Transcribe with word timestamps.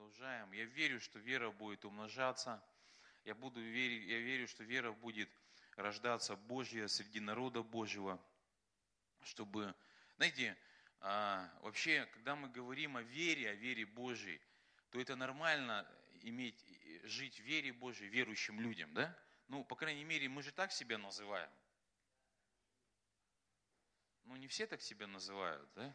продолжаем. 0.00 0.50
Я 0.52 0.64
верю, 0.64 0.98
что 0.98 1.18
вера 1.18 1.50
будет 1.50 1.84
умножаться. 1.84 2.64
Я, 3.26 3.34
буду 3.34 3.60
верить, 3.60 4.08
я 4.08 4.18
верю, 4.18 4.48
что 4.48 4.64
вера 4.64 4.92
будет 4.92 5.28
рождаться 5.76 6.36
Божья 6.36 6.88
среди 6.88 7.20
народа 7.20 7.62
Божьего, 7.62 8.18
чтобы, 9.24 9.74
знаете, 10.16 10.56
а, 11.00 11.52
вообще, 11.60 12.08
когда 12.14 12.34
мы 12.34 12.48
говорим 12.48 12.96
о 12.96 13.02
вере, 13.02 13.50
о 13.50 13.54
вере 13.54 13.84
Божьей, 13.84 14.40
то 14.88 14.98
это 14.98 15.16
нормально 15.16 15.86
иметь, 16.22 16.64
жить 17.02 17.38
в 17.38 17.44
вере 17.44 17.74
Божьей 17.74 18.08
верующим 18.08 18.58
людям, 18.58 18.94
да? 18.94 19.14
Ну, 19.48 19.64
по 19.64 19.76
крайней 19.76 20.04
мере, 20.04 20.30
мы 20.30 20.42
же 20.42 20.50
так 20.50 20.72
себя 20.72 20.96
называем. 20.96 21.50
Ну, 24.24 24.36
не 24.36 24.48
все 24.48 24.66
так 24.66 24.80
себя 24.80 25.06
называют, 25.06 25.70
да? 25.74 25.94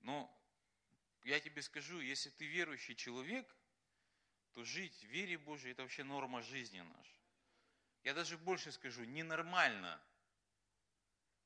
Но 0.00 0.39
я 1.24 1.40
тебе 1.40 1.62
скажу, 1.62 2.00
если 2.00 2.30
ты 2.30 2.46
верующий 2.46 2.94
человек, 2.94 3.46
то 4.52 4.64
жить 4.64 4.94
в 5.02 5.04
вере 5.04 5.38
Божьей– 5.38 5.70
это 5.72 5.82
вообще 5.82 6.04
норма 6.04 6.42
жизни 6.42 6.80
наша. 6.80 7.16
Я 8.02 8.14
даже 8.14 8.38
больше 8.38 8.72
скажу, 8.72 9.04
ненормально 9.04 10.00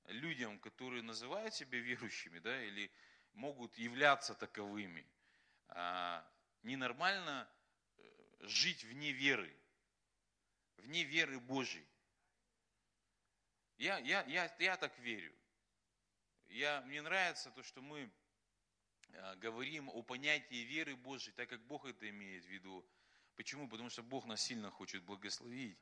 людям, 0.06 0.58
которые 0.60 1.02
называют 1.02 1.54
себя 1.54 1.78
верующими, 1.78 2.38
да, 2.38 2.62
или 2.64 2.90
могут 3.32 3.76
являться 3.76 4.34
таковыми, 4.34 5.06
а, 5.68 6.24
ненормально 6.62 7.48
э, 7.96 8.36
жить 8.40 8.84
вне 8.84 9.12
веры, 9.12 9.54
вне 10.76 11.04
веры 11.04 11.40
Божьей. 11.40 11.86
Я, 13.78 13.98
я, 13.98 14.22
я, 14.24 14.54
я 14.58 14.76
так 14.76 14.96
верю. 15.00 15.34
Я, 16.46 16.82
мне 16.82 17.02
нравится 17.02 17.50
то, 17.50 17.62
что 17.64 17.82
мы 17.82 18.08
говорим 19.36 19.88
о 19.88 20.02
понятии 20.02 20.64
веры 20.64 20.96
Божьей, 20.96 21.32
так 21.32 21.48
как 21.48 21.60
Бог 21.66 21.84
это 21.84 22.08
имеет 22.08 22.44
в 22.44 22.48
виду. 22.48 22.84
Почему? 23.36 23.68
Потому 23.68 23.90
что 23.90 24.02
Бог 24.02 24.26
нас 24.26 24.42
сильно 24.42 24.70
хочет 24.70 25.02
благословить. 25.02 25.78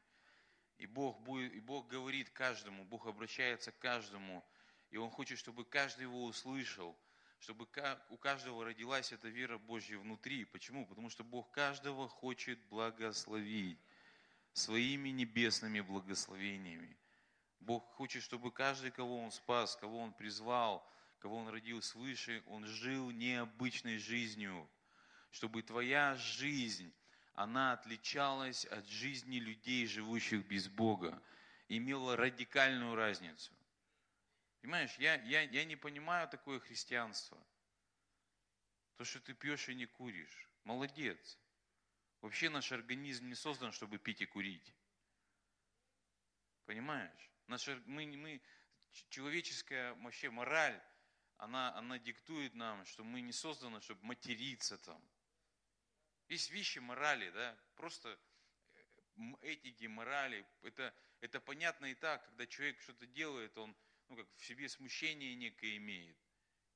И 0.79 0.87
Бог, 0.87 1.20
будет, 1.20 1.53
и 1.53 1.61
Бог 1.61 1.87
говорит 1.87 2.31
каждому, 2.31 2.84
Бог 2.84 3.06
обращается 3.06 3.71
к 3.73 3.79
каждому, 3.79 4.45
и 4.91 4.97
Он 4.97 5.11
хочет, 5.11 5.39
чтобы 5.39 5.65
каждый 5.65 6.03
его 6.03 6.25
услышал, 6.25 6.98
чтобы 7.39 7.69
у 8.09 8.17
каждого 8.17 8.65
родилась 8.65 9.12
эта 9.12 9.29
вера 9.29 9.59
Божья 9.59 9.99
внутри. 9.99 10.45
Почему? 10.45 10.87
Потому 10.87 11.11
что 11.11 11.25
Бог 11.25 11.51
каждого 11.51 12.09
хочет 12.09 12.59
благословить 12.67 13.78
своими 14.53 15.11
небесными 15.11 15.81
благословениями. 15.81 16.97
Бог 17.61 17.84
хочет, 17.93 18.23
чтобы 18.23 18.51
каждый, 18.51 18.91
кого 18.91 19.23
Он 19.23 19.31
спас, 19.31 19.77
кого 19.77 20.01
Он 20.01 20.12
призвал, 20.12 20.89
кого 21.23 21.37
Он 21.37 21.48
родил 21.48 21.81
свыше, 21.81 22.42
он 22.47 22.67
жил 22.67 23.12
необычной 23.12 23.98
жизнью, 23.98 24.69
чтобы 25.31 25.62
твоя 25.62 26.17
жизнь 26.17 26.92
она 27.34 27.73
отличалась 27.73 28.65
от 28.67 28.87
жизни 28.89 29.37
людей, 29.37 29.87
живущих 29.87 30.45
без 30.47 30.69
Бога, 30.69 31.23
имела 31.69 32.17
радикальную 32.17 32.97
разницу. 32.97 33.53
Понимаешь, 34.61 34.95
я, 34.98 35.15
я, 35.23 35.43
я 35.43 35.65
не 35.65 35.77
понимаю 35.77 36.28
такое 36.28 36.59
христианство. 36.59 37.39
То, 38.97 39.05
что 39.05 39.20
ты 39.20 39.33
пьешь 39.33 39.69
и 39.69 39.75
не 39.75 39.87
куришь. 39.87 40.48
Молодец. 40.65 41.39
Вообще 42.20 42.50
наш 42.50 42.73
организм 42.73 43.28
не 43.28 43.37
создан, 43.37 43.70
чтобы 43.70 43.98
пить 43.98 44.20
и 44.20 44.27
курить. 44.27 44.75
Понимаешь? 46.67 47.31
Наш, 47.47 47.67
мы, 47.87 48.06
мы, 48.06 48.43
человеческая 49.09 49.95
вообще 49.95 50.28
мораль, 50.28 50.81
она, 51.43 51.75
она 51.75 51.98
диктует 51.98 52.55
нам, 52.55 52.85
что 52.85 53.03
мы 53.03 53.21
не 53.21 53.33
созданы, 53.33 53.81
чтобы 53.81 54.05
материться 54.05 54.79
там, 54.79 55.03
есть 56.29 56.51
вещи 56.51 56.79
морали, 56.79 57.31
да, 57.31 57.59
просто 57.75 58.17
э, 58.75 59.34
этики, 59.43 59.87
морали. 59.87 60.47
Это, 60.62 60.95
это 61.21 61.41
понятно 61.41 61.87
и 61.87 61.95
так, 61.95 62.25
когда 62.27 62.47
человек 62.47 62.81
что-то 62.81 63.07
делает, 63.07 63.59
он 63.59 63.77
ну, 64.09 64.16
как 64.16 64.31
в 64.31 64.44
себе 64.44 64.69
смущение 64.69 65.34
некое 65.34 65.77
имеет. 65.78 66.16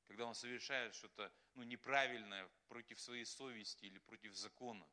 Когда 0.08 0.26
он 0.26 0.34
совершает 0.34 0.96
что-то 0.96 1.32
ну, 1.54 1.62
неправильное 1.62 2.48
против 2.66 3.00
своей 3.00 3.24
совести 3.24 3.84
или 3.84 3.98
против 3.98 4.34
закона. 4.34 4.86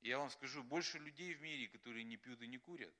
Я 0.00 0.18
вам 0.18 0.30
скажу, 0.30 0.64
больше 0.64 0.98
людей 0.98 1.34
в 1.34 1.40
мире, 1.40 1.68
которые 1.68 2.02
не 2.02 2.16
пьют 2.16 2.42
и 2.42 2.48
не 2.48 2.58
курят. 2.58 2.94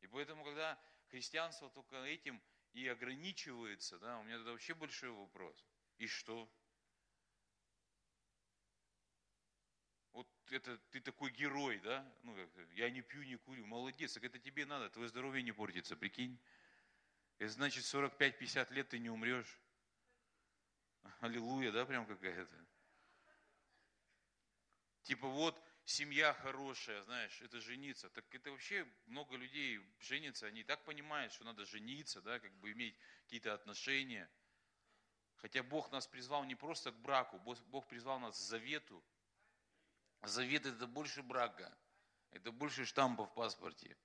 И 0.00 0.06
поэтому, 0.06 0.44
когда 0.44 0.78
христианство 1.08 1.68
только 1.68 1.96
этим 2.04 2.42
и 2.74 2.86
ограничивается, 2.86 3.98
да, 3.98 4.18
у 4.18 4.24
меня 4.24 4.36
тогда 4.36 4.52
вообще 4.52 4.74
большой 4.74 5.10
вопрос. 5.10 5.64
И 5.98 6.06
что? 6.06 6.48
вот 10.14 10.52
это 10.52 10.78
ты 10.90 11.00
такой 11.00 11.30
герой, 11.30 11.78
да? 11.80 12.06
Ну, 12.22 12.36
я 12.74 12.90
не 12.90 13.02
пью, 13.02 13.22
не 13.22 13.36
курю, 13.36 13.66
молодец, 13.66 14.14
так 14.14 14.24
это 14.24 14.38
тебе 14.38 14.64
надо, 14.64 14.88
твое 14.90 15.08
здоровье 15.08 15.42
не 15.42 15.52
портится, 15.52 15.96
прикинь. 15.96 16.38
Это 17.38 17.52
значит 17.52 17.84
45-50 17.84 18.72
лет 18.72 18.88
ты 18.88 18.98
не 18.98 19.10
умрешь. 19.10 19.58
Аллилуйя, 21.20 21.72
да, 21.72 21.84
прям 21.84 22.06
какая-то. 22.06 22.66
Типа 25.02 25.28
вот 25.28 25.60
семья 25.84 26.32
хорошая, 26.34 27.02
знаешь, 27.04 27.40
это 27.42 27.60
жениться. 27.60 28.10
Так 28.10 28.24
это 28.34 28.50
вообще 28.50 28.86
много 29.06 29.36
людей 29.36 29.80
женятся, 30.00 30.46
они 30.46 30.64
так 30.64 30.84
понимают, 30.84 31.32
что 31.32 31.44
надо 31.44 31.64
жениться, 31.64 32.20
да, 32.22 32.38
как 32.38 32.52
бы 32.54 32.72
иметь 32.72 32.96
какие-то 33.22 33.54
отношения. 33.54 34.30
Хотя 35.36 35.62
Бог 35.62 35.90
нас 35.92 36.06
призвал 36.06 36.44
не 36.44 36.54
просто 36.54 36.90
к 36.90 36.98
браку, 37.00 37.38
Бог 37.38 37.86
призвал 37.86 38.18
нас 38.18 38.36
к 38.36 38.40
завету, 38.40 39.04
Завет 40.26 40.64
это 40.64 40.86
больше 40.86 41.22
брака, 41.22 41.76
это 42.30 42.50
больше 42.50 42.86
штампа 42.86 43.26
в 43.26 43.34
паспорте. 43.34 43.96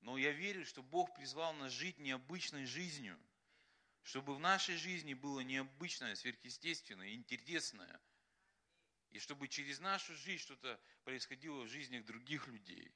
Но 0.00 0.16
я 0.16 0.32
верю, 0.32 0.64
что 0.64 0.82
Бог 0.82 1.14
призвал 1.14 1.52
нас 1.54 1.72
жить 1.72 1.98
необычной 1.98 2.64
жизнью, 2.64 3.18
чтобы 4.02 4.34
в 4.34 4.40
нашей 4.40 4.76
жизни 4.76 5.12
было 5.12 5.40
необычное, 5.40 6.14
сверхъестественное, 6.14 7.14
интересное, 7.14 8.00
и 9.14 9.20
чтобы 9.20 9.48
через 9.48 9.78
нашу 9.78 10.14
жизнь 10.16 10.42
что-то 10.42 10.78
происходило 11.04 11.62
в 11.62 11.68
жизнях 11.68 12.04
других 12.04 12.48
людей. 12.48 12.92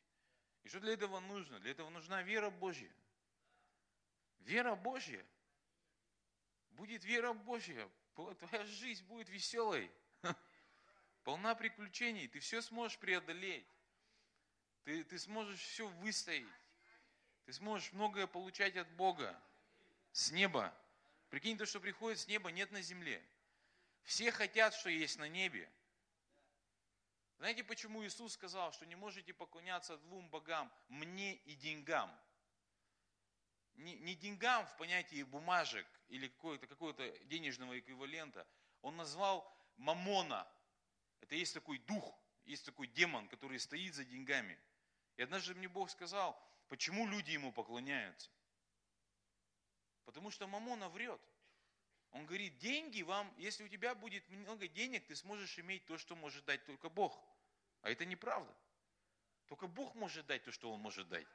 И 0.64 0.68
что 0.68 0.80
для 0.80 0.92
этого 0.92 1.20
нужно? 1.20 1.60
Для 1.60 1.70
этого 1.70 1.88
нужна 1.90 2.22
вера 2.22 2.50
Божья. 2.50 2.92
Вера 4.40 4.74
Божья. 4.74 5.24
Будет 6.70 7.04
вера 7.04 7.32
Божья, 7.32 7.88
твоя 8.14 8.64
жизнь 8.64 9.04
будет 9.06 9.28
веселой 9.28 9.90
полна 11.22 11.54
приключений, 11.54 12.26
ты 12.26 12.40
все 12.40 12.62
сможешь 12.62 12.98
преодолеть. 12.98 13.66
Ты, 14.84 15.04
ты 15.04 15.18
сможешь 15.18 15.60
все 15.60 15.86
выстоять. 15.86 16.46
Ты 17.44 17.52
сможешь 17.52 17.92
многое 17.92 18.26
получать 18.26 18.76
от 18.76 18.90
Бога, 18.92 19.40
с 20.12 20.32
неба. 20.32 20.74
Прикинь, 21.28 21.56
то, 21.56 21.66
что 21.66 21.78
приходит 21.80 22.18
с 22.18 22.26
неба, 22.26 22.50
нет 22.50 22.72
на 22.72 22.82
земле. 22.82 23.22
Все 24.02 24.32
хотят, 24.32 24.74
что 24.74 24.88
есть 24.88 25.18
на 25.18 25.28
небе. 25.28 25.70
Знаете, 27.38 27.62
почему 27.62 28.04
Иисус 28.04 28.32
сказал, 28.32 28.72
что 28.72 28.84
не 28.84 28.97
можете 28.97 29.32
поклоняться 29.32 29.97
двум 29.99 30.28
богам, 30.28 30.72
мне 30.88 31.37
и 31.37 31.54
деньгам? 31.54 32.10
Не, 33.75 33.94
не 33.97 34.16
деньгам 34.16 34.66
в 34.66 34.76
понятии 34.76 35.22
бумажек 35.22 35.87
или 36.09 36.27
какого-то 36.27 36.66
какого 36.66 36.93
денежного 37.27 37.78
эквивалента. 37.78 38.44
Он 38.82 38.97
назвал 38.97 39.48
мамона, 39.77 40.48
это 41.21 41.37
есть 41.37 41.54
такой 41.54 41.78
дух, 41.78 42.19
есть 42.44 42.65
такой 42.65 42.88
демон, 42.88 43.28
который 43.28 43.60
стоит 43.60 43.94
за 43.94 44.04
деньгами. 44.04 44.59
И 45.16 45.22
однажды 45.22 45.54
мне 45.54 45.69
Бог 45.69 45.91
сказал, 45.91 46.37
почему 46.69 47.06
люди 47.06 47.31
ему 47.31 47.53
поклоняются? 47.53 48.31
Потому 50.04 50.31
что 50.31 50.47
Мамона 50.47 50.88
врет. 50.88 51.21
Он 52.12 52.25
говорит, 52.25 52.56
деньги 52.59 53.03
вам, 53.03 53.32
если 53.37 53.65
у 53.65 53.69
тебя 53.69 53.94
будет 53.94 54.27
много 54.31 54.66
денег, 54.66 55.06
ты 55.06 55.15
сможешь 55.15 55.59
иметь 55.59 55.84
то, 55.84 55.98
что 55.98 56.16
может 56.16 56.45
дать 56.47 56.65
только 56.65 56.89
Бог. 56.89 57.22
А 57.83 57.91
это 57.91 58.04
неправда. 58.04 58.54
Только 59.47 59.66
Бог 59.66 59.95
может 59.95 60.27
дать 60.27 60.45
то, 60.45 60.53
что 60.53 60.72
Он 60.72 60.80
может 60.80 61.09
дать. 61.09 61.27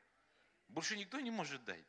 Больше 0.67 0.97
никто 0.97 1.19
не 1.19 1.31
может 1.31 1.63
дать. 1.65 1.85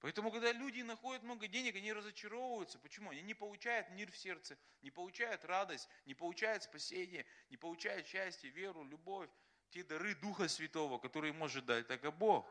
Поэтому, 0.00 0.32
когда 0.32 0.50
люди 0.52 0.80
находят 0.80 1.22
много 1.22 1.46
денег, 1.46 1.76
они 1.76 1.92
разочаровываются. 1.92 2.78
Почему? 2.78 3.10
Они 3.10 3.20
не 3.20 3.34
получают 3.34 3.90
мир 3.90 4.10
в 4.10 4.16
сердце, 4.16 4.56
не 4.80 4.90
получают 4.90 5.44
радость, 5.44 5.88
не 6.06 6.14
получают 6.14 6.62
спасение, 6.62 7.26
не 7.50 7.58
получают 7.58 8.06
счастье, 8.06 8.48
веру, 8.50 8.82
любовь, 8.84 9.28
те 9.70 9.84
дары 9.84 10.14
Духа 10.14 10.48
Святого, 10.48 10.98
которые 10.98 11.34
может 11.34 11.66
дать 11.66 11.86
только 11.86 12.10
Бог. 12.10 12.50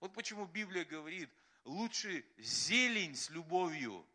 Вот 0.00 0.12
почему 0.12 0.44
Библия 0.46 0.84
говорит, 0.84 1.30
лучше 1.64 2.24
зелень 2.36 3.16
с 3.16 3.30
любовью, 3.30 4.06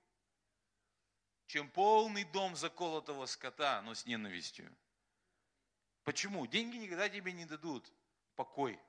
чем 1.47 1.69
полный 1.69 2.23
дом 2.23 2.55
заколотого 2.55 3.25
скота, 3.25 3.81
но 3.81 3.95
с 3.95 4.05
ненавистью. 4.05 4.75
Почему? 6.03 6.45
Деньги 6.47 6.77
никогда 6.77 7.09
тебе 7.09 7.31
не 7.31 7.45
дадут 7.45 7.91
покой, 8.35 8.79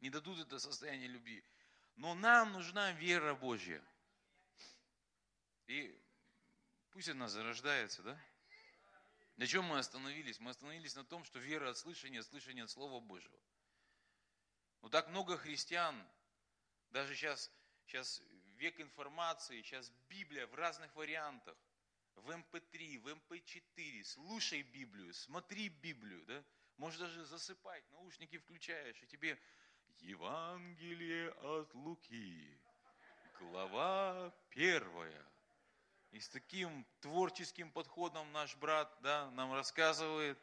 не 0.00 0.10
дадут 0.10 0.38
это 0.40 0.58
состояние 0.58 1.08
любви. 1.08 1.44
Но 1.96 2.14
нам 2.14 2.52
нужна 2.52 2.92
вера 2.92 3.34
Божья. 3.34 3.82
И 5.66 5.98
Пусть 6.96 7.10
она 7.10 7.28
зарождается, 7.28 8.02
да? 8.02 8.18
На 9.36 9.46
чем 9.46 9.66
мы 9.66 9.78
остановились? 9.78 10.40
Мы 10.40 10.52
остановились 10.52 10.96
на 10.96 11.04
том, 11.04 11.24
что 11.24 11.38
вера 11.38 11.68
от 11.68 11.76
слышания, 11.76 12.22
слышание 12.22 12.64
от 12.64 12.70
Слова 12.70 13.00
Божьего. 13.00 13.38
Но 14.80 14.88
так 14.88 15.06
много 15.10 15.36
христиан, 15.36 15.94
даже 16.88 17.14
сейчас, 17.14 17.52
сейчас 17.84 18.22
век 18.54 18.80
информации, 18.80 19.60
сейчас 19.60 19.90
Библия 20.08 20.46
в 20.46 20.54
разных 20.54 20.94
вариантах, 20.96 21.54
в 22.16 22.30
МП3, 22.30 22.98
в 22.98 23.08
МП4, 23.08 24.04
слушай 24.04 24.62
Библию, 24.62 25.12
смотри 25.14 25.68
Библию, 25.68 26.24
да? 26.26 26.44
Можешь 26.76 26.98
даже 26.98 27.24
засыпать, 27.24 27.88
наушники 27.92 28.38
включаешь, 28.38 29.02
и 29.02 29.06
тебе 29.06 29.38
Евангелие 30.00 31.30
от 31.30 31.72
Луки, 31.74 32.58
глава 33.38 34.34
первая. 34.50 35.26
И 36.10 36.20
с 36.20 36.28
таким 36.28 36.86
творческим 37.00 37.70
подходом 37.70 38.30
наш 38.32 38.56
брат 38.56 38.96
да, 39.02 39.30
нам 39.32 39.52
рассказывает. 39.52 40.38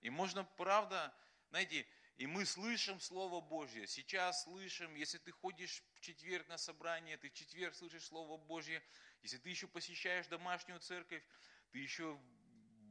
И 0.00 0.10
можно, 0.10 0.44
правда, 0.44 1.14
знаете, 1.50 1.86
и 2.18 2.26
мы 2.26 2.44
слышим 2.44 3.00
Слово 3.00 3.40
Божье. 3.40 3.86
Сейчас 3.86 4.44
слышим, 4.44 4.94
если 4.94 5.18
ты 5.18 5.32
ходишь 5.32 5.82
в 5.94 6.00
четверг 6.00 6.46
на 6.48 6.58
собрание, 6.58 7.16
ты 7.16 7.30
в 7.30 7.34
четверг 7.34 7.74
слышишь 7.74 8.04
Слово 8.04 8.36
Божье. 8.36 8.82
Если 9.22 9.38
ты 9.38 9.50
еще 9.50 9.66
посещаешь 9.66 10.26
домашнюю 10.26 10.80
церковь, 10.80 11.22
ты 11.70 11.78
еще 11.78 12.18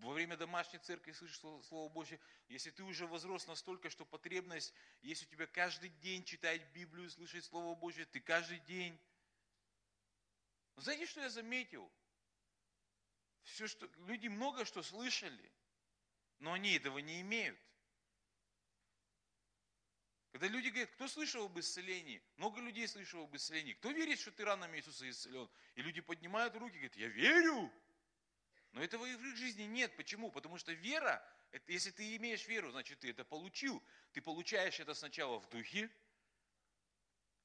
во 0.02 0.14
время 0.14 0.36
домашней 0.36 0.80
церкви 0.80 1.12
слышишь 1.12 1.40
Слово 1.40 1.90
Божье. 1.90 2.20
Если 2.50 2.72
ты 2.72 2.84
уже 2.84 3.06
возрос 3.06 3.48
настолько, 3.48 3.90
что 3.90 4.04
потребность, 4.04 4.74
если 5.02 5.26
у 5.26 5.30
тебя 5.30 5.46
каждый 5.46 5.90
день 6.02 6.24
читать 6.24 6.62
Библию, 6.74 7.10
слышать 7.10 7.46
Слово 7.46 7.76
Божье, 7.76 8.06
ты 8.06 8.20
каждый 8.20 8.60
день. 8.62 9.00
Знаете, 10.78 11.06
что 11.06 11.22
я 11.22 11.30
заметил? 11.30 11.90
Все, 13.44 13.68
что, 13.68 13.90
люди 14.08 14.28
много 14.28 14.66
что 14.66 14.82
слышали, 14.82 15.52
но 16.40 16.54
они 16.54 16.74
этого 16.74 16.98
не 16.98 17.22
имеют. 17.22 17.60
Когда 20.32 20.48
люди 20.48 20.70
говорят, 20.70 20.90
кто 20.92 21.08
слышал 21.08 21.46
об 21.46 21.60
исцелении? 21.60 22.22
Много 22.38 22.62
людей 22.62 22.88
слышало 22.88 23.26
об 23.26 23.36
исцелении. 23.36 23.74
Кто 23.74 23.92
верит, 23.92 24.20
что 24.20 24.32
ты 24.32 24.46
ранами 24.46 24.78
Иисуса 24.78 25.10
исцелен? 25.10 25.50
И 25.76 25.82
люди 25.82 26.00
поднимают 26.00 26.56
руки 26.56 26.76
и 26.76 26.78
говорят, 26.78 26.96
я 26.96 27.08
верю. 27.08 27.72
Но 28.72 28.82
этого 28.82 29.04
в 29.04 29.26
их 29.26 29.36
жизни 29.36 29.64
нет. 29.64 29.94
Почему? 29.98 30.32
Потому 30.32 30.58
что 30.58 30.72
вера, 30.72 31.22
это, 31.52 31.70
если 31.74 31.92
ты 31.92 32.16
имеешь 32.16 32.48
веру, 32.48 32.72
значит 32.72 33.00
ты 33.00 33.10
это 33.10 33.26
получил. 33.26 33.84
Ты 34.14 34.22
получаешь 34.22 34.80
это 34.80 34.94
сначала 34.94 35.38
в 35.40 35.50
духе, 35.50 35.90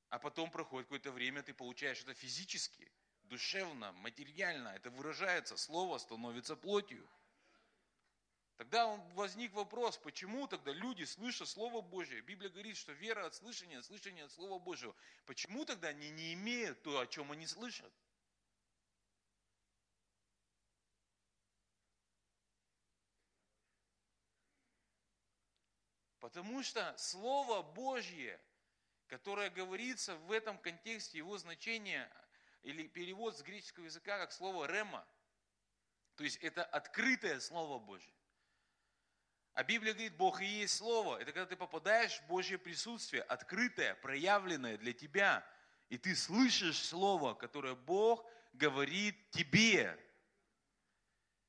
а 0.08 0.20
потом 0.20 0.52
проходит 0.52 0.86
какое-то 0.86 1.10
время, 1.10 1.42
ты 1.42 1.52
получаешь 1.52 2.00
это 2.00 2.14
физически, 2.14 2.90
душевно, 3.24 3.90
материально. 3.92 4.68
Это 4.68 4.90
выражается, 4.90 5.56
слово 5.56 5.98
становится 5.98 6.54
плотью. 6.54 7.08
Тогда 8.56 8.86
возник 9.12 9.52
вопрос, 9.52 9.98
почему 9.98 10.46
тогда 10.46 10.72
люди, 10.72 11.04
слыша 11.04 11.44
Слово 11.44 11.82
Божье, 11.82 12.22
Библия 12.22 12.48
говорит, 12.48 12.78
что 12.78 12.92
вера 12.92 13.26
от 13.26 13.34
слышания, 13.34 13.82
слышание 13.82 14.24
от 14.24 14.32
Слова 14.32 14.58
Божьего, 14.58 14.94
почему 15.26 15.66
тогда 15.66 15.88
они 15.88 16.08
не 16.08 16.32
имеют 16.32 16.82
то, 16.82 16.98
о 16.98 17.06
чем 17.06 17.32
они 17.32 17.46
слышат? 17.46 17.92
Потому 26.18 26.62
что 26.62 26.96
Слово 26.96 27.62
Божье, 27.62 28.40
которое 29.06 29.50
говорится 29.50 30.16
в 30.16 30.32
этом 30.32 30.56
контексте, 30.58 31.18
его 31.18 31.36
значение 31.36 32.10
или 32.62 32.88
перевод 32.88 33.36
с 33.36 33.42
греческого 33.42 33.84
языка 33.84 34.18
как 34.18 34.32
слово 34.32 34.64
«рема», 34.66 35.06
то 36.16 36.24
есть 36.24 36.38
это 36.38 36.64
открытое 36.64 37.38
Слово 37.38 37.78
Божье. 37.78 38.15
А 39.56 39.64
Библия 39.64 39.94
говорит, 39.94 40.14
Бог 40.18 40.42
и 40.42 40.44
есть 40.44 40.76
Слово. 40.76 41.16
Это 41.16 41.32
когда 41.32 41.46
ты 41.46 41.56
попадаешь 41.56 42.20
в 42.20 42.26
Божье 42.26 42.58
присутствие, 42.58 43.22
открытое, 43.22 43.94
проявленное 43.94 44.76
для 44.76 44.92
тебя. 44.92 45.42
И 45.88 45.96
ты 45.96 46.14
слышишь 46.14 46.78
Слово, 46.78 47.32
которое 47.32 47.74
Бог 47.74 48.28
говорит 48.52 49.16
тебе. 49.30 49.98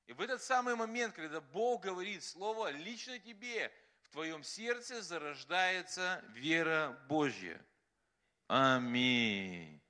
И 0.06 0.14
в 0.14 0.22
этот 0.22 0.42
самый 0.42 0.76
момент, 0.76 1.16
когда 1.16 1.42
Бог 1.42 1.84
говорит 1.84 2.24
Слово 2.24 2.72
лично 2.72 3.20
тебе, 3.20 3.74
в 4.04 4.08
твоем 4.08 4.42
сердце 4.42 5.02
зарождается 5.02 6.24
вера 6.30 6.98
Божья. 7.10 7.62
Аминь. 8.48 9.82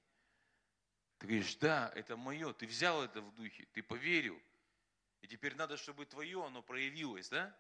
Ты 1.19 1.27
говоришь, 1.27 1.55
да, 1.57 1.91
это 1.93 2.17
мое, 2.17 2.51
ты 2.53 2.65
взял 2.65 3.03
это 3.03 3.21
в 3.21 3.35
духе, 3.35 3.67
ты 3.73 3.83
поверил. 3.83 4.41
И 5.21 5.27
теперь 5.27 5.53
надо, 5.53 5.77
чтобы 5.77 6.07
твое 6.07 6.43
оно 6.43 6.63
проявилось, 6.63 7.29
да? 7.29 7.55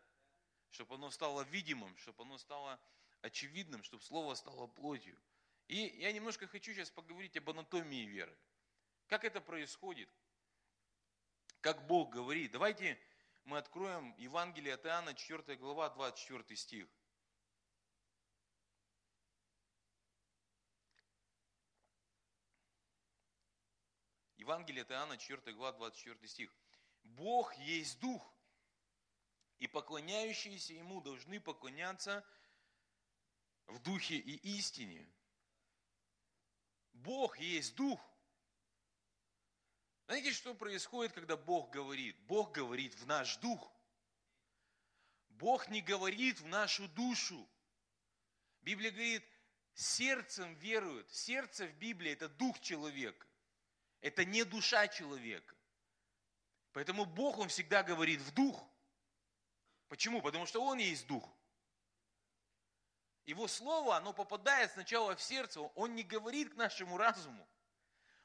Чтобы 0.71 0.95
оно 0.95 1.09
стало 1.11 1.43
видимым, 1.43 1.95
чтобы 1.97 2.23
оно 2.23 2.37
стало 2.37 2.79
очевидным, 3.21 3.83
чтобы 3.83 4.03
Слово 4.03 4.35
стало 4.35 4.67
плотью. 4.67 5.17
И 5.67 5.77
я 5.99 6.11
немножко 6.11 6.47
хочу 6.47 6.73
сейчас 6.73 6.89
поговорить 6.89 7.35
об 7.37 7.49
анатомии 7.49 8.05
веры. 8.05 8.35
Как 9.07 9.25
это 9.25 9.41
происходит? 9.41 10.09
Как 11.61 11.85
Бог 11.87 12.11
говорит. 12.11 12.51
Давайте 12.51 12.99
мы 13.43 13.57
откроем 13.57 14.13
Евангелие 14.17 14.73
от 14.73 14.85
Иоанна, 14.85 15.13
4 15.13 15.57
глава, 15.57 15.89
24 15.89 16.55
стих. 16.55 16.87
Евангелие 24.35 24.83
от 24.83 24.91
Иоанна, 24.91 25.17
4 25.17 25.53
глава, 25.53 25.73
24 25.73 26.27
стих. 26.27 26.53
Бог 27.03 27.53
есть 27.55 27.99
Дух, 27.99 28.36
и 29.59 29.67
поклоняющиеся 29.67 30.73
Ему 30.73 31.01
должны 31.01 31.39
поклоняться 31.39 32.25
в 33.67 33.79
духе 33.79 34.15
и 34.15 34.35
истине. 34.57 35.07
Бог 36.93 37.37
есть 37.39 37.75
Дух. 37.75 37.99
Знаете, 40.05 40.31
что 40.31 40.53
происходит, 40.53 41.13
когда 41.13 41.35
Бог 41.35 41.69
говорит? 41.71 42.17
Бог 42.27 42.53
говорит 42.53 42.95
в 42.95 43.05
наш 43.07 43.35
дух. 43.37 43.73
Бог 45.29 45.67
не 45.67 45.81
говорит 45.81 46.39
в 46.39 46.45
нашу 46.45 46.87
душу. 46.89 47.45
Библия 48.61 48.91
говорит, 48.91 49.23
сердцем 49.73 50.53
веруют. 50.55 51.11
Сердце 51.11 51.67
в 51.67 51.73
Библии– 51.73 52.11
это 52.13 52.29
дух 52.29 52.57
человека. 52.61 53.27
Это 53.99 54.23
не 54.23 54.45
душа 54.45 54.87
человека. 54.87 55.55
Поэтому 56.71 57.03
Бог, 57.03 57.37
Он 57.37 57.49
всегда 57.49 57.83
говорит 57.83 58.21
в 58.21 58.33
дух– 58.33 58.63
Почему? 59.87 60.21
Потому 60.21 60.45
что 60.45 60.63
Он 60.63 60.77
есть 60.77 61.07
Дух. 61.07 61.27
Его 63.25 63.47
Слово, 63.47 63.97
оно 63.97 64.13
попадает 64.13 64.71
сначала 64.71 65.15
в 65.15 65.21
сердце, 65.21 65.61
Он 65.61 65.95
не 65.95 66.03
говорит 66.03 66.53
к 66.53 66.55
нашему 66.55 66.97
разуму, 66.97 67.47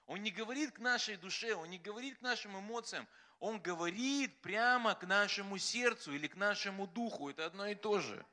Он 0.07 0.23
не 0.23 0.31
говорит 0.31 0.73
к 0.73 0.79
нашей 0.79 1.17
душе, 1.17 1.55
Он 1.55 1.69
не 1.71 1.79
говорит 1.79 2.19
к 2.19 2.23
нашим 2.23 2.59
эмоциям, 2.59 3.09
Он 3.41 3.61
говорит 3.61 4.41
прямо 4.43 4.95
к 4.95 5.05
нашему 5.05 5.59
сердцу 5.59 6.15
или 6.15 6.29
к 6.29 6.37
нашему 6.37 6.87
духу. 6.87 7.31
Это 7.31 7.47
одно 7.47 7.67
и 7.67 7.75
то 7.75 7.99
же. 7.99 8.25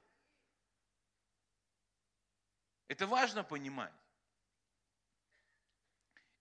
Это 2.88 3.08
важно 3.08 3.44
понимать. 3.44 3.94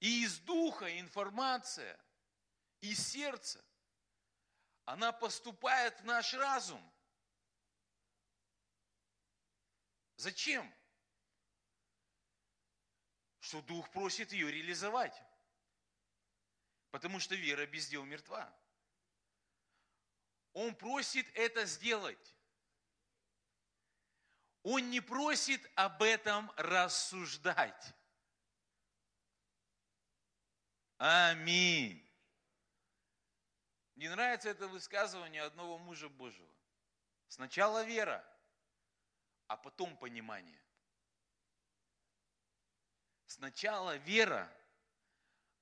И 0.01 0.25
из 0.25 0.39
духа 0.41 0.99
информация, 0.99 1.99
из 2.81 3.07
сердца 3.07 3.65
она 4.89 5.13
поступает 5.13 6.01
в 6.01 6.05
наш 6.07 6.33
разум. 6.33 6.83
Зачем? 10.17 10.75
Что 13.41 13.61
Дух 13.61 13.91
просит 13.91 14.33
ее 14.33 14.51
реализовать. 14.51 15.15
Потому 16.91 17.21
что 17.21 17.35
вера 17.35 17.67
без 17.67 17.87
дел 17.89 18.03
мертва. 18.05 18.51
Он 20.55 20.75
просит 20.75 21.27
это 21.35 21.67
сделать. 21.67 22.35
Он 24.63 24.89
не 24.89 25.03
просит 25.03 25.71
об 25.75 26.03
этом 26.03 26.51
рассуждать. 26.57 27.95
Аминь. 30.97 32.08
Мне 33.99 34.11
нравится 34.11 34.49
это 34.49 34.69
высказывание 34.69 35.43
одного 35.43 35.77
мужа 35.77 36.09
Божьего. 36.09 36.49
Сначала 37.27 37.83
вера, 37.83 38.25
а 39.49 39.57
потом 39.57 39.97
понимание. 39.97 40.63
Сначала 43.27 43.97
вера, 43.97 44.49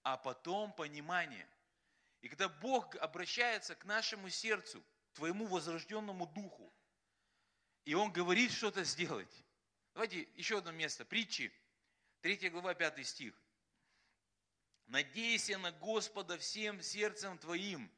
а 0.02 0.18
потом 0.18 0.74
понимание. 0.74 1.48
И 2.20 2.28
когда 2.28 2.50
Бог 2.50 2.94
обращается 2.96 3.74
к 3.74 3.86
нашему 3.86 4.28
сердцу, 4.28 4.84
к 5.12 5.14
твоему 5.14 5.46
возрожденному 5.46 6.26
духу, 6.26 6.70
и 7.86 7.94
Он 7.94 8.12
говорит 8.12 8.52
что-то 8.52 8.84
сделать. 8.84 9.46
Давайте 9.94 10.28
еще 10.34 10.58
одно 10.58 10.72
место. 10.72 11.06
Притчи, 11.06 11.50
3 12.20 12.50
глава, 12.50 12.74
5 12.74 13.06
стих. 13.06 13.34
Надейся 14.88 15.56
на 15.56 15.72
Господа 15.72 16.36
всем 16.36 16.82
сердцем 16.82 17.38
твоим. 17.38 17.90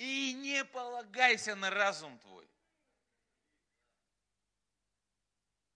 И 0.00 0.32
не 0.32 0.64
полагайся 0.64 1.54
на 1.54 1.68
разум 1.68 2.18
твой. 2.20 2.50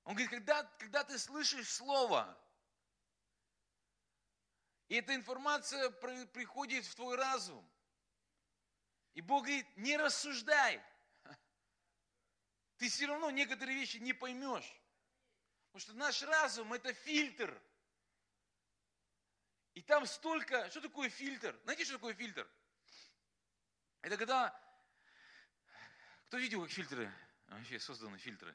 Он 0.05 0.15
говорит, 0.15 0.31
когда, 0.31 0.63
когда 0.79 1.05
ты 1.05 1.19
слышишь 1.19 1.69
слово, 1.69 2.35
и 4.89 4.95
эта 4.95 5.15
информация 5.15 5.91
приходит 5.91 6.87
в 6.87 6.95
твой 6.95 7.17
разум, 7.17 7.71
и 9.13 9.21
Бог 9.21 9.43
говорит, 9.45 9.67
не 9.77 9.99
рассуждай. 9.99 10.83
Ты 12.79 12.89
все 12.89 13.05
равно 13.05 13.31
некоторые 13.31 13.79
вещи 13.79 13.99
не 13.99 14.15
поймешь. 14.15 14.75
Потому 15.67 15.81
что 15.81 15.93
наш 15.93 16.23
разум 16.23 16.73
это 16.73 16.95
фильтр. 16.95 17.63
И 19.75 19.83
там 19.83 20.07
столько, 20.07 20.71
что 20.71 20.81
такое 20.81 21.11
фильтр? 21.11 21.61
Знаете, 21.65 21.85
что 21.85 21.95
такое 21.95 22.15
фильтр? 22.15 22.51
Это 24.05 24.19
когда, 24.19 24.55
кто 26.27 26.37
видел, 26.37 26.61
как 26.61 26.71
фильтры, 26.71 27.11
вообще 27.47 27.81
созданы 27.81 28.19
фильтры? 28.19 28.55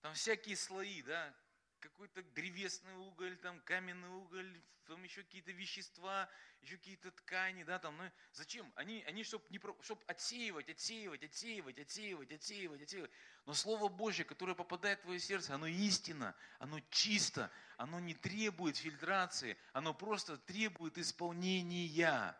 Там 0.00 0.14
всякие 0.14 0.56
слои, 0.56 1.00
да, 1.02 1.32
какой-то 1.78 2.24
древесный 2.24 2.92
уголь, 2.96 3.36
там 3.36 3.60
каменный 3.60 4.08
уголь, 4.08 4.60
там 4.86 5.00
еще 5.04 5.22
какие-то 5.22 5.52
вещества, 5.52 6.28
еще 6.60 6.76
какие-то 6.76 7.12
ткани, 7.12 7.62
да, 7.62 7.78
там, 7.78 7.96
ну, 7.96 8.10
зачем? 8.32 8.72
Они, 8.74 9.04
они 9.04 9.22
чтобы, 9.22 9.44
не, 9.50 9.60
чтобы 9.80 10.02
отсеивать, 10.08 10.68
отсеивать, 10.68 11.22
отсеивать, 11.22 11.78
отсеивать, 11.78 12.32
отсеивать, 12.32 12.82
отсеивать. 12.82 13.12
Но 13.46 13.54
Слово 13.54 13.88
Божье, 13.88 14.24
которое 14.24 14.56
попадает 14.56 14.98
в 14.98 15.02
твое 15.02 15.20
сердце, 15.20 15.54
оно 15.54 15.68
истинно, 15.68 16.34
оно 16.58 16.80
чисто, 16.90 17.48
оно 17.76 18.00
не 18.00 18.14
требует 18.14 18.76
фильтрации, 18.76 19.56
оно 19.72 19.94
просто 19.94 20.36
требует 20.36 20.98
исполнения. 20.98 22.36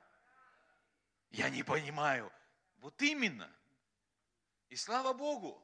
Я 1.32 1.48
не 1.48 1.62
понимаю. 1.62 2.30
Вот 2.78 3.00
именно. 3.00 3.50
И 4.68 4.76
слава 4.76 5.12
Богу. 5.12 5.62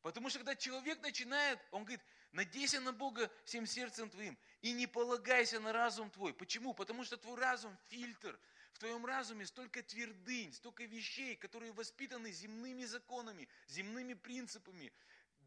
Потому 0.00 0.30
что 0.30 0.38
когда 0.40 0.56
человек 0.56 1.00
начинает, 1.02 1.60
он 1.70 1.84
говорит, 1.84 2.02
надейся 2.32 2.80
на 2.80 2.92
Бога 2.92 3.30
всем 3.44 3.66
сердцем 3.66 4.10
твоим 4.10 4.36
и 4.62 4.72
не 4.72 4.86
полагайся 4.86 5.60
на 5.60 5.72
разум 5.72 6.10
твой. 6.10 6.34
Почему? 6.34 6.74
Потому 6.74 7.04
что 7.04 7.16
твой 7.16 7.38
разум– 7.38 7.76
фильтр. 7.88 8.38
В 8.72 8.78
твоем 8.78 9.04
разуме 9.04 9.46
столько 9.46 9.82
твердынь, 9.82 10.52
столько 10.54 10.84
вещей, 10.84 11.36
которые 11.36 11.72
воспитаны 11.72 12.32
земными 12.32 12.84
законами, 12.84 13.46
земными 13.68 14.14
принципами, 14.14 14.92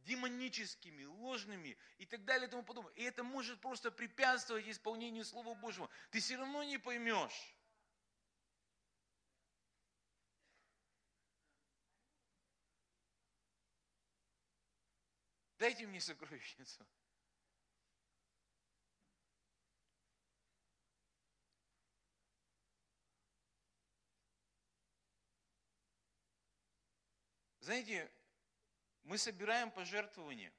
демоническими, 0.05 1.03
ложными 1.03 1.77
и 1.97 2.05
так 2.05 2.23
далее 2.23 2.47
и 2.47 2.49
тому 2.49 2.63
подобное. 2.63 2.93
И 2.93 3.03
это 3.03 3.23
может 3.23 3.59
просто 3.59 3.91
препятствовать 3.91 4.67
исполнению 4.67 5.25
Слова 5.25 5.55
Божьего. 5.55 5.89
Ты 6.11 6.19
все 6.19 6.37
равно 6.37 6.63
не 6.63 6.77
поймешь. 6.77 7.55
Дайте 15.57 15.87
мне 15.87 16.01
сокровищницу. 16.01 16.85
Знаете, 27.61 28.11
мы 29.05 29.17
собираем 29.17 29.71
пожертвования. 29.71 30.51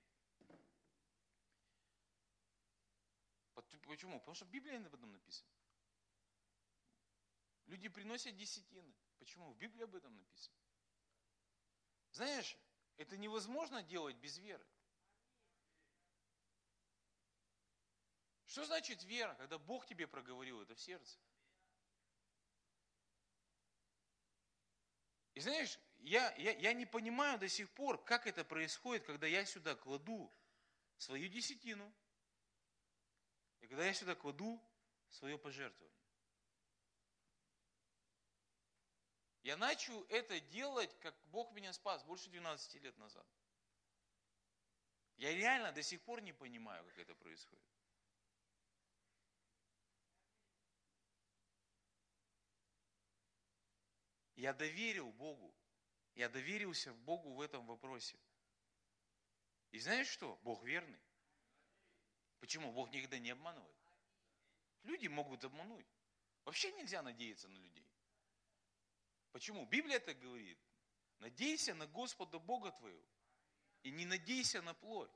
Почему? 3.86 4.18
Потому 4.18 4.34
что 4.34 4.44
в 4.44 4.50
Библии 4.50 4.76
об 4.76 4.94
этом 4.94 5.12
написано. 5.12 5.48
Люди 7.66 7.88
приносят 7.88 8.36
десятины. 8.36 8.94
Почему? 9.18 9.52
В 9.52 9.56
Библии 9.58 9.84
об 9.84 9.94
этом 9.94 10.14
написано. 10.16 10.56
Знаешь, 12.12 12.56
это 12.96 13.16
невозможно 13.16 13.82
делать 13.82 14.16
без 14.16 14.38
веры. 14.38 14.66
Что 18.46 18.64
значит 18.64 19.02
вера, 19.04 19.34
когда 19.34 19.58
Бог 19.58 19.86
тебе 19.86 20.06
проговорил 20.06 20.62
это 20.62 20.74
в 20.74 20.80
сердце? 20.80 21.18
И 25.34 25.40
знаешь, 25.40 25.78
я, 26.06 26.32
я, 26.36 26.52
я 26.52 26.72
не 26.72 26.86
понимаю 26.86 27.36
до 27.36 27.48
сих 27.48 27.68
пор, 27.70 28.02
как 28.04 28.28
это 28.28 28.44
происходит, 28.44 29.04
когда 29.04 29.26
я 29.26 29.44
сюда 29.44 29.74
кладу 29.74 30.32
свою 30.98 31.28
десятину, 31.28 31.92
и 33.60 33.66
когда 33.66 33.84
я 33.84 33.92
сюда 33.92 34.14
кладу 34.14 34.62
свое 35.10 35.36
пожертвование. 35.36 36.00
Я 39.42 39.56
начал 39.56 40.00
это 40.04 40.38
делать, 40.40 40.96
как 41.00 41.16
Бог 41.26 41.50
меня 41.52 41.72
спас, 41.72 42.04
больше 42.04 42.30
12 42.30 42.74
лет 42.82 42.96
назад. 42.98 43.26
Я 45.16 45.34
реально 45.34 45.72
до 45.72 45.82
сих 45.82 46.00
пор 46.02 46.20
не 46.20 46.32
понимаю, 46.32 46.84
как 46.84 46.98
это 46.98 47.16
происходит. 47.16 47.64
Я 54.36 54.52
доверил 54.52 55.10
Богу. 55.10 55.52
Я 56.16 56.30
доверился 56.30 56.92
Богу 56.94 57.34
в 57.34 57.42
этом 57.42 57.66
вопросе. 57.66 58.16
И 59.70 59.78
знаешь 59.78 60.08
что? 60.08 60.38
Бог 60.42 60.64
верный. 60.64 60.98
Почему? 62.40 62.72
Бог 62.72 62.90
никогда 62.90 63.18
не 63.18 63.30
обманывает. 63.30 63.76
Люди 64.84 65.08
могут 65.08 65.44
обмануть. 65.44 65.86
Вообще 66.46 66.72
нельзя 66.72 67.02
надеяться 67.02 67.48
на 67.48 67.58
людей. 67.58 67.86
Почему? 69.32 69.66
Библия 69.66 69.96
это 69.96 70.14
говорит. 70.14 70.58
Надейся 71.18 71.74
на 71.74 71.86
Господа 71.86 72.38
Бога 72.38 72.72
твоего. 72.72 73.06
И 73.82 73.90
не 73.90 74.06
надейся 74.06 74.62
на 74.62 74.72
плоть. 74.72 75.10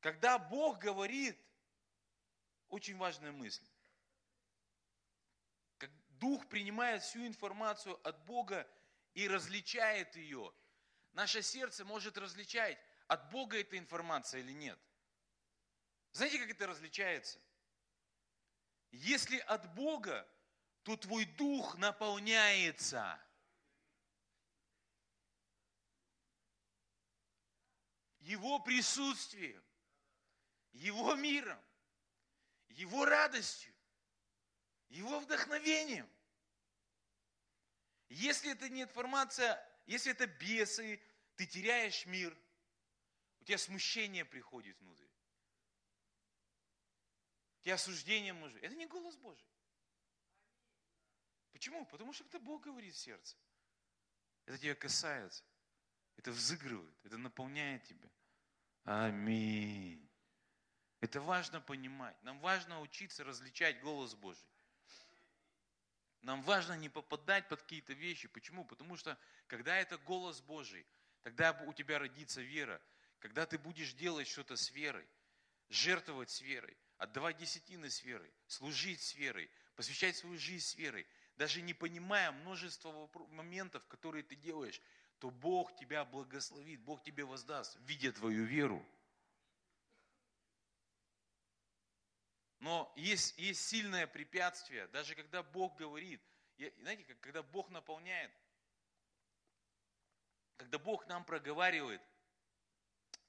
Когда 0.00 0.38
Бог 0.38 0.78
говорит, 0.78 1.38
очень 2.68 2.96
важная 2.96 3.32
мысль. 3.32 3.66
Дух 6.22 6.48
принимает 6.48 7.02
всю 7.02 7.26
информацию 7.26 7.98
от 8.06 8.24
Бога 8.26 8.70
и 9.12 9.26
различает 9.26 10.14
ее. 10.14 10.54
Наше 11.14 11.42
сердце 11.42 11.84
может 11.84 12.16
различать, 12.16 12.78
от 13.08 13.28
Бога 13.32 13.58
эта 13.58 13.76
информация 13.76 14.38
или 14.38 14.52
нет. 14.52 14.78
Знаете, 16.12 16.38
как 16.38 16.48
это 16.48 16.68
различается? 16.68 17.40
Если 18.92 19.38
от 19.38 19.74
Бога, 19.74 20.24
то 20.84 20.96
твой 20.96 21.24
дух 21.24 21.76
наполняется. 21.78 23.20
Его 28.20 28.60
присутствием, 28.60 29.64
Его 30.70 31.16
миром, 31.16 31.60
Его 32.68 33.06
радостью. 33.06 33.71
Его 34.92 35.20
вдохновением. 35.20 36.06
Если 38.10 38.52
это 38.52 38.68
не 38.68 38.82
информация, 38.82 39.58
если 39.86 40.12
это 40.12 40.26
бесы, 40.26 41.02
ты 41.36 41.46
теряешь 41.46 42.04
мир, 42.04 42.36
у 43.40 43.44
тебя 43.44 43.56
смущение 43.56 44.26
приходит 44.26 44.78
внутрь. 44.80 45.06
У 47.60 47.62
тебя 47.62 47.74
осуждение 47.74 48.34
может. 48.34 48.62
Это 48.62 48.74
не 48.74 48.86
голос 48.86 49.16
Божий. 49.16 49.48
Почему? 51.52 51.86
Потому 51.86 52.12
что 52.12 52.24
это 52.24 52.38
Бог 52.38 52.62
говорит 52.62 52.94
в 52.94 52.98
сердце. 52.98 53.38
Это 54.44 54.58
тебя 54.58 54.74
касается. 54.74 55.42
Это 56.18 56.32
взыгрывает. 56.32 56.94
Это 57.02 57.16
наполняет 57.16 57.82
тебя. 57.84 58.10
Аминь. 58.84 60.06
Это 61.00 61.22
важно 61.22 61.62
понимать. 61.62 62.22
Нам 62.22 62.40
важно 62.40 62.82
учиться 62.82 63.24
различать 63.24 63.80
голос 63.80 64.14
Божий. 64.14 64.51
Нам 66.22 66.42
важно 66.42 66.74
не 66.74 66.88
попадать 66.88 67.48
под 67.48 67.62
какие-то 67.62 67.92
вещи. 67.92 68.28
Почему? 68.28 68.64
Потому 68.64 68.96
что, 68.96 69.18
когда 69.48 69.76
это 69.76 69.98
голос 69.98 70.40
Божий, 70.40 70.86
тогда 71.22 71.52
у 71.66 71.72
тебя 71.72 71.98
родится 71.98 72.40
вера. 72.40 72.80
Когда 73.18 73.44
ты 73.44 73.58
будешь 73.58 73.92
делать 73.92 74.28
что-то 74.28 74.56
с 74.56 74.70
верой, 74.70 75.06
жертвовать 75.68 76.30
с 76.30 76.40
верой, 76.40 76.76
отдавать 76.98 77.38
десятины 77.38 77.90
с 77.90 78.02
верой, 78.04 78.32
служить 78.46 79.00
с 79.00 79.14
верой, 79.14 79.50
посвящать 79.74 80.16
свою 80.16 80.38
жизнь 80.38 80.64
с 80.64 80.74
верой, 80.76 81.06
даже 81.36 81.60
не 81.60 81.74
понимая 81.74 82.30
множество 82.30 83.10
моментов, 83.30 83.84
которые 83.88 84.22
ты 84.22 84.36
делаешь, 84.36 84.80
то 85.18 85.30
Бог 85.30 85.74
тебя 85.76 86.04
благословит, 86.04 86.80
Бог 86.80 87.02
тебе 87.02 87.24
воздаст, 87.24 87.76
видя 87.80 88.12
твою 88.12 88.44
веру. 88.44 88.84
Но 92.62 92.92
есть, 92.94 93.36
есть 93.38 93.66
сильное 93.66 94.06
препятствие, 94.06 94.86
даже 94.86 95.16
когда 95.16 95.42
Бог 95.42 95.76
говорит, 95.76 96.22
знаете, 96.78 97.02
когда 97.16 97.42
Бог 97.42 97.68
наполняет, 97.70 98.30
когда 100.56 100.78
Бог 100.78 101.04
нам 101.08 101.24
проговаривает, 101.24 102.00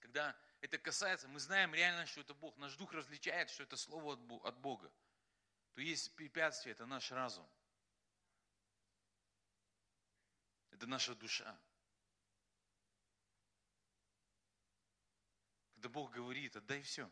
когда 0.02 0.40
это 0.62 0.78
касается, 0.78 1.28
мы 1.28 1.40
знаем 1.40 1.74
реально, 1.74 2.06
что 2.06 2.22
это 2.22 2.36
Бог, 2.36 2.56
наш 2.58 2.76
дух 2.76 2.94
различает, 2.94 3.50
что 3.50 3.64
это 3.64 3.76
слово 3.76 4.14
от 4.44 4.56
Бога, 4.60 4.94
то 5.74 5.82
есть 5.82 6.16
препятствие, 6.16 6.74
это 6.74 6.86
наш 6.86 7.12
разум. 7.12 7.50
Это 10.70 10.86
наша 10.86 11.16
душа. 11.16 11.60
Когда 15.72 15.90
Бог 15.90 16.12
говорит, 16.12 16.56
отдай 16.56 16.84
все. 16.84 17.10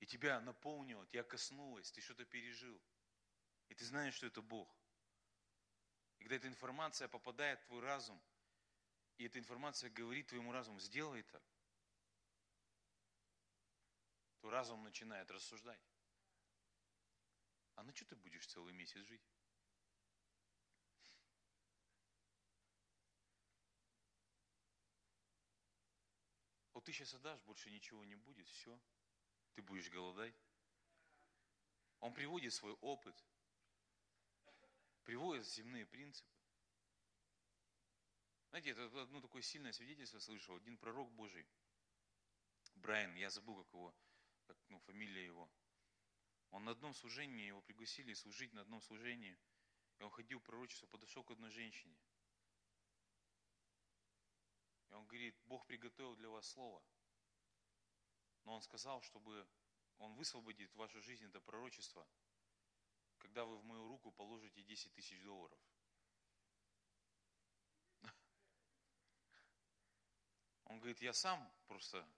И 0.00 0.06
тебя 0.06 0.40
наполнило, 0.40 1.06
тебя 1.06 1.22
коснулось, 1.22 1.90
ты 1.90 2.00
что-то 2.00 2.24
пережил. 2.24 2.80
И 3.68 3.74
ты 3.74 3.84
знаешь, 3.84 4.14
что 4.14 4.26
это 4.26 4.42
Бог. 4.42 4.68
И 6.18 6.22
когда 6.22 6.36
эта 6.36 6.48
информация 6.48 7.08
попадает 7.08 7.60
в 7.60 7.66
твой 7.66 7.80
разум, 7.80 8.20
и 9.18 9.24
эта 9.24 9.38
информация 9.38 9.90
говорит 9.90 10.26
твоему 10.28 10.52
разуму, 10.52 10.78
сделай 10.80 11.22
так, 11.22 11.42
то 14.40 14.50
разум 14.50 14.82
начинает 14.82 15.30
рассуждать. 15.30 15.80
А 17.74 17.82
на 17.82 17.94
что 17.94 18.04
ты 18.04 18.16
будешь 18.16 18.46
целый 18.46 18.72
месяц 18.72 19.00
жить? 19.04 19.22
Вот 26.72 26.84
ты 26.84 26.92
сейчас 26.92 27.14
отдашь, 27.14 27.40
больше 27.42 27.70
ничего 27.70 28.04
не 28.04 28.16
будет, 28.16 28.46
все. 28.48 28.78
Ты 29.56 29.62
будешь 29.62 29.88
голодать. 29.88 30.34
Он 32.00 32.12
приводит 32.12 32.52
свой 32.52 32.74
опыт, 32.82 33.16
приводит 35.04 35.46
земные 35.46 35.86
принципы. 35.86 36.30
Знаете, 38.50 38.70
это 38.70 38.84
одно 39.00 39.22
такое 39.22 39.40
сильное 39.40 39.72
свидетельство 39.72 40.18
слышал. 40.18 40.56
Один 40.56 40.76
пророк 40.76 41.10
Божий, 41.12 41.46
Брайан, 42.74 43.14
я 43.14 43.30
забыл, 43.30 43.56
как 43.56 43.72
его, 43.72 43.94
как, 44.44 44.58
ну, 44.68 44.78
фамилия 44.80 45.24
его. 45.24 45.50
Он 46.50 46.64
на 46.64 46.72
одном 46.72 46.92
служении, 46.92 47.46
его 47.46 47.62
пригласили 47.62 48.12
служить 48.12 48.52
на 48.52 48.60
одном 48.60 48.82
служении. 48.82 49.38
И 49.98 50.02
он 50.02 50.10
ходил 50.10 50.38
пророчество, 50.40 50.86
подошел 50.86 51.24
к 51.24 51.30
одной 51.30 51.50
женщине. 51.50 51.96
И 54.90 54.92
он 54.92 55.06
говорит, 55.06 55.34
Бог 55.46 55.66
приготовил 55.66 56.14
для 56.14 56.28
вас 56.28 56.46
слово. 56.46 56.82
Но 58.46 58.54
он 58.54 58.62
сказал, 58.62 59.02
чтобы 59.02 59.46
он 59.98 60.14
высвободит 60.14 60.72
в 60.72 60.76
вашу 60.76 61.02
жизнь 61.02 61.26
это 61.26 61.40
пророчество, 61.40 62.06
когда 63.18 63.44
вы 63.44 63.58
в 63.58 63.64
мою 63.64 63.88
руку 63.88 64.12
положите 64.12 64.62
10 64.62 64.94
тысяч 64.94 65.20
долларов. 65.24 65.58
Он 70.66 70.78
говорит, 70.78 71.02
я 71.02 71.12
сам 71.12 71.52
просто, 71.66 72.08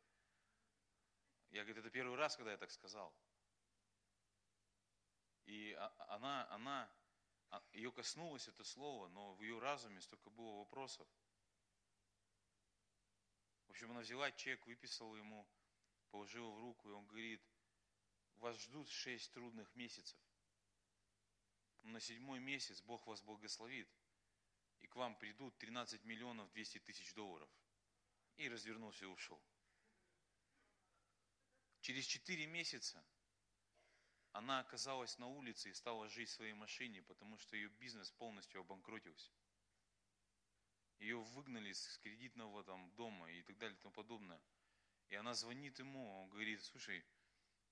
я 1.49 1.63
говорит, 1.63 1.79
это 1.79 1.91
первый 1.91 2.19
раз, 2.19 2.37
когда 2.37 2.53
я 2.53 2.59
так 2.59 2.71
сказал. 2.71 3.15
И 5.47 5.73
она, 6.09 6.47
она, 6.51 6.93
а, 7.49 7.63
ее 7.73 7.91
коснулось 7.91 8.49
это 8.49 8.65
слово, 8.65 9.09
но 9.09 9.33
в 9.35 9.41
ее 9.41 9.59
разуме 9.59 10.03
столько 10.03 10.29
было 10.29 10.59
вопросов. 10.59 11.09
В 13.67 13.71
общем, 13.71 13.91
она 13.93 14.01
взяла 14.01 14.31
чек, 14.33 14.67
выписала 14.67 15.17
ему, 15.17 15.49
положила 16.11 16.51
в 16.51 16.61
руку, 16.61 16.89
и 16.89 16.93
он 16.93 17.07
говорит, 17.07 17.43
вас 18.37 18.57
ждут 18.63 18.89
шесть 18.89 19.33
трудных 19.33 19.75
месяцев. 19.75 20.19
На 21.83 22.01
седьмой 22.01 22.41
месяц 22.41 22.81
Бог 22.83 23.07
вас 23.07 23.23
благословит, 23.23 23.89
и 24.81 24.87
к 24.87 24.97
вам 24.97 25.17
придут 25.17 25.57
13 25.59 26.05
миллионов 26.05 26.51
200 26.53 26.79
тысяч 26.81 27.15
долларов. 27.15 27.49
И 28.37 28.49
развернулся 28.49 29.05
и 29.05 29.09
ушел. 29.09 29.43
Через 31.81 32.05
четыре 32.05 32.47
месяца 32.47 33.05
она 34.33 34.61
оказалась 34.61 35.19
на 35.19 35.27
улице 35.27 35.71
и 35.71 35.75
стала 35.75 36.09
жить 36.09 36.29
в 36.29 36.35
своей 36.35 36.53
машине, 36.53 37.03
потому 37.03 37.39
что 37.39 37.57
ее 37.57 37.69
бизнес 37.71 38.11
полностью 38.13 38.61
обанкротился. 38.61 39.33
Ее 40.99 41.19
выгнали 41.19 41.73
с 41.73 41.99
кредитного 41.99 42.63
там 42.65 42.91
дома 42.95 43.31
и 43.31 43.43
так 43.43 43.57
далее 43.59 43.77
и 43.77 43.81
тому 43.81 43.95
подобное. 43.95 44.41
И 45.09 45.15
она 45.15 45.35
звонит 45.35 45.79
ему, 45.79 46.23
он 46.23 46.29
говорит, 46.29 46.63
слушай, 46.63 47.05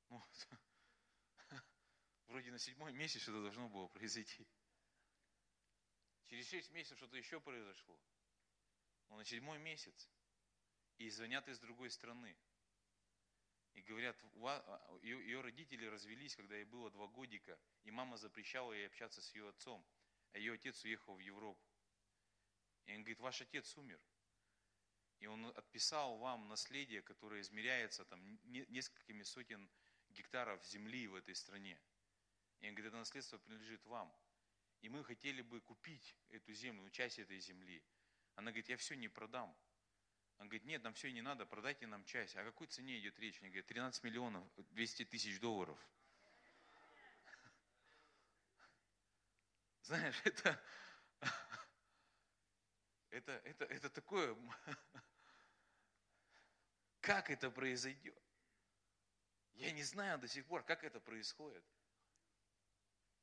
ну, 0.09 0.23
вроде 2.29 2.51
на 2.51 2.59
седьмой 2.59 2.93
месяц 2.93 3.23
что-то 3.23 3.43
должно 3.43 3.69
было 3.69 3.89
произойти. 3.89 4.47
Через 6.27 6.49
шесть 6.49 6.71
месяцев 6.71 6.99
что-то 6.99 7.17
еще 7.17 7.41
произошло. 7.41 8.01
Но 9.09 9.17
на 9.17 9.25
седьмой 9.25 9.59
месяц. 9.59 10.11
И 10.97 11.11
звонят 11.11 11.47
из 11.49 11.59
другой 11.61 11.91
страны. 11.91 12.37
И 13.75 13.83
говорят, 13.83 14.17
а, 14.43 14.99
ее, 15.03 15.21
ее 15.21 15.41
родители 15.43 15.85
развелись, 15.85 16.35
когда 16.35 16.57
ей 16.57 16.65
было 16.65 16.91
два 16.91 17.07
годика, 17.07 17.59
и 17.85 17.91
мама 17.91 18.17
запрещала 18.17 18.73
ей 18.73 18.87
общаться 18.87 19.21
с 19.21 19.35
ее 19.35 19.51
отцом, 19.51 19.87
а 20.33 20.39
ее 20.39 20.55
отец 20.55 20.83
уехал 20.85 21.15
в 21.15 21.21
Европу. 21.21 21.63
И 22.87 22.93
он 22.93 23.01
говорит, 23.01 23.21
ваш 23.21 23.43
отец 23.43 23.77
умер. 23.77 24.01
И 25.21 25.27
он 25.27 25.47
отписал 25.47 26.19
вам 26.19 26.49
наследие, 26.49 27.03
которое 27.03 27.41
измеряется 27.41 28.05
там 28.05 28.39
несколькими 28.45 29.23
сотен 29.23 29.69
гектаров 30.11 30.65
земли 30.67 31.09
в 31.09 31.15
этой 31.15 31.35
стране. 31.35 31.81
И 32.61 32.69
он 32.69 32.75
говорит, 32.75 32.89
это 32.89 32.99
наследство 32.99 33.39
принадлежит 33.39 33.85
вам. 33.87 34.15
И 34.83 34.89
мы 34.89 35.03
хотели 35.05 35.43
бы 35.43 35.61
купить 35.61 36.17
эту 36.29 36.53
землю, 36.53 36.83
ну, 36.83 36.91
часть 36.91 37.19
этой 37.19 37.41
земли. 37.41 37.83
Она 38.35 38.51
говорит, 38.51 38.69
я 38.69 38.77
все 38.77 38.95
не 38.95 39.09
продам. 39.09 39.57
Он 40.39 40.49
говорит, 40.49 40.67
нет, 40.67 40.83
нам 40.83 40.93
все 40.93 41.11
не 41.11 41.23
надо, 41.23 41.47
продайте 41.47 41.87
нам 41.87 42.05
часть. 42.05 42.37
О 42.37 42.45
какой 42.45 42.67
цене 42.67 42.99
идет 42.99 43.19
речь? 43.19 43.41
Они 43.41 43.49
говорят, 43.49 43.67
13 43.67 44.05
миллионов 44.05 44.45
200 44.73 45.07
тысяч 45.07 45.41
долларов. 45.41 45.79
Знаешь, 49.83 50.21
это, 50.25 50.63
это, 53.11 53.33
это, 53.45 53.65
это 53.65 53.91
такое, 53.91 54.37
как 57.01 57.31
это 57.31 57.51
произойдет? 57.51 58.21
Я 59.55 59.73
не 59.73 59.83
знаю 59.83 60.19
до 60.19 60.29
сих 60.29 60.47
пор, 60.47 60.65
как 60.65 60.85
это 60.85 61.01
происходит. 61.01 61.65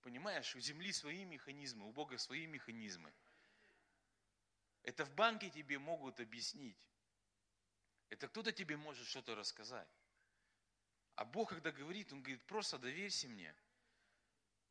Понимаешь, 0.02 0.56
у 0.56 0.60
Земли 0.60 0.92
свои 0.92 1.26
механизмы, 1.26 1.88
у 1.88 1.92
Бога 1.92 2.18
свои 2.18 2.48
механизмы. 2.48 3.14
Это 4.82 5.06
в 5.06 5.14
банке 5.14 5.50
тебе 5.50 5.80
могут 5.80 6.20
объяснить. 6.20 6.78
Это 8.10 8.28
кто-то 8.28 8.52
тебе 8.52 8.78
может 8.78 9.08
что-то 9.08 9.36
рассказать. 9.36 9.88
А 11.16 11.26
Бог, 11.26 11.50
когда 11.50 11.72
говорит, 11.72 12.12
Он 12.12 12.22
говорит, 12.22 12.44
просто 12.46 12.78
доверься 12.78 13.30
мне. 13.30 13.56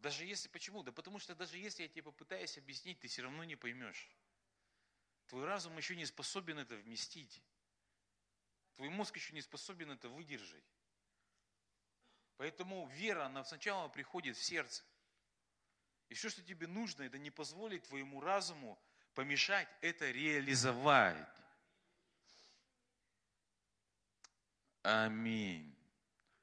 Даже 0.00 0.24
если, 0.24 0.48
почему? 0.48 0.82
Да 0.82 0.92
потому 0.92 1.20
что 1.20 1.34
даже 1.34 1.56
если 1.56 1.84
я 1.84 1.88
тебе 1.88 2.02
попытаюсь 2.02 2.58
объяснить, 2.58 2.98
ты 2.98 3.08
все 3.08 3.22
равно 3.22 3.44
не 3.44 3.56
поймешь. 3.56 4.10
Твой 5.32 5.46
разум 5.46 5.74
еще 5.78 5.96
не 5.96 6.04
способен 6.04 6.58
это 6.58 6.76
вместить. 6.76 7.42
Твой 8.74 8.90
мозг 8.90 9.16
еще 9.16 9.32
не 9.32 9.40
способен 9.40 9.90
это 9.90 10.10
выдержать. 10.10 10.62
Поэтому 12.36 12.86
вера, 12.88 13.24
она 13.24 13.42
сначала 13.42 13.88
приходит 13.88 14.36
в 14.36 14.44
сердце. 14.44 14.84
И 16.10 16.14
все, 16.14 16.28
что 16.28 16.42
тебе 16.42 16.66
нужно, 16.66 17.04
это 17.04 17.16
не 17.16 17.30
позволить 17.30 17.84
твоему 17.84 18.20
разуму 18.20 18.78
помешать 19.14 19.66
это 19.80 20.10
реализовать. 20.10 21.16
Аминь. 24.82 25.74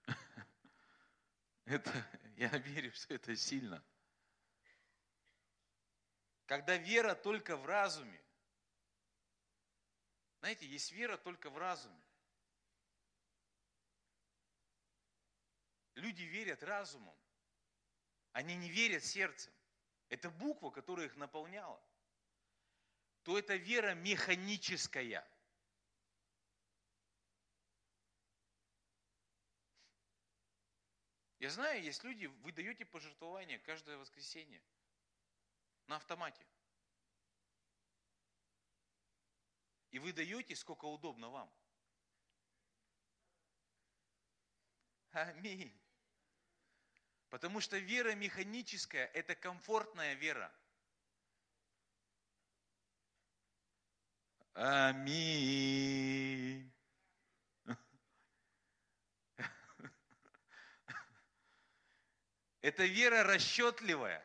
Это, 1.66 1.94
я 2.38 2.50
верю, 2.58 2.92
что 2.96 3.14
это 3.14 3.36
сильно. 3.36 3.84
Когда 6.48 6.76
вера 6.78 7.14
только 7.14 7.56
в 7.56 7.68
разуме. 7.68 8.20
Знаете, 10.40 10.66
есть 10.66 10.92
вера 10.92 11.18
только 11.18 11.50
в 11.50 11.58
разуме. 11.58 12.02
Люди 15.96 16.24
верят 16.24 16.64
разумом. 16.64 17.16
Они 18.32 18.56
не 18.56 18.70
верят 18.70 19.04
сердцем. 19.04 19.54
Это 20.08 20.30
буква, 20.30 20.70
которая 20.70 21.08
их 21.08 21.16
наполняла. 21.18 21.82
То 23.24 23.38
это 23.38 23.56
вера 23.56 23.94
механическая– 23.96 25.28
Я 31.40 31.50
знаю, 31.50 31.82
есть 31.82 32.04
люди, 32.04 32.26
вы 32.26 32.52
даете 32.52 32.86
пожертвования 32.86 33.60
каждое 33.60 33.98
воскресенье 33.98 34.62
на 35.88 35.96
автомате. 35.96 36.46
И 39.92 40.00
вы 40.00 40.14
даете, 40.14 40.56
сколько 40.56 40.86
удобно 40.86 41.30
вам. 41.30 41.52
Аминь. 45.12 45.76
Потому 47.30 47.60
что 47.62 47.78
вера 47.78 48.16
механическая– 48.16 49.06
это 49.14 49.36
комфортная 49.36 50.14
вера. 50.16 50.52
Аминь. 54.54 55.90
Это 62.62 62.86
вера 62.86 63.24
расчетливая. 63.24 64.24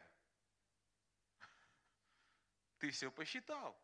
Ты 2.78 2.90
все 2.90 3.10
посчитал. 3.10 3.80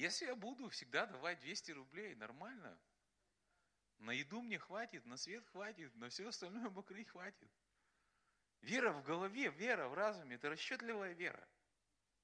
Если 0.00 0.24
я 0.24 0.34
буду 0.34 0.70
всегда 0.70 1.04
давать 1.04 1.40
200 1.40 1.72
рублей, 1.72 2.14
нормально. 2.14 2.80
На 3.98 4.12
еду 4.12 4.40
мне 4.40 4.58
хватит, 4.58 5.04
на 5.04 5.18
свет 5.18 5.46
хватит, 5.48 5.94
на 5.96 6.08
все 6.08 6.26
остальное 6.26 6.70
покрыть 6.70 7.10
хватит. 7.10 7.50
Вера 8.62 8.92
в 8.92 9.02
голове, 9.02 9.50
вера 9.50 9.88
в 9.88 9.92
разуме– 9.92 10.36
это 10.36 10.48
расчетливая 10.48 11.12
вера. 11.12 11.46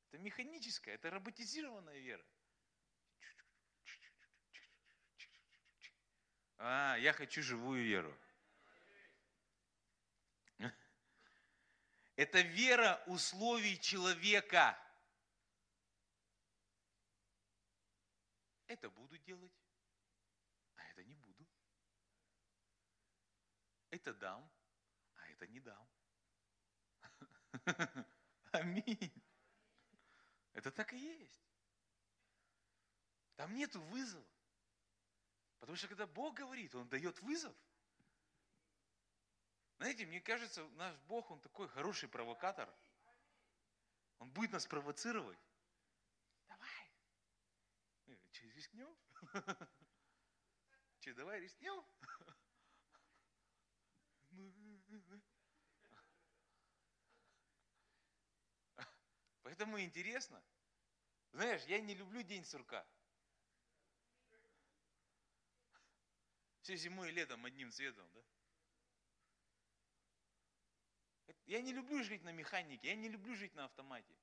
Это 0.08 0.16
механическая, 0.22 0.94
это 0.94 1.10
роботизированная 1.10 1.98
вера. 1.98 2.24
А, 6.56 6.96
я 6.96 7.12
хочу 7.12 7.42
живую 7.42 7.84
веру. 7.84 8.18
Это 12.16 12.40
вера 12.40 13.02
условий 13.06 13.78
человека. 13.78 14.82
Это 18.66 18.90
буду 18.90 19.16
делать, 19.18 19.52
а 20.74 20.84
это 20.88 21.04
не 21.04 21.14
буду. 21.14 21.46
Это 23.90 24.12
дам, 24.14 24.50
а 25.14 25.28
это 25.28 25.46
не 25.46 25.60
дам. 25.60 25.88
Аминь. 28.52 29.22
Это 30.52 30.70
так 30.70 30.92
и 30.92 30.98
есть. 30.98 31.46
Там 33.36 33.54
нету 33.54 33.80
вызова. 33.80 34.26
Потому 35.58 35.76
что 35.76 35.88
когда 35.88 36.06
Бог 36.06 36.34
говорит, 36.34 36.74
Он 36.74 36.88
дает 36.88 37.20
вызов. 37.22 37.54
Знаете, 39.78 40.06
мне 40.06 40.20
кажется, 40.20 40.66
наш 40.70 40.96
Бог, 41.08 41.30
Он 41.30 41.40
такой 41.40 41.68
хороший 41.68 42.08
провокатор. 42.08 42.72
Он 44.18 44.30
будет 44.30 44.52
нас 44.52 44.66
провоцировать. 44.66 45.38
Давай. 46.48 46.90
Че, 48.32 48.45
рискнем? 48.56 48.96
Че, 51.00 51.14
давай 51.14 51.40
рискнем? 51.40 51.84
Поэтому 59.42 59.80
интересно. 59.80 60.42
Знаешь, 61.32 61.62
я 61.66 61.80
не 61.80 61.94
люблю 61.94 62.22
день 62.22 62.44
сурка. 62.44 62.86
Все 66.62 66.76
зимой 66.76 67.10
и 67.10 67.12
летом 67.12 67.44
одним 67.44 67.70
цветом, 67.70 68.10
да? 68.12 68.22
Я 71.44 71.62
не 71.62 71.72
люблю 71.72 72.02
жить 72.02 72.24
на 72.24 72.32
механике, 72.32 72.88
я 72.88 72.96
не 72.96 73.08
люблю 73.08 73.36
жить 73.36 73.54
на 73.54 73.66
автомате. 73.66 74.16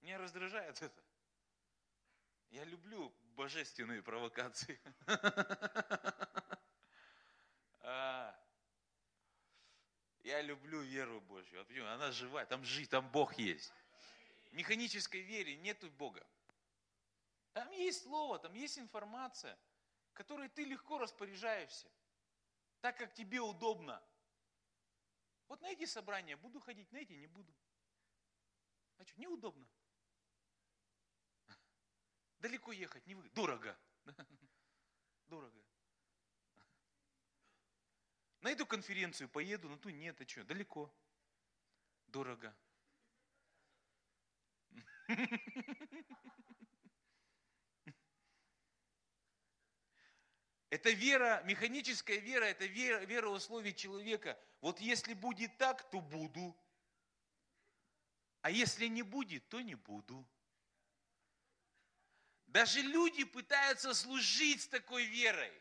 Меня 0.00 0.16
раздражает 0.16 0.80
это. 0.80 1.07
Я 2.50 2.64
люблю 2.64 3.14
божественные 3.36 4.02
провокации. 4.02 4.80
А, 7.80 8.38
я 10.18 10.42
люблю 10.42 10.82
веру 10.82 11.22
Божью. 11.22 11.64
Она 11.90 12.12
живая, 12.12 12.44
там 12.44 12.62
жить, 12.62 12.90
там 12.90 13.10
Бог 13.10 13.38
есть 13.38 13.72
механической 14.52 15.20
вере 15.20 15.56
нету 15.56 15.90
Бога. 15.92 16.26
Там 17.52 17.70
есть 17.72 18.02
слово, 18.02 18.38
там 18.38 18.54
есть 18.54 18.78
информация, 18.78 19.58
которой 20.12 20.48
ты 20.48 20.64
легко 20.64 20.98
распоряжаешься, 20.98 21.90
так 22.80 22.96
как 22.98 23.14
тебе 23.14 23.40
удобно. 23.40 24.02
Вот 25.48 25.60
на 25.60 25.70
эти 25.70 25.86
собрания 25.86 26.36
буду 26.36 26.60
ходить, 26.60 26.90
на 26.92 26.98
эти 26.98 27.12
не 27.14 27.26
буду. 27.26 27.54
А 28.98 29.04
что, 29.04 29.18
неудобно. 29.20 29.66
Далеко 32.38 32.72
ехать, 32.72 33.06
не 33.06 33.14
вы. 33.14 33.28
Дорого. 33.30 33.78
Дорого. 35.26 35.64
На 38.40 38.50
эту 38.50 38.66
конференцию 38.66 39.28
поеду, 39.28 39.68
на 39.68 39.76
ту 39.76 39.90
нет, 39.90 40.20
а 40.20 40.28
что, 40.28 40.44
далеко. 40.44 40.94
Дорого. 42.06 42.56
Это 50.70 50.90
вера, 50.90 51.42
механическая 51.46 52.18
вера, 52.18 52.44
это 52.44 52.66
вера, 52.66 53.02
вера 53.06 53.28
условий 53.28 53.74
человека. 53.74 54.38
Вот 54.60 54.80
если 54.80 55.14
будет 55.14 55.56
так, 55.56 55.88
то 55.90 56.00
буду. 56.00 56.54
А 58.42 58.50
если 58.50 58.86
не 58.86 59.02
будет, 59.02 59.48
то 59.48 59.62
не 59.62 59.74
буду. 59.74 60.28
Даже 62.48 62.80
люди 62.80 63.24
пытаются 63.24 63.92
служить 63.92 64.62
с 64.62 64.68
такой 64.68 65.04
верой. 65.04 65.52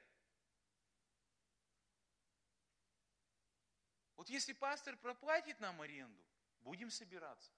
Вот 4.16 4.30
если 4.30 4.54
пастор 4.54 4.96
проплатит 4.98 5.60
нам 5.60 5.82
аренду, 5.82 6.26
будем 6.62 6.90
собираться. 6.90 7.52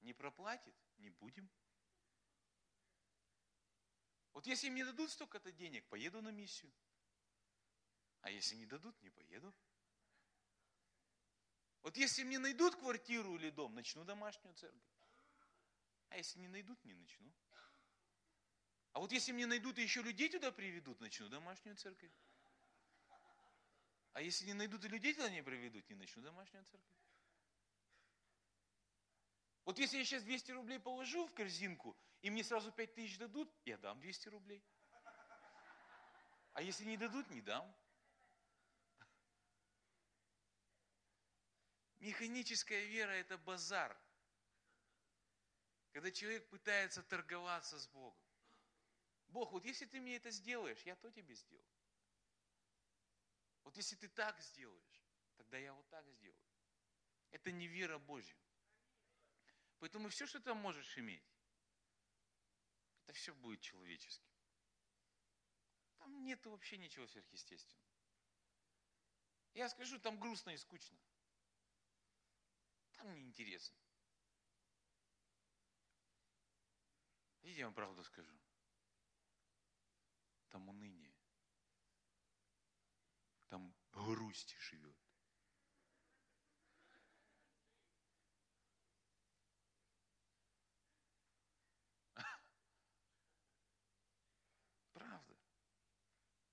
Не 0.00 0.14
проплатит, 0.14 0.74
не 0.96 1.10
будем. 1.10 1.50
Вот 4.32 4.46
если 4.46 4.70
мне 4.70 4.84
дадут 4.84 5.10
столько-то 5.10 5.52
денег, 5.52 5.86
поеду 5.88 6.22
на 6.22 6.30
миссию. 6.30 6.72
А 8.22 8.30
если 8.30 8.54
не 8.56 8.64
дадут, 8.64 8.98
не 9.02 9.10
поеду. 9.10 9.54
Вот 11.82 11.98
если 11.98 12.22
мне 12.22 12.38
найдут 12.38 12.76
квартиру 12.76 13.36
или 13.36 13.50
дом, 13.50 13.74
начну 13.74 14.04
домашнюю 14.04 14.54
церковь. 14.54 14.80
А 16.08 16.16
если 16.16 16.38
не 16.38 16.48
найдут, 16.48 16.82
не 16.84 16.94
начну. 16.94 17.30
А 18.92 18.98
вот 18.98 19.12
если 19.12 19.32
мне 19.32 19.46
найдут 19.46 19.78
и 19.78 19.82
еще 19.82 20.02
людей 20.02 20.28
туда 20.28 20.50
приведут, 20.50 21.00
начну 21.00 21.28
домашнюю 21.28 21.76
церковь. 21.76 22.10
А 24.12 24.22
если 24.22 24.46
не 24.46 24.54
найдут 24.54 24.84
и 24.84 24.88
людей 24.88 25.14
туда 25.14 25.30
не 25.30 25.42
приведут, 25.42 25.88
не 25.88 25.96
начну 25.96 26.22
домашнюю 26.22 26.64
церковь. 26.64 26.96
Вот 29.64 29.78
если 29.78 29.98
я 29.98 30.04
сейчас 30.04 30.24
200 30.24 30.50
рублей 30.52 30.80
положу 30.80 31.26
в 31.26 31.32
корзинку, 31.34 31.96
и 32.22 32.30
мне 32.30 32.42
сразу 32.42 32.72
5 32.72 32.94
тысяч 32.94 33.18
дадут, 33.18 33.48
я 33.64 33.78
дам 33.78 34.00
200 34.00 34.28
рублей. 34.28 34.64
А 36.54 36.62
если 36.62 36.84
не 36.84 36.96
дадут, 36.96 37.30
не 37.30 37.40
дам. 37.40 37.72
Механическая 42.00 42.84
вера– 42.86 43.10
это 43.12 43.38
базар. 43.38 43.96
Когда 45.92 46.10
человек 46.10 46.48
пытается 46.48 47.02
торговаться 47.02 47.78
с 47.78 47.86
Богом. 47.88 48.29
Бог, 49.30 49.52
вот 49.52 49.64
если 49.64 49.86
ты 49.86 50.00
мне 50.00 50.16
это 50.16 50.30
сделаешь, 50.30 50.82
я 50.82 50.96
то 50.96 51.10
тебе 51.10 51.34
сделаю. 51.34 51.70
Вот 53.62 53.76
если 53.76 53.96
ты 53.96 54.08
так 54.08 54.40
сделаешь, 54.40 55.00
тогда 55.36 55.58
я 55.58 55.72
вот 55.72 55.88
так 55.88 56.08
сделаю. 56.08 56.42
Это 57.30 57.52
не 57.52 57.68
вера 57.68 57.98
Божья. 57.98 58.36
Поэтому 59.78 60.08
все, 60.08 60.26
что 60.26 60.40
ты 60.40 60.52
можешь 60.52 60.98
иметь, 60.98 61.24
это 63.04 63.12
все 63.12 63.32
будет 63.34 63.60
человеческим. 63.60 64.30
Там 65.98 66.24
нет 66.24 66.44
вообще 66.46 66.76
ничего 66.76 67.06
сверхъестественного. 67.06 67.88
Я 69.54 69.68
скажу, 69.68 69.98
там 69.98 70.18
грустно 70.18 70.50
и 70.50 70.56
скучно. 70.56 70.98
Там 72.92 73.14
неинтересно. 73.14 73.76
Видите, 77.42 77.60
я 77.60 77.66
вам 77.66 77.74
правду 77.74 78.04
скажу. 78.04 78.32
Там 80.50 80.68
уныние. 80.68 81.14
Там 83.48 83.74
грусть 83.92 84.54
живет. 84.58 84.96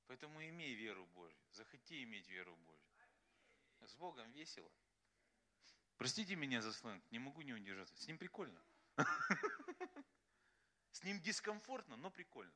Поэтому 0.07 0.41
имей 0.47 0.73
веру 0.75 1.05
Божью. 1.07 1.37
Захоти 1.51 2.03
иметь 2.03 2.27
веру 2.27 2.55
Божью. 2.55 2.87
С 3.81 3.95
Богом 3.95 4.31
весело. 4.31 4.71
Простите 5.97 6.35
меня 6.35 6.61
за 6.61 6.71
сленг, 6.73 7.03
не 7.11 7.19
могу 7.19 7.41
не 7.41 7.53
удержаться. 7.53 7.95
С 7.97 8.07
ним 8.07 8.17
прикольно. 8.17 8.63
С 10.91 11.03
ним 11.03 11.19
дискомфортно, 11.21 11.95
но 11.97 12.11
прикольно. 12.11 12.53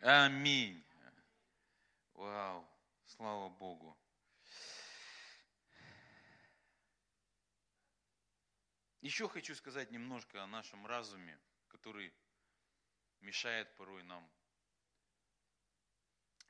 Аминь. 0.00 0.84
Вау. 2.14 2.68
Слава 3.06 3.48
Богу. 3.48 3.96
Еще 9.00 9.28
хочу 9.28 9.54
сказать 9.54 9.90
немножко 9.90 10.42
о 10.42 10.46
нашем 10.46 10.86
разуме, 10.86 11.38
который 11.68 12.12
мешает 13.20 13.74
порой 13.76 14.02
нам 14.02 14.28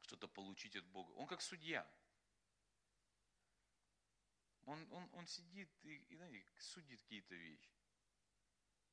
что-то 0.02 0.28
получить 0.28 0.76
от 0.76 0.84
Бога. 0.86 1.10
Он 1.12 1.26
как 1.26 1.42
судья. 1.42 1.86
Он, 4.64 4.92
он, 4.92 5.08
он 5.12 5.26
сидит 5.26 5.70
и, 5.82 5.96
и 5.96 6.16
знаете, 6.16 6.44
судит 6.58 7.00
какие-то 7.02 7.34
вещи. 7.34 7.70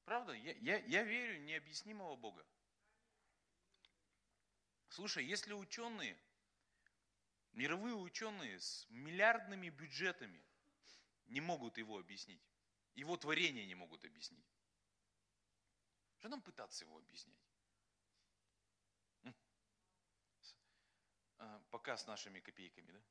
Правда? 0.05 0.33
Я, 0.33 0.53
я, 0.57 0.77
я 0.85 1.03
верю 1.03 1.39
в 1.39 1.45
необъяснимого 1.45 2.15
Бога. 2.15 2.45
Слушай, 4.93 5.25
если 5.25 5.53
ученые, 5.53 6.15
мировые 7.53 7.95
ученые 7.95 8.59
с 8.59 8.85
миллиардными 8.89 9.69
бюджетами 9.69 10.45
не 11.25 11.41
могут 11.41 11.79
его 11.79 11.97
объяснить, 11.97 12.43
его 12.93 13.17
творение 13.17 13.65
не 13.65 13.73
могут 13.73 14.05
объяснить, 14.05 14.45
что 16.19 16.29
нам 16.29 16.43
пытаться 16.43 16.85
его 16.85 16.99
объяснять? 16.99 17.41
А, 21.39 21.59
пока 21.71 21.97
с 21.97 22.05
нашими 22.05 22.39
копейками, 22.39 22.91
да? 22.91 23.01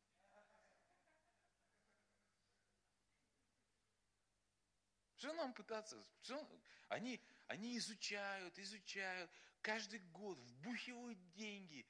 Что 5.16 5.32
нам 5.32 5.52
пытаться? 5.52 6.06
Что? 6.22 6.48
Они, 6.88 7.20
они 7.52 7.76
изучают, 7.76 8.58
изучают, 8.58 9.30
каждый 9.60 9.98
год 9.98 10.38
вбухивают 10.38 11.18
деньги, 11.32 11.86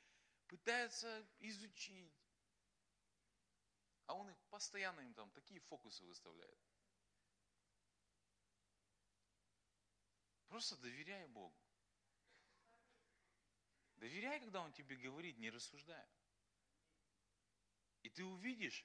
пытаются 0.48 1.24
изучить. 1.38 2.12
А 4.06 4.14
он 4.14 4.28
их 4.28 4.36
постоянно 4.50 5.00
им 5.02 5.14
там 5.14 5.30
такие 5.30 5.60
фокусы 5.60 6.02
выставляет. 6.04 6.58
Просто 10.48 10.76
доверяй 10.78 11.28
Богу. 11.28 11.56
Доверяй, 13.98 14.40
когда 14.40 14.62
Он 14.62 14.72
тебе 14.72 14.96
говорит, 14.96 15.38
не 15.38 15.50
рассуждая. 15.50 16.10
И 18.02 18.10
ты 18.10 18.24
увидишь 18.24 18.84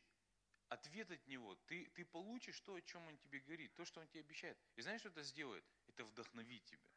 ответ 0.69 1.09
от 1.09 1.25
Него. 1.25 1.55
Ты, 1.65 1.87
ты 1.95 2.05
получишь 2.05 2.59
то, 2.61 2.75
о 2.75 2.81
чем 2.83 3.05
Он 3.07 3.17
тебе 3.17 3.39
говорит, 3.39 3.75
то, 3.75 3.83
что 3.83 3.99
Он 3.99 4.07
тебе 4.07 4.19
обещает. 4.19 4.59
И 4.75 4.81
знаешь, 4.83 5.01
что 5.01 5.09
это 5.09 5.23
сделает? 5.23 5.65
Это 5.97 6.05
вдохновит 6.05 6.63
тебя. 6.65 6.91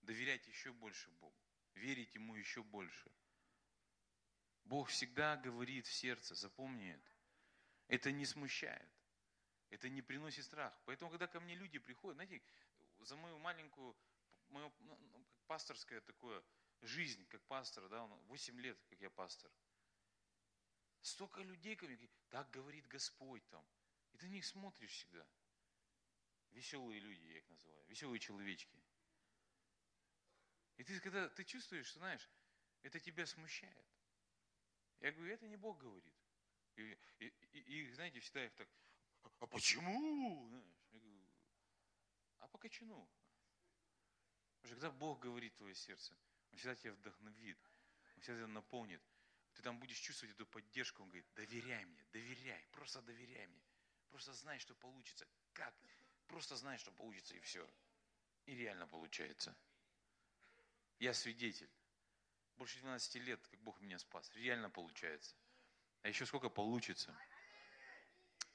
Доверять 0.00 0.46
еще 0.46 0.72
больше 0.72 1.10
Богу. 1.10 1.36
Верить 1.74 2.14
Ему 2.14 2.34
еще 2.34 2.62
больше. 2.62 3.12
Бог 4.64 4.88
всегда 4.88 5.36
говорит 5.36 5.86
в 5.86 5.92
сердце, 5.92 6.34
запомни 6.34 6.90
это. 6.90 7.12
Это 7.88 8.10
не 8.12 8.24
смущает. 8.24 8.90
Это 9.68 9.90
не 9.90 10.00
приносит 10.00 10.46
страх. 10.46 10.74
Поэтому, 10.86 11.10
когда 11.10 11.26
ко 11.26 11.40
мне 11.40 11.54
люди 11.54 11.78
приходят, 11.78 12.16
знаете, 12.16 12.42
за 13.00 13.16
мою 13.16 13.38
маленькую, 13.38 13.94
мою 14.48 14.72
ну, 14.78 14.96
ну 15.12 15.26
пасторское 15.46 16.00
такое 16.00 16.42
жизнь, 16.80 17.26
как 17.26 17.42
пастор, 17.42 17.86
да, 17.90 18.02
8 18.04 18.60
лет, 18.60 18.78
как 18.88 18.98
я 19.00 19.10
пастор– 19.10 19.50
Столько 21.06 21.40
людей 21.40 21.76
ко 21.76 21.86
мне 21.86 22.08
так 22.30 22.50
говорит 22.50 22.84
Господь 22.88 23.46
там. 23.48 23.64
И 24.12 24.18
ты 24.18 24.26
на 24.26 24.32
них 24.32 24.44
смотришь 24.44 24.90
всегда. 24.90 25.24
Веселые 26.56 27.00
люди, 27.00 27.22
я 27.26 27.38
их 27.38 27.48
называю. 27.48 27.84
Веселые 27.86 28.18
человечки. 28.18 28.82
И 30.76 30.84
ты, 30.84 30.98
когда 31.00 31.28
ты 31.28 31.44
чувствуешь, 31.44 31.86
что, 31.86 31.98
знаешь, 31.98 32.28
это 32.82 32.98
тебя 32.98 33.26
смущает. 33.26 33.86
Я 35.00 35.12
говорю, 35.12 35.32
это 35.32 35.46
не 35.46 35.56
Бог 35.56 35.78
говорит. 35.78 36.14
И, 36.76 36.98
и, 37.18 37.26
и, 37.52 37.58
и 37.60 37.92
знаете, 37.92 38.20
всегда 38.20 38.44
их 38.44 38.54
так, 38.54 38.68
а 39.40 39.46
почему? 39.46 40.48
Знаешь, 40.48 40.64
я 40.92 40.98
говорю, 40.98 41.26
а 42.38 42.48
по 42.48 42.58
кочану. 42.58 43.08
Потому 44.56 44.66
что 44.66 44.74
когда 44.74 44.90
Бог 44.90 45.20
говорит 45.20 45.54
твое 45.56 45.74
сердце, 45.74 46.16
Он 46.50 46.56
всегда 46.58 46.74
тебя 46.74 46.92
вдохновит, 46.92 47.58
Он 48.14 48.22
всегда 48.22 48.38
тебя 48.38 48.48
наполнит 48.48 49.02
ты 49.56 49.62
там 49.62 49.78
будешь 49.80 49.98
чувствовать 49.98 50.34
эту 50.34 50.46
поддержку. 50.46 51.02
Он 51.02 51.08
говорит, 51.08 51.26
доверяй 51.34 51.84
мне, 51.86 52.04
доверяй, 52.12 52.62
просто 52.72 53.00
доверяй 53.00 53.46
мне. 53.46 53.64
Просто 54.10 54.34
знай, 54.34 54.58
что 54.58 54.74
получится. 54.74 55.26
Как? 55.54 55.74
Просто 56.28 56.56
знай, 56.56 56.78
что 56.78 56.90
получится, 56.92 57.34
и 57.34 57.40
все. 57.40 57.68
И 58.46 58.54
реально 58.54 58.86
получается. 58.86 59.54
Я 60.98 61.14
свидетель. 61.14 61.70
Больше 62.56 62.78
12 62.80 63.14
лет, 63.16 63.46
как 63.48 63.60
Бог 63.60 63.80
меня 63.80 63.98
спас. 63.98 64.30
Реально 64.34 64.70
получается. 64.70 65.36
А 66.02 66.08
еще 66.08 66.24
сколько 66.26 66.48
получится. 66.48 67.16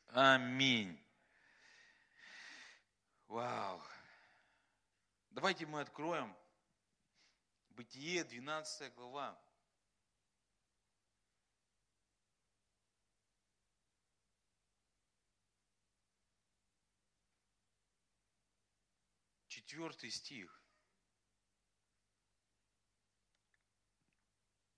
Аминь. 0.07 0.99
Вау. 3.27 3.81
Давайте 5.29 5.65
мы 5.65 5.81
откроем 5.81 6.35
Бытие, 7.69 8.23
12 8.23 8.93
глава. 8.93 9.39
Четвертый 19.71 20.09
стих. 20.09 20.61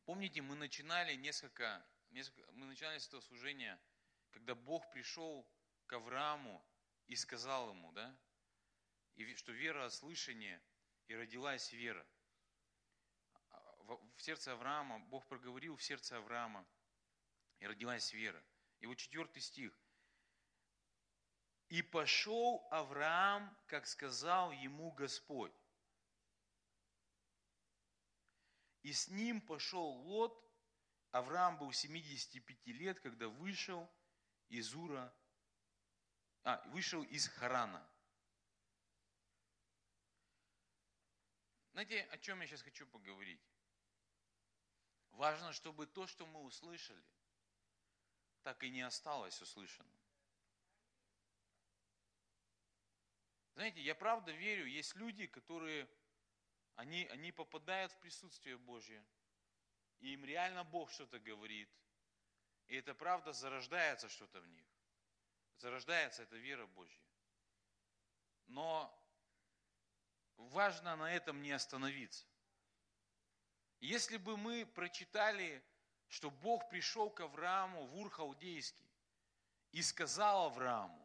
Помните, 0.06 0.44
мы 0.44 0.56
начинали 0.56 1.16
несколько, 1.16 1.84
несколько 2.12 2.52
мы 2.52 2.68
начинали 2.68 3.00
с 3.00 3.08
этого 3.08 3.22
служения, 3.22 3.82
когда 4.30 4.54
Бог 4.54 4.88
пришел 4.92 5.50
к 5.88 5.94
Аврааму 5.94 6.64
и 7.08 7.16
сказал 7.16 7.72
ему, 7.72 7.92
да, 7.94 8.16
и 9.16 9.34
что 9.34 9.52
вера 9.52 9.88
от 9.88 9.94
слышания, 9.96 10.62
и 11.08 11.16
родилась 11.16 11.74
вера. 11.74 12.06
В 13.88 14.22
сердце 14.22 14.54
Авраама, 14.54 15.00
Бог 15.00 15.26
проговорил 15.28 15.76
в 15.76 15.82
сердце 15.82 16.18
Авраама, 16.18 16.68
и 17.58 17.66
родилась 17.66 18.14
вера. 18.14 18.46
И 18.80 18.86
вот 18.86 18.98
четвертый 18.98 19.42
стих. 19.42 19.76
И 21.74 21.82
пошел 21.82 22.68
Авраам, 22.70 23.58
как 23.66 23.88
сказал 23.88 24.52
ему 24.52 24.92
Господь. 24.92 25.52
И 28.84 28.94
с 28.94 29.08
ним 29.08 29.42
пошел 29.42 29.84
Лот. 29.84 30.40
Авраам 31.10 31.58
был 31.58 31.72
75 31.74 32.68
лет, 32.68 33.00
когда 33.00 33.28
вышел 33.28 33.92
из 34.50 34.76
Ура, 34.76 35.12
а, 36.44 36.62
вышел 36.68 37.02
из 37.06 37.28
Харана. 37.28 37.84
Знаете, 41.72 42.04
о 42.12 42.20
чем 42.20 42.40
я 42.42 42.46
сейчас 42.46 42.62
хочу 42.62 42.86
поговорить? 42.86 43.42
Важно, 45.10 45.52
чтобы 45.54 45.88
то, 45.88 46.06
что 46.06 46.28
мы 46.28 46.42
услышали, 46.42 47.04
так 48.44 48.64
и 48.64 48.70
не 48.70 48.82
осталось 48.82 49.42
услышанным. 49.42 50.03
Знаете, 53.56 53.82
я 53.82 53.94
правда 53.94 54.32
верю, 54.32 54.66
есть 54.66 54.96
люди, 54.96 55.28
которые, 55.28 55.88
они, 56.76 57.06
они 57.12 57.32
попадают 57.32 57.92
в 57.92 58.00
присутствие 58.00 58.58
Божье, 58.58 59.04
и 60.00 60.13
им 60.13 60.26
реально 60.26 60.63
Бог 60.63 60.92
что-то 60.92 61.20
говорит, 61.20 61.70
и 62.68 62.76
это 62.76 62.96
правда 62.96 63.32
зарождается 63.32 64.10
что-то 64.10 64.42
в 64.42 64.48
них. 64.48 64.66
Зарождается 65.58 66.24
эта 66.24 66.36
вера 66.36 66.66
Божья. 66.66 67.00
Но 68.48 68.92
важно 70.36 70.96
на 70.96 71.13
этом 71.13 71.42
не 71.42 71.52
остановиться. 71.52 72.26
Если 73.80 74.18
бы 74.18 74.38
мы 74.38 74.66
прочитали, 74.66 75.63
что 76.08 76.32
Бог 76.32 76.68
пришел 76.70 77.10
к 77.10 77.20
Аврааму 77.22 77.86
в 77.86 77.98
Ур-Халдейский 77.98 78.89
и 79.72 79.82
сказал 79.82 80.46
Аврааму, 80.46 81.04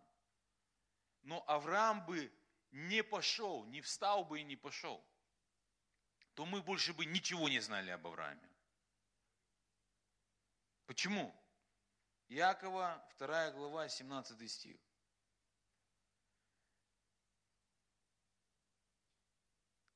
но 1.23 1.45
Авраам 1.47 2.05
бы 2.07 2.33
не 2.71 3.03
пошел, 3.03 3.65
не 3.67 3.81
встал 3.81 4.25
бы 4.25 4.41
и 4.41 4.45
не 4.45 4.57
пошел, 4.57 5.05
то 6.35 6.47
мы 6.47 6.63
больше 6.63 6.93
бы 6.93 7.05
ничего 7.05 7.49
не 7.49 7.61
знали 7.61 7.91
об 7.91 8.07
Аврааме. 8.07 8.49
Почему? 10.87 11.35
Якова, 12.29 13.03
2 13.19 13.51
глава, 13.53 13.89
17 13.89 14.51
стих. 14.51 14.81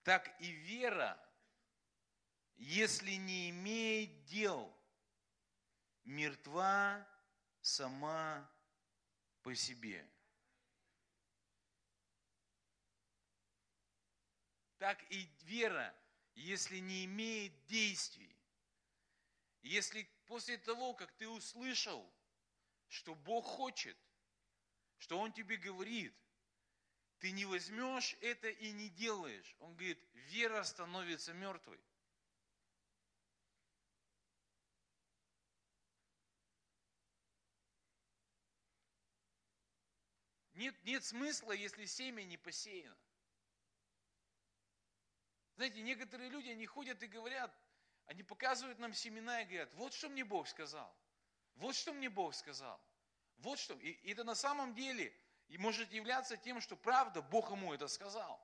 Так 0.03 0.35
и 0.41 0.51
вера, 0.51 1.17
если 2.57 3.13
не 3.13 3.51
имеет 3.51 4.25
дел, 4.25 4.75
мертва 6.05 7.07
сама 7.61 8.51
по 9.43 9.55
себе. 9.55 10.09
Так 14.83 15.01
и 15.13 15.29
вера, 15.45 15.95
если 16.35 16.79
не 16.79 17.05
имеет 17.05 17.53
действий. 17.67 18.37
Если 19.63 20.03
после 20.27 20.59
того, 20.59 20.93
как 20.95 21.13
ты 21.13 21.29
услышал, 21.29 22.13
что 22.89 23.15
Бог 23.15 23.45
хочет, 23.45 23.97
что 24.99 25.21
Он 25.21 25.33
тебе 25.33 25.57
говорит, 25.57 26.13
ты 27.21 27.31
не 27.31 27.45
возьмешь 27.45 28.17
это 28.23 28.49
и 28.49 28.73
не 28.73 28.89
делаешь. 28.89 29.55
Он 29.61 29.73
говорит, 29.77 30.05
вера 30.15 30.65
становится 30.65 31.33
мертвой. 31.33 31.79
Нет, 40.55 40.75
нет 40.83 41.05
смысла, 41.05 41.53
если 41.53 41.85
семя 41.85 42.25
не 42.25 42.37
посеяно. 42.37 42.99
Знаете, 45.57 45.83
некоторые 45.83 46.31
люди, 46.31 46.49
они 46.49 46.67
ходят 46.67 47.03
и 47.03 47.07
говорят, 47.07 47.55
они 48.07 48.23
показывают 48.23 48.79
нам 48.79 48.95
семена 48.95 49.43
и 49.43 49.45
говорят, 49.45 49.73
вот 49.75 49.93
что 49.93 50.09
мне 50.09 50.25
Бог 50.25 50.49
сказал, 50.49 50.95
вот 51.57 51.77
что 51.77 51.93
мне 51.93 52.09
Бог 52.09 52.35
сказал, 52.35 52.81
вот 53.39 53.59
что. 53.59 53.75
И, 53.75 53.93
это 54.11 54.25
на 54.25 54.35
самом 54.35 54.75
деле 54.75 55.13
может 55.59 55.93
являться 55.93 56.37
тем, 56.37 56.61
что 56.61 56.77
правда 56.77 57.21
Бог 57.23 57.51
ему 57.51 57.75
это 57.75 57.89
сказал. 57.89 58.41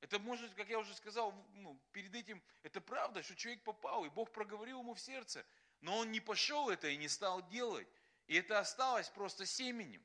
Это 0.00 0.18
может, 0.18 0.52
как 0.54 0.68
я 0.68 0.78
уже 0.78 0.94
сказал, 0.94 1.32
ну, 1.54 1.80
перед 1.92 2.14
этим, 2.14 2.42
это 2.62 2.80
правда, 2.80 3.22
что 3.22 3.36
человек 3.36 3.62
попал, 3.62 4.04
и 4.04 4.08
Бог 4.08 4.32
проговорил 4.32 4.80
ему 4.80 4.94
в 4.94 5.00
сердце, 5.00 5.46
но 5.80 5.98
он 5.98 6.10
не 6.10 6.20
пошел 6.20 6.70
это 6.70 6.88
и 6.88 6.96
не 6.96 7.08
стал 7.08 7.46
делать. 7.48 7.86
И 8.26 8.34
это 8.34 8.58
осталось 8.58 9.08
просто 9.10 9.46
семенем. 9.46 10.04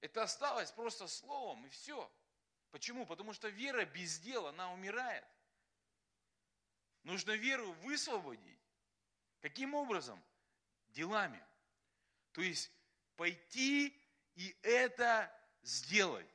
Это 0.00 0.22
осталось 0.22 0.70
просто 0.70 1.08
словом, 1.08 1.66
и 1.66 1.70
все. 1.70 2.10
Почему? 2.70 3.06
Потому 3.06 3.32
что 3.32 3.48
вера 3.48 3.84
без 3.84 4.18
дела, 4.18 4.50
она 4.50 4.72
умирает. 4.72 5.24
Нужно 7.02 7.32
веру 7.32 7.72
высвободить. 7.84 8.60
Каким 9.40 9.74
образом? 9.74 10.22
Делами. 10.88 11.42
То 12.32 12.42
есть 12.42 12.70
пойти 13.16 13.96
и 14.34 14.56
это 14.62 15.32
сделать. 15.62 16.28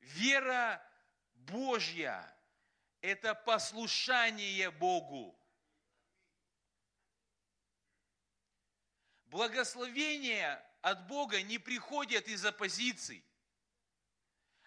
Вера 0.00 0.82
Божья– 1.34 2.34
это 3.00 3.34
послушание 3.34 4.70
Богу. 4.70 5.38
Благословения 9.26 10.64
от 10.80 11.06
Бога 11.08 11.42
не 11.42 11.58
приходят 11.58 12.28
из 12.28 12.44
оппозиций. 12.44 13.24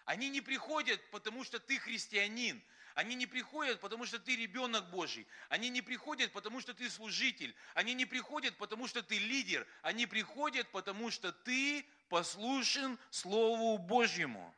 Они 0.08 0.30
не 0.30 0.40
приходят, 0.40 0.98
потому 1.10 1.44
что 1.44 1.60
ты 1.60 1.78
христианин. 1.78 2.64
Они 2.94 3.14
не 3.14 3.26
приходят, 3.26 3.78
потому 3.78 4.06
что 4.06 4.18
ты 4.18 4.36
ребенок 4.36 4.88
Божий. 4.88 5.26
Они 5.50 5.68
не 5.68 5.82
приходят, 5.82 6.32
потому 6.32 6.62
что 6.62 6.72
ты 6.72 6.88
служитель. 6.88 7.54
Они 7.74 7.92
не 7.92 8.06
приходят, 8.06 8.56
потому 8.56 8.88
что 8.88 9.02
ты 9.02 9.18
лидер. 9.18 9.66
Они 9.82 10.06
приходят, 10.06 10.66
потому 10.70 11.10
что 11.10 11.30
ты 11.30 11.86
послушен 12.08 12.98
Слову 13.10 13.76
Божьему. 13.76 14.54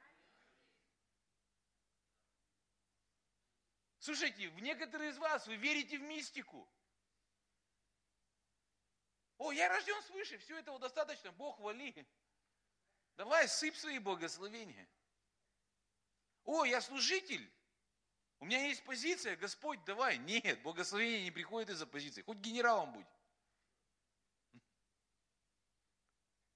Слушайте, 3.98 4.50
в 4.50 4.60
некоторые 4.60 5.10
из 5.10 5.18
вас 5.18 5.48
вы 5.48 5.56
верите 5.56 5.98
в 5.98 6.02
мистику. 6.02 6.70
О, 9.38 9.50
я 9.50 9.68
рожден 9.68 10.00
свыше, 10.04 10.38
все 10.38 10.58
этого 10.58 10.78
достаточно, 10.78 11.32
Бог 11.32 11.58
вали. 11.58 12.06
Давай, 13.16 13.48
сыпь 13.48 13.74
свои 13.74 13.98
благословения. 13.98 14.88
О, 16.50 16.64
я 16.64 16.80
служитель. 16.80 17.48
У 18.40 18.44
меня 18.44 18.66
есть 18.66 18.82
позиция, 18.82 19.36
Господь, 19.36 19.84
давай. 19.84 20.18
Нет, 20.18 20.60
благословение 20.62 21.22
не 21.22 21.30
приходит 21.30 21.70
из-за 21.70 21.86
позиции. 21.86 22.22
Хоть 22.22 22.38
генералом 22.38 22.92
будь. 22.92 23.06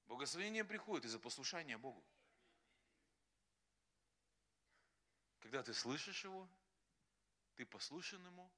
Благословение 0.06 0.64
приходит 0.64 1.04
из-за 1.04 1.20
послушания 1.20 1.78
Богу. 1.78 2.04
Когда 5.38 5.62
ты 5.62 5.72
слышишь 5.72 6.24
Его, 6.24 6.48
ты 7.54 7.64
послушен 7.64 8.26
Ему, 8.26 8.50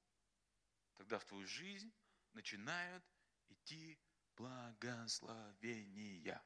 тогда 0.95 1.19
в 1.19 1.25
твою 1.25 1.45
жизнь 1.45 1.93
начинают 2.33 3.05
идти 3.49 3.99
благословения. 4.37 6.43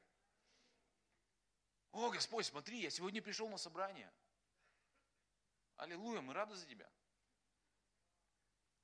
О, 1.93 2.11
Господь, 2.11 2.45
смотри, 2.45 2.81
я 2.81 2.89
сегодня 2.89 3.21
пришел 3.21 3.47
на 3.47 3.57
собрание. 3.57 4.11
Аллилуйя, 5.81 6.21
мы 6.21 6.35
рады 6.35 6.55
за 6.55 6.67
тебя. 6.67 6.87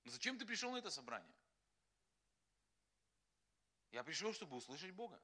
Но 0.04 0.10
зачем 0.10 0.40
ты 0.40 0.48
пришел 0.48 0.72
на 0.72 0.78
это 0.78 0.90
собрание? 0.90 1.36
Я 3.92 4.04
пришел, 4.04 4.34
чтобы 4.34 4.56
услышать 4.56 4.90
Бога. 4.96 5.22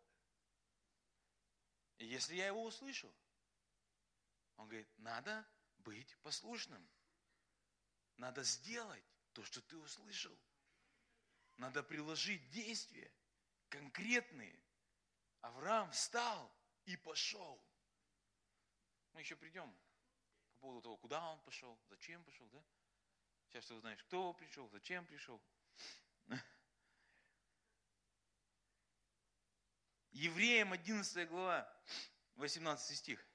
И 1.97 2.05
если 2.05 2.36
я 2.36 2.45
его 2.45 2.63
услышу, 2.63 3.12
он 4.57 4.67
говорит, 4.67 4.88
надо 4.99 5.49
быть 5.79 6.15
послушным. 6.17 6.88
Надо 8.17 8.43
сделать 8.43 9.03
то, 9.31 9.43
что 9.43 9.59
ты 9.59 9.75
услышал. 9.75 10.38
Надо 11.57 11.81
приложить 11.81 12.47
действия 12.51 13.12
конкретные. 13.69 14.63
Авраам 15.41 15.91
встал 15.91 16.55
и 16.86 16.95
пошел. 16.97 17.59
Мы 19.13 19.21
еще 19.21 19.36
придем 19.36 19.75
поводу 20.63 20.82
того, 20.82 20.95
куда 20.95 21.21
он 21.30 21.39
пошел, 21.41 21.78
зачем 21.89 22.23
пошел, 22.23 22.47
да? 22.47 22.63
Сейчас 23.49 23.65
ты 23.65 23.73
узнаешь, 23.73 24.02
кто 24.04 24.34
пришел, 24.34 24.69
зачем 24.69 25.06
пришел. 25.06 25.41
Евреям 30.12 30.71
11 30.71 31.28
глава, 31.28 31.69
18 32.36 32.97
стих. 32.97 33.28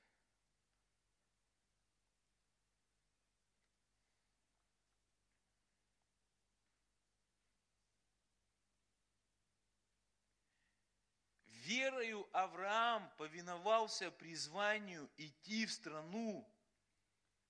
Верою 11.45 12.27
Авраам 12.33 13.13
повиновался 13.19 14.11
призванию 14.11 15.11
идти 15.19 15.67
в 15.67 15.73
страну, 15.73 16.49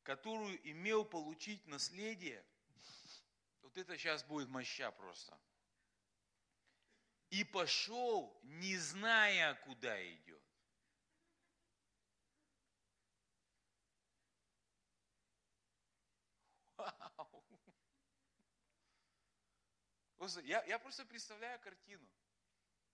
которую 0.09 0.59
имел 0.67 1.05
получить 1.05 1.67
наследие, 1.67 2.43
вот 3.61 3.77
это 3.77 3.95
сейчас 3.99 4.25
будет 4.25 4.49
моща 4.49 4.91
просто. 4.91 5.39
И 7.29 7.45
пошел, 7.45 8.41
не 8.43 8.79
зная, 8.79 9.55
куда 9.67 10.03
идет. 10.15 10.43
Вау. 16.79 17.45
Я, 20.45 20.65
я 20.65 20.79
просто 20.79 21.05
представляю 21.05 21.61
картину. 21.61 22.09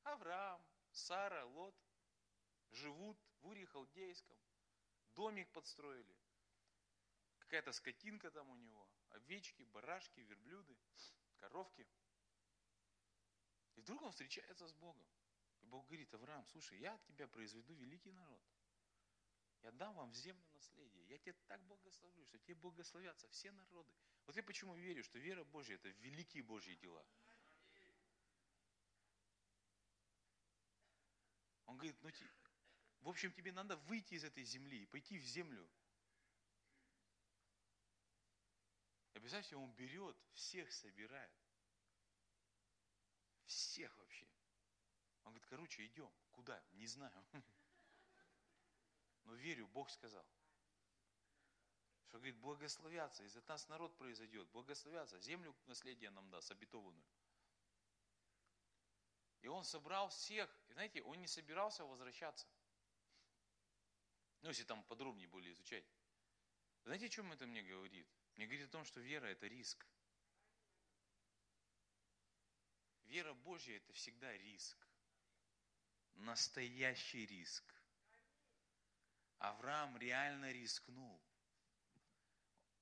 Авраам, 0.03 0.61
Сара, 0.91 1.45
Лот 1.45 1.77
живут 2.73 3.17
в 3.41 3.47
Уре 3.47 3.67
Халдейском, 3.67 4.37
домик 5.15 5.49
подстроили, 5.53 6.24
какая-то 7.55 7.71
скотинка 7.71 8.33
там 8.33 8.51
у 8.51 8.57
него, 8.57 8.89
овечки, 9.11 9.63
барашки, 9.63 10.19
верблюды, 10.19 10.77
коровки. 11.37 11.87
И 13.77 13.81
вдруг 13.81 14.03
он 14.03 14.11
встречается 14.11 14.67
с 14.67 14.73
Богом. 14.73 15.07
И 15.61 15.67
Бог 15.67 15.87
говорит, 15.87 16.13
Авраам, 16.15 16.45
слушай, 16.49 16.81
я 16.81 16.95
от 16.95 17.05
тебя 17.05 17.29
произведу 17.29 17.73
великий 17.75 18.11
народ. 18.11 18.43
Я 19.63 19.71
дам 19.71 19.95
вам 19.95 20.11
в 20.11 20.17
землю 20.17 20.45
наследие. 20.53 21.07
Я 21.07 21.17
тебя 21.19 21.33
так 21.47 21.63
благословлю, 21.67 22.27
что 22.27 22.41
тебе 22.41 22.57
благословятся 22.57 23.29
все 23.29 23.53
народы. 23.53 23.95
Вот 24.27 24.35
я 24.35 24.43
почему 24.43 24.75
верю, 24.75 25.05
что 25.05 25.21
вера 25.21 25.45
Божья– 25.45 25.75
это 25.77 25.91
великие 25.91 26.43
Божьи 26.43 26.75
дела. 26.75 27.07
Он 31.67 31.77
говорит, 31.77 31.97
ну, 32.03 32.11
в 33.03 33.09
общем, 33.09 33.33
тебе 33.33 33.53
надо 33.53 33.77
выйти 33.77 34.15
из 34.15 34.25
этой 34.25 34.43
земли 34.43 34.83
и 34.83 34.87
пойти 34.87 35.21
в 35.21 35.25
землю, 35.25 35.71
И 39.15 39.19
представьте, 39.21 39.57
он 39.57 39.73
берет, 39.73 40.17
всех 40.33 40.71
собирает. 40.73 41.33
Всех 43.47 43.97
вообще. 43.99 44.29
Он 45.23 45.33
говорит, 45.33 45.47
короче, 45.49 45.87
идем. 45.87 46.13
Куда? 46.33 46.63
Не 46.73 46.87
знаю. 46.87 47.25
Но 49.25 49.35
верю, 49.35 49.67
Бог 49.69 49.91
сказал. 49.91 50.27
Что 52.09 52.19
говорит, 52.19 52.37
благословятся, 52.37 53.25
из-за 53.25 53.43
нас 53.49 53.69
народ 53.69 53.97
произойдет, 53.97 54.49
благословятся, 54.51 55.19
землю 55.21 55.57
наследие 55.67 56.11
нам 56.11 56.29
даст, 56.31 56.51
обетованную. 56.51 57.05
И 59.41 59.47
он 59.47 59.65
собрал 59.65 60.09
всех, 60.09 60.51
и 60.69 60.73
знаете, 60.73 61.03
он 61.03 61.21
не 61.21 61.27
собирался 61.27 61.85
возвращаться. 61.85 62.47
Ну, 64.43 64.49
если 64.49 64.65
там 64.65 64.83
подробнее 64.85 65.29
были 65.29 65.53
изучать. 65.53 65.85
Знаете, 66.85 67.07
о 67.07 67.09
чем 67.09 67.33
это 67.33 67.47
мне 67.47 67.63
говорит? 67.63 68.07
Мне 68.37 68.47
говорит 68.47 68.69
о 68.69 68.73
том, 68.73 68.85
что 68.85 69.01
вера– 69.01 69.27
это 69.27 69.47
риск. 69.47 69.87
Вера 73.05 73.33
Божья– 73.33 73.77
это 73.79 73.93
всегда 73.95 74.33
риск. 74.37 74.77
настоящий 76.17 77.27
риск. 77.27 77.65
Авраам 79.39 79.97
реально 79.99 80.53
рискнул. 80.53 81.21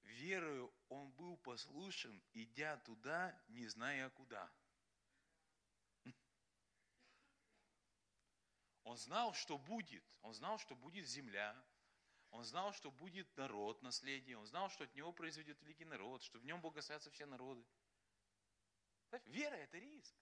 Верою 0.02 0.72
он 0.88 1.10
был 1.12 1.36
послушен, 1.38 2.22
идя 2.34 2.76
туда, 2.78 3.40
не 3.48 3.66
зная 3.68 4.10
куда. 4.10 4.52
Он 8.84 8.98
знал, 8.98 9.32
что 9.32 9.58
будет. 9.58 10.04
Он 10.22 10.34
знал, 10.34 10.58
что 10.58 10.74
будет 10.74 11.06
земля. 11.06 11.56
Он 12.32 12.44
знал, 12.44 12.72
что 12.72 12.90
будет 12.90 13.36
народ, 13.36 13.82
наследие. 13.82 14.38
Он 14.38 14.46
знал, 14.46 14.70
что 14.70 14.84
от 14.84 14.94
него 14.94 15.12
произойдет 15.12 15.60
великий 15.60 15.84
народ, 15.84 16.22
что 16.22 16.38
в 16.38 16.44
нем 16.44 16.60
благословятся 16.62 17.10
все 17.10 17.26
народы. 17.26 17.64
Вера– 19.26 19.54
это 19.56 19.78
риск. 19.78 20.16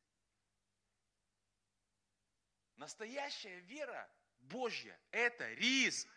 Настоящая 2.75 3.61
вера 3.61 4.11
Божья– 4.41 5.01
это 5.13 5.53
риск. 5.55 6.09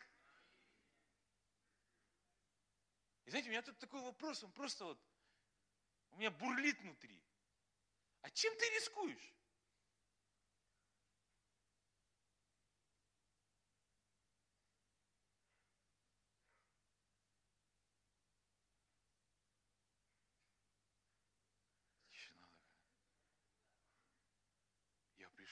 И 3.26 3.30
знаете, 3.30 3.50
у 3.50 3.52
меня 3.52 3.62
тут 3.62 3.78
такой 3.78 4.02
вопрос, 4.02 4.44
он 4.44 4.52
просто 4.52 4.86
вот, 4.86 5.00
у 6.10 6.18
меня 6.18 6.32
бурлит 6.32 6.80
внутри. 6.82 7.24
А 8.22 8.32
чем 8.32 8.52
ты 8.58 8.70
рискуешь? 8.72 9.34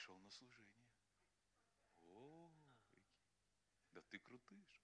Я 0.02 0.06
пришел 0.06 0.18
на 0.18 0.30
служение. 0.30 0.82
О, 2.02 2.52
да 3.92 4.00
ты 4.00 4.18
крутыш. 4.18 4.82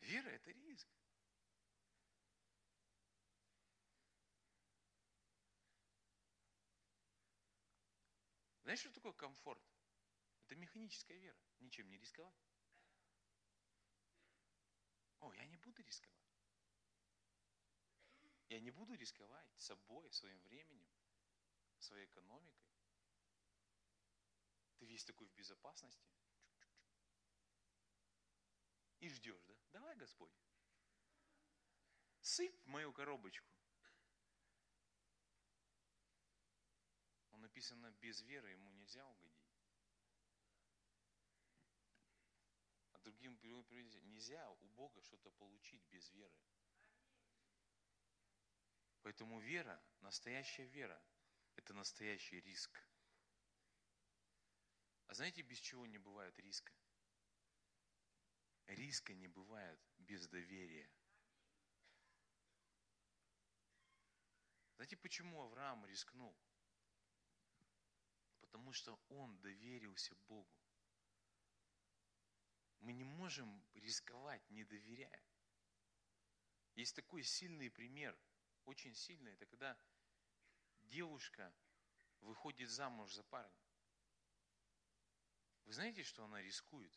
Вера– 0.00 0.28
это 0.30 0.50
риск. 0.50 0.88
Знаешь, 8.62 8.80
что 8.80 8.90
такое 8.90 9.12
комфорт? 9.12 9.62
Это 10.46 10.56
механическая 10.56 11.18
вера. 11.18 11.38
Ничем 11.60 11.88
не 11.88 11.98
рисковать. 11.98 12.34
О, 15.20 15.32
я 15.34 15.46
не 15.46 15.56
буду 15.58 15.82
рисковать. 15.82 16.18
Я 18.48 18.58
не 18.58 18.72
буду 18.72 18.94
рисковать 18.94 19.46
собой, 19.56 20.10
своим 20.10 20.42
временем, 20.42 20.99
своей 21.82 22.06
экономикой. 22.06 22.70
Ты 24.78 24.86
весь 24.86 25.04
такой 25.04 25.26
в 25.26 25.34
безопасности. 25.34 26.08
И 29.00 29.08
ждешь, 29.08 29.42
да? 29.44 29.54
Давай, 29.72 29.96
Господь. 29.96 30.32
Сыпь 32.20 32.66
мою 32.66 32.92
коробочку. 32.92 33.50
Он 37.30 37.40
написано, 37.40 37.90
без 37.92 38.20
веры 38.22 38.50
ему 38.50 38.70
нельзя 38.72 39.06
угодить. 39.06 39.40
А 42.92 42.98
другим 42.98 43.38
нельзя 43.40 44.50
у 44.50 44.68
Бога 44.68 45.00
что-то 45.02 45.30
получить 45.30 45.82
без 45.86 46.10
веры. 46.10 46.36
Поэтому 49.02 49.40
вера, 49.40 49.82
настоящая 50.00 50.66
вера, 50.66 51.02
это 51.60 51.74
настоящий 51.74 52.40
риск. 52.40 52.82
А 55.08 55.14
знаете, 55.14 55.42
без 55.42 55.58
чего 55.58 55.86
не 55.86 55.98
бывает 55.98 56.38
риска? 56.38 56.72
Риска 58.66 59.12
не 59.12 59.28
бывает 59.28 59.78
без 59.98 60.26
доверия. 60.28 60.90
Знаете, 64.76 64.96
почему 64.96 65.42
Авраам 65.42 65.84
рискнул? 65.84 66.34
Потому 68.40 68.72
что 68.72 68.98
он 69.10 69.38
доверился 69.40 70.14
Богу. 70.28 70.56
Мы 72.78 72.94
не 72.94 73.04
можем 73.04 73.62
рисковать, 73.74 74.48
не 74.48 74.64
доверяя. 74.64 75.22
Есть 76.74 76.96
такой 76.96 77.22
сильный 77.22 77.70
пример, 77.70 78.18
очень 78.64 78.94
сильный, 78.94 79.32
это 79.34 79.44
когда 79.44 79.76
девушка 80.90 81.52
выходит 82.20 82.68
замуж 82.68 83.12
за 83.14 83.22
парня. 83.24 83.64
Вы 85.64 85.72
знаете, 85.72 86.02
что 86.02 86.24
она 86.24 86.42
рискует? 86.42 86.92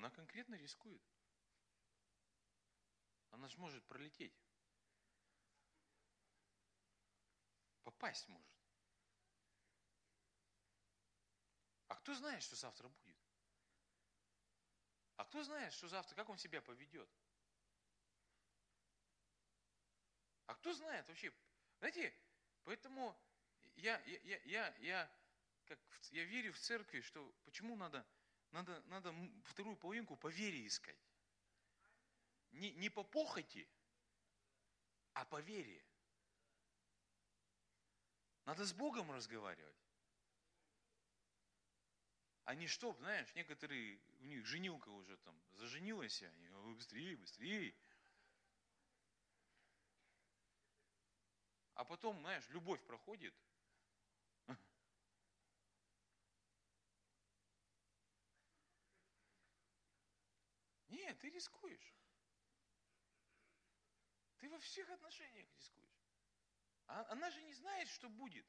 Она 0.00 0.08
конкретно 0.08 0.54
рискует. 0.54 1.02
Она 3.32 3.48
же 3.48 3.58
может 3.58 3.84
пролететь. 3.84 4.34
Попасть 7.82 8.26
может. 8.28 8.50
А 11.88 11.96
кто 11.96 12.14
знает, 12.14 12.42
что 12.42 12.56
завтра 12.56 12.88
будет? 12.88 13.09
А 15.20 15.24
кто 15.26 15.42
знает, 15.44 15.74
что 15.74 15.86
завтра, 15.86 16.14
как 16.16 16.30
он 16.30 16.38
себя 16.38 16.62
поведет? 16.62 17.06
А 20.46 20.54
кто 20.54 20.72
знает 20.72 21.06
вообще? 21.08 21.30
Знаете, 21.78 22.14
поэтому 22.64 23.14
я, 23.76 24.00
я, 24.06 24.18
я, 24.20 24.40
я, 24.44 24.76
я, 24.78 25.12
как, 25.66 25.78
я 26.12 26.24
верю 26.24 26.54
в 26.54 26.58
церкви, 26.58 27.02
что 27.02 27.34
почему 27.44 27.76
надо 27.76 28.02
надо, 28.52 28.80
надо 28.86 29.14
вторую 29.44 29.76
половинку 29.76 30.16
по 30.16 30.28
вере 30.28 30.66
искать. 30.66 30.96
Не, 32.52 32.72
не 32.72 32.88
по 32.88 33.04
похоти, 33.04 33.68
а 35.12 35.26
по 35.26 35.42
вере. 35.42 35.84
Надо 38.46 38.64
с 38.64 38.72
Богом 38.72 39.10
разговаривать. 39.10 39.76
Не 42.54 42.66
чтоб, 42.66 42.96
знаешь, 42.98 43.32
некоторые, 43.34 44.00
у 44.20 44.24
них 44.24 44.44
женилка 44.46 44.88
уже 44.88 45.16
там 45.18 45.34
заженилась, 45.52 46.22
они 46.22 46.48
быстрее, 46.74 47.16
быстрее. 47.16 47.74
А 51.74 51.84
потом, 51.84 52.20
знаешь, 52.20 52.48
любовь 52.50 52.82
проходит– 52.82 53.34
Нет, 60.90 61.18
ты 61.20 61.30
рискуешь. 61.30 61.94
Ты 64.38 64.48
во 64.48 64.58
всех 64.58 64.88
отношениях 64.90 65.46
рискуешь. 65.54 66.04
А 66.86 67.04
она 67.10 67.30
же 67.30 67.42
не 67.42 67.54
знает, 67.54 67.88
что 67.88 68.08
будет. 68.08 68.46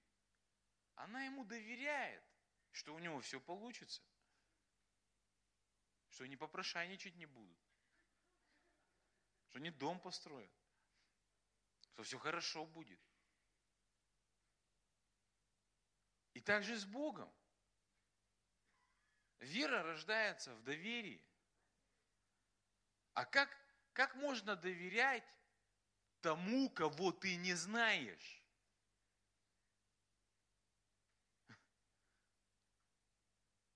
Она 0.96 1.24
ему 1.24 1.46
доверяет, 1.46 2.24
что 2.72 2.94
у 2.94 3.00
него 3.00 3.20
все 3.22 3.40
получится. 3.40 4.02
Что 6.10 6.24
они 6.24 6.36
попрошайничать 6.36 7.16
не 7.16 7.26
будут. 7.26 7.60
Что 9.50 9.60
они 9.60 9.72
дом 9.72 10.00
построят. 10.00 10.52
Что 11.94 12.04
все 12.04 12.18
хорошо 12.18 12.66
будет. 12.66 13.00
И 16.34 16.40
также 16.40 16.78
с 16.78 16.86
Богом. 16.86 17.32
Вера 19.40 19.84
рождается 19.84 20.54
в 20.56 20.64
доверии. 20.64 21.24
А 23.14 23.26
как, 23.26 23.50
как 23.94 24.16
можно 24.16 24.56
доверять 24.56 25.26
тому, 26.22 26.70
кого 26.70 27.12
ты 27.12 27.36
не 27.36 27.54
знаешь? 27.56 28.41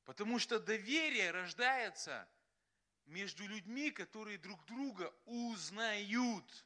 Потому 0.05 0.39
что 0.39 0.59
доверие 0.59 1.31
рождается 1.31 2.27
между 3.05 3.45
людьми, 3.47 3.91
которые 3.91 4.37
друг 4.37 4.63
друга 4.65 5.13
узнают. 5.25 6.65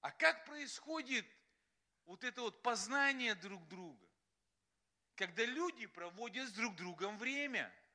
А 0.00 0.12
как 0.12 0.44
происходит 0.46 1.26
вот 2.04 2.22
это 2.22 2.42
вот 2.42 2.62
познание 2.62 3.34
друг 3.34 3.66
друга? 3.66 4.06
Когда 5.16 5.44
люди 5.44 5.86
проводят 5.86 6.48
с 6.48 6.52
друг 6.52 6.76
другом 6.76 7.18
время– 7.18 7.72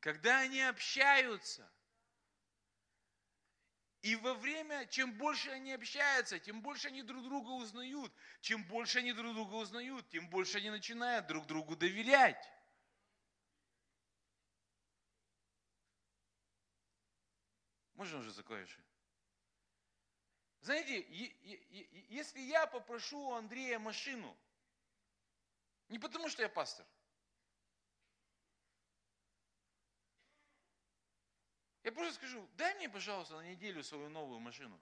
когда 0.00 0.40
они 0.40 0.62
общаются. 0.62 1.70
И 4.02 4.16
во 4.16 4.32
время, 4.32 4.86
чем 4.86 5.12
больше 5.18 5.50
они 5.50 5.72
общаются, 5.72 6.38
тем 6.38 6.62
больше 6.62 6.88
они 6.88 7.02
друг 7.02 7.22
друга 7.22 7.50
узнают. 7.50 8.12
Чем 8.40 8.64
больше 8.64 9.00
они 9.00 9.12
друг 9.12 9.34
друга 9.34 9.54
узнают, 9.54 10.08
тем 10.08 10.28
больше 10.30 10.56
они 10.58 10.70
начинают 10.70 11.26
друг 11.26 11.46
другу 11.46 11.76
доверять. 11.76 12.50
Можно 17.94 18.20
уже 18.20 18.32
закончить? 18.32 18.78
Знаете, 20.62 21.06
если 22.08 22.40
я 22.40 22.66
попрошу 22.66 23.18
у 23.18 23.34
Андрея 23.34 23.78
машину, 23.78 24.34
не 25.88 25.98
потому 25.98 26.30
что 26.30 26.40
я 26.42 26.48
пастор– 26.48 26.86
я 31.82 31.92
просто 31.92 32.14
скажу, 32.14 32.48
дай 32.56 32.74
мне, 32.74 32.88
пожалуйста, 32.88 33.36
на 33.36 33.46
неделю 33.50 33.82
свою 33.82 34.08
новую 34.10 34.40
машину. 34.40 34.78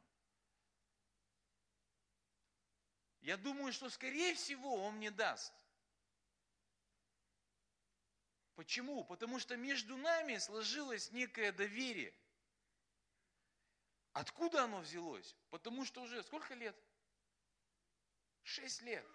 Я 3.20 3.36
думаю, 3.36 3.72
что 3.72 3.90
скорее 3.90 4.34
всего 4.34 4.84
он 4.84 4.96
мне 4.96 5.10
даст. 5.10 5.52
Почему? 8.54 9.04
Потому 9.04 9.38
что 9.38 9.56
между 9.56 9.96
нами 9.96 10.38
сложилось 10.38 11.12
некое 11.12 11.52
доверие. 11.52 12.12
Откуда 14.12 14.64
оно 14.64 14.80
взялось? 14.80 15.36
Потому 15.50 15.84
что 15.84 16.02
уже 16.02 16.22
сколько 16.24 16.54
лет? 16.54 16.76
Шесть 18.42 18.82
лет. 18.82 19.06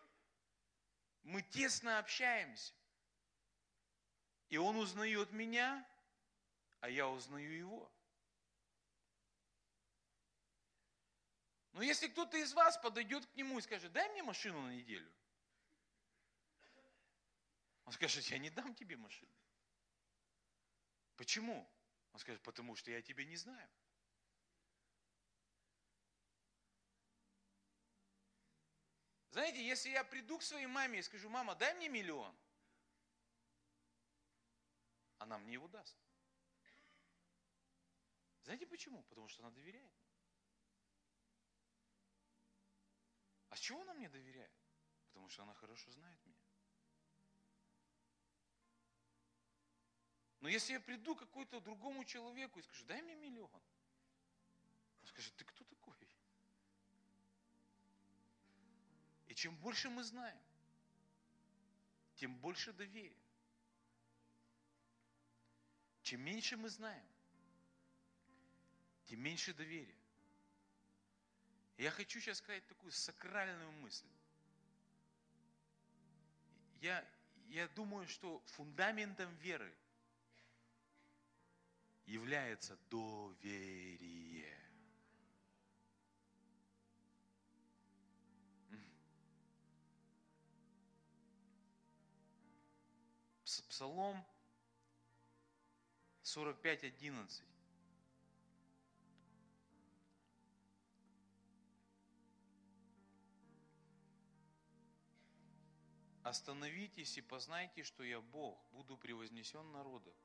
Мы 1.23 1.41
тесно 1.41 1.99
общаемся. 1.99 2.73
И 4.47 4.57
он 4.57 4.77
узнает 4.77 5.31
меня, 5.31 5.85
а 6.83 6.89
я 6.89 7.07
узнаю 7.07 7.49
его. 7.49 7.89
Но 11.71 11.81
если 11.81 12.09
кто-то 12.09 12.35
из 12.35 12.51
вас 12.53 12.77
подойдет 12.77 13.25
к 13.25 13.35
нему 13.35 13.57
и 13.57 13.61
скажет, 13.61 13.93
дай 13.93 14.09
мне 14.09 14.21
машину 14.21 14.61
на 14.63 14.75
неделю, 14.75 15.09
он 17.85 17.93
скажет, 17.93 18.25
я 18.25 18.37
не 18.37 18.49
дам 18.49 18.75
тебе 18.75 18.97
машину. 18.97 19.31
Почему? 21.15 21.65
Он 22.11 22.19
скажет, 22.19 22.43
потому 22.43 22.75
что 22.75 22.91
я 22.91 23.01
тебя 23.01 23.23
не 23.23 23.37
знаю. 23.37 23.69
Знаете, 29.29 29.65
если 29.65 29.91
я 29.91 30.03
приду 30.03 30.37
к 30.37 30.43
своей 30.43 30.67
маме 30.67 30.99
и 30.99 31.01
скажу, 31.01 31.29
мама, 31.29 31.55
дай 31.55 31.73
мне 31.75 31.87
миллион, 31.87 32.37
она 35.19 35.37
мне 35.37 35.53
его 35.53 35.69
даст. 35.69 35.95
Знаете 38.43 38.65
почему? 38.67 39.03
Потому 39.03 39.27
что 39.27 39.41
она 39.41 39.51
доверяет. 39.51 39.93
А 43.49 43.55
с 43.55 43.59
чего 43.59 43.81
она 43.81 43.93
мне 43.93 44.09
доверяет? 44.09 44.51
Потому 45.07 45.29
что 45.29 45.43
она 45.43 45.53
хорошо 45.53 45.91
знает 45.91 46.25
меня. 46.25 46.43
Но 50.41 50.49
если 50.49 50.73
я 50.73 50.79
приду 50.81 51.15
к 51.15 51.19
какому-то 51.19 51.61
другому 51.61 52.03
человеку 52.03 52.59
и 52.59 52.63
скажу, 52.63 52.83
дай 52.85 53.01
мне 53.01 53.15
миллион, 53.15 53.49
он 55.01 55.07
скажет, 55.07 55.33
ты 55.37 55.45
кто 55.45 55.63
такой? 55.63 55.95
И 59.27 59.35
чем 59.35 59.55
больше 59.57 59.89
мы 59.89 60.03
знаем, 60.03 60.43
тем 62.15 62.35
больше 62.39 62.73
доверия. 62.73 63.23
Чем 66.01 66.21
меньше 66.21 66.57
мы 66.57 66.67
знаем, 66.67 67.12
тем 69.05 69.21
меньше 69.21 69.53
доверия. 69.53 69.95
Я 71.77 71.91
хочу 71.91 72.19
сейчас 72.19 72.37
сказать 72.37 72.65
такую 72.67 72.91
сакральную 72.91 73.71
мысль. 73.73 74.07
Я, 76.81 77.05
я 77.47 77.67
думаю, 77.69 78.07
что 78.07 78.41
фундаментом 78.47 79.33
веры 79.37 79.73
является 82.05 82.77
доверие. 82.89 84.59
Псалом 93.73 94.23
45.11. 96.23 97.52
Остановитесь 106.23 107.17
и 107.17 107.21
познайте, 107.21 107.83
что 107.83 108.01
я 108.01 108.21
Бог, 108.21 108.57
буду 108.71 108.97
превознесен 108.97 109.69
народов, 109.73 110.15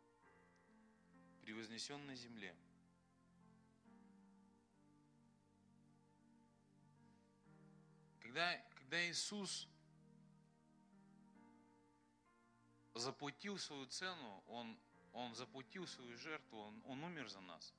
превознесен 1.43 2.07
на 2.07 2.15
земле. 2.15 2.55
Когда, 8.21 8.57
когда 8.77 9.11
Иисус 9.11 9.67
заплатил 12.95 13.59
свою 13.59 13.87
цену, 13.87 14.45
Он, 14.47 14.79
он 15.13 15.35
заплатил 15.35 15.87
свою 15.89 16.17
жертву, 16.17 16.59
он, 16.59 16.83
он 16.87 17.03
умер 17.03 17.29
за 17.29 17.41
нас. 17.41 17.75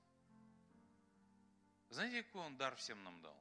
Знаете, 1.90 2.24
какой 2.24 2.42
Он 2.42 2.58
дар 2.58 2.76
всем 2.76 3.02
нам 3.04 3.22
дал? 3.22 3.38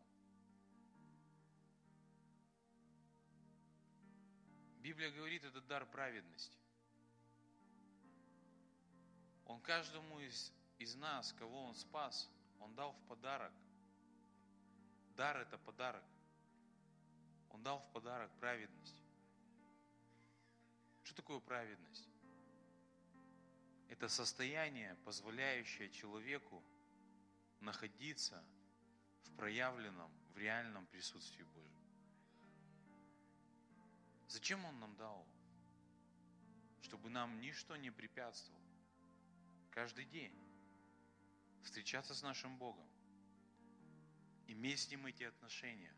Библия 4.89 5.11
говорит, 5.11 5.45
это 5.45 5.61
дар 5.61 5.84
праведности. 5.84 6.57
Он 9.45 9.61
каждому 9.61 10.18
из, 10.20 10.51
из 10.78 10.95
нас, 10.95 11.34
кого 11.34 11.64
Он 11.64 11.74
спас, 11.74 12.30
Он 12.59 12.74
дал 12.74 12.93
в 12.93 13.01
подарок. 13.03 13.53
Дар– 15.14 15.36
это 15.43 15.59
подарок. 15.59 16.03
Он 17.51 17.62
дал 17.62 17.80
в 17.80 17.93
подарок 17.93 18.30
праведность. 18.41 18.97
Что 21.03 21.16
такое 21.16 21.41
праведность? 21.41 22.09
Это 23.91 24.09
состояние, 24.09 24.97
позволяющее 25.05 25.91
человеку 25.91 26.62
находиться 27.61 28.43
в 29.24 29.36
проявленном, 29.36 30.11
в 30.32 30.39
реальном 30.39 30.86
присутствии 30.86 31.43
Божьем. 31.43 31.78
Зачем 34.29 34.64
Он 34.64 34.79
нам 34.79 34.97
дал? 34.97 35.26
Чтобы 36.83 37.11
нам 37.11 37.41
ничто 37.41 37.76
не 37.76 37.91
препятствовало. 37.91 38.62
Каждый 39.70 40.05
день 40.07 40.33
встречаться 41.62 42.14
с 42.14 42.22
нашим 42.22 42.57
Богом, 42.57 42.89
иметь 44.47 44.81
с 44.81 44.91
Ним 44.91 45.07
эти 45.07 45.24
отношения, 45.24 45.95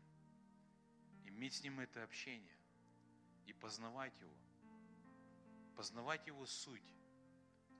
иметь 1.25 1.53
с 1.53 1.63
Ним 1.63 1.79
это 1.79 2.03
общение. 2.03 2.57
И 3.45 3.53
познавать 3.53 4.17
Его– 4.19 4.35
познавать 5.81 6.27
Его 6.27 6.45
суть, 6.45 6.93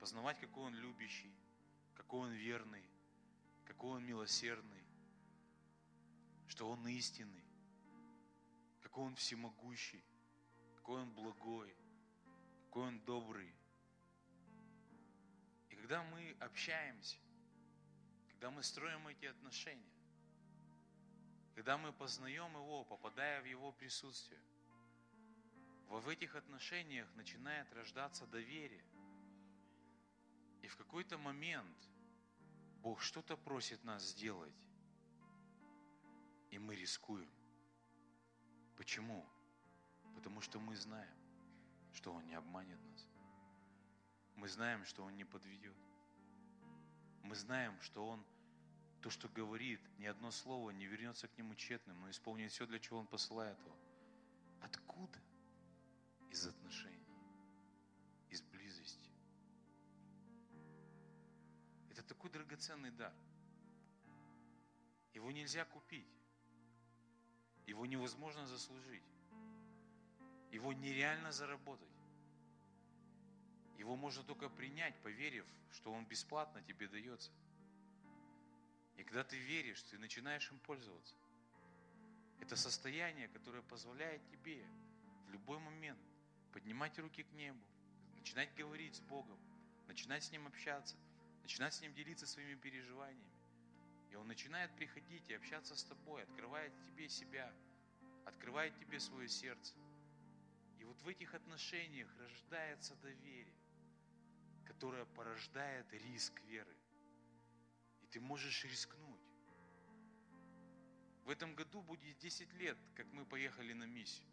познавать, 0.00 0.40
какой 0.40 0.64
Он 0.64 0.74
любящий, 0.74 1.32
какой 1.94 2.20
Он 2.20 2.32
верный, 2.32 2.84
какой 3.64 3.92
Он 3.92 4.04
милосердный, 4.04 4.84
что 6.48 6.68
Он 6.68 6.86
истинный, 6.88 7.44
какой 8.80 9.04
Он 9.04 9.14
всемогущий, 9.14 10.02
какой 10.82 11.02
Он 11.02 11.12
благой, 11.12 11.76
какой 12.66 12.88
Он 12.88 12.98
добрый. 13.04 13.54
И 15.70 15.76
когда 15.76 16.02
мы 16.02 16.36
общаемся, 16.40 17.18
когда 18.30 18.50
мы 18.50 18.64
строим 18.64 19.06
эти 19.06 19.26
отношения, 19.26 19.92
когда 21.54 21.78
мы 21.78 21.92
познаем 21.92 22.52
Его, 22.56 22.84
попадая 22.84 23.40
в 23.42 23.44
Его 23.44 23.70
присутствие, 23.70 24.40
в 25.88 26.08
этих 26.08 26.34
отношениях 26.34 27.06
начинает 27.14 27.72
рождаться 27.74 28.26
доверие. 28.26 28.84
И 30.62 30.66
в 30.66 30.76
какой-то 30.76 31.16
момент 31.16 31.76
Бог 32.78 33.00
что-то 33.02 33.36
просит 33.36 33.84
нас 33.84 34.02
сделать, 34.02 34.56
и 36.50 36.58
мы 36.58 36.74
рискуем. 36.74 37.30
Почему? 38.76 39.31
Потому 40.14 40.40
что 40.40 40.60
мы 40.60 40.76
знаем, 40.76 41.14
что 41.92 42.12
Он 42.12 42.26
не 42.26 42.34
обманет 42.34 42.78
нас. 42.84 43.06
Мы 44.36 44.48
знаем, 44.48 44.84
что 44.84 45.04
Он 45.04 45.16
не 45.16 45.24
подведет. 45.24 45.76
Мы 47.22 47.34
знаем, 47.34 47.80
что 47.80 48.06
Он 48.06 48.24
то, 49.00 49.10
что 49.10 49.28
говорит, 49.28 49.80
ни 49.98 50.06
одно 50.06 50.30
слово 50.30 50.70
не 50.70 50.86
вернется 50.86 51.28
к 51.28 51.36
Нему 51.36 51.54
тщетным, 51.54 52.00
но 52.00 52.10
исполнит 52.10 52.52
все, 52.52 52.66
для 52.66 52.78
чего 52.78 52.98
Он 52.98 53.06
посылает 53.06 53.58
его. 53.60 53.76
Откуда? 54.60 55.18
из 56.32 56.46
отношений, 56.46 57.06
из 58.30 58.40
близости. 58.42 59.10
Это 61.90 62.02
такой 62.02 62.30
драгоценный 62.30 62.90
дар. 62.90 63.12
Его 65.12 65.30
нельзя 65.30 65.66
купить. 65.66 66.08
Его 67.66 67.84
невозможно 67.84 68.46
заслужить. 68.46 69.04
Его 70.52 70.72
нереально 70.74 71.32
заработать. 71.32 71.88
Его 73.78 73.96
можно 73.96 74.22
только 74.22 74.48
принять, 74.48 74.94
поверив, 75.02 75.46
что 75.72 75.90
он 75.92 76.06
бесплатно 76.06 76.62
тебе 76.62 76.86
дается. 76.88 77.32
И 78.96 79.02
когда 79.02 79.24
ты 79.24 79.38
веришь, 79.38 79.82
ты 79.82 79.98
начинаешь 79.98 80.48
им 80.52 80.58
пользоваться. 80.60 81.16
Это 82.40 82.54
состояние, 82.54 83.28
которое 83.28 83.62
позволяет 83.62 84.20
тебе 84.28 84.64
в 85.26 85.30
любой 85.30 85.58
момент 85.58 85.98
поднимать 86.52 86.98
руки 86.98 87.22
к 87.22 87.32
небу, 87.32 87.64
начинать 88.16 88.54
говорить 88.54 88.94
с 88.94 89.00
Богом, 89.00 89.38
начинать 89.88 90.22
с 90.22 90.30
Ним 90.30 90.46
общаться, 90.46 90.96
начинать 91.42 91.72
с 91.72 91.80
Ним 91.80 91.94
делиться 91.94 92.26
своими 92.26 92.56
переживаниями. 92.56 93.32
И 94.10 94.16
Он 94.16 94.28
начинает 94.28 94.70
приходить 94.76 95.30
и 95.30 95.34
общаться 95.34 95.74
с 95.74 95.84
тобой, 95.84 96.22
открывает 96.24 96.72
тебе 96.82 97.08
себя, 97.08 97.50
открывает 98.26 98.78
тебе 98.78 99.00
свое 99.00 99.28
сердце. 99.28 99.74
В 101.02 101.08
этих 101.08 101.34
отношениях 101.34 102.08
рождается 102.18 102.94
доверие, 102.96 103.54
которое 104.64 105.04
порождает 105.04 105.92
риск 105.92 106.40
веры. 106.42 106.76
И 108.02 108.06
ты 108.06 108.20
можешь 108.20 108.64
рискнуть. 108.64 109.20
В 111.24 111.30
этом 111.30 111.54
году 111.56 111.82
будет 111.82 112.18
10 112.18 112.52
лет, 112.54 112.78
как 112.94 113.06
мы 113.12 113.24
поехали 113.24 113.72
на 113.72 113.84
миссию. 113.84 114.28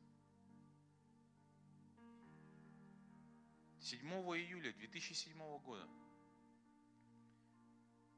7 3.81 4.07
июля 4.37 4.71
2007 4.73 5.59
года 5.59 5.87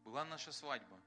была 0.04 0.26
наша 0.26 0.52
свадьба. 0.52 1.00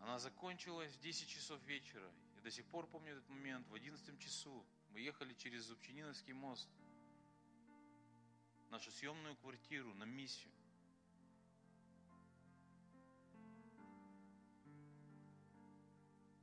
Она 0.00 0.18
закончилась 0.18 0.94
в 0.94 1.00
10 1.00 1.28
часов 1.28 1.62
вечера. 1.64 2.10
До 2.48 2.52
сих 2.52 2.64
пор 2.64 2.86
помню 2.86 3.12
этот 3.12 3.28
момент. 3.28 3.68
В 3.68 3.74
11 3.74 4.18
часу 4.18 4.64
мы 4.88 5.00
ехали 5.00 5.34
через 5.34 5.64
Зубчининовский 5.64 6.32
мост 6.32 6.66
нашу 8.70 8.90
съемную 8.90 9.36
квартиру 9.36 9.92
на 9.92 10.04
миссию. 10.04 10.50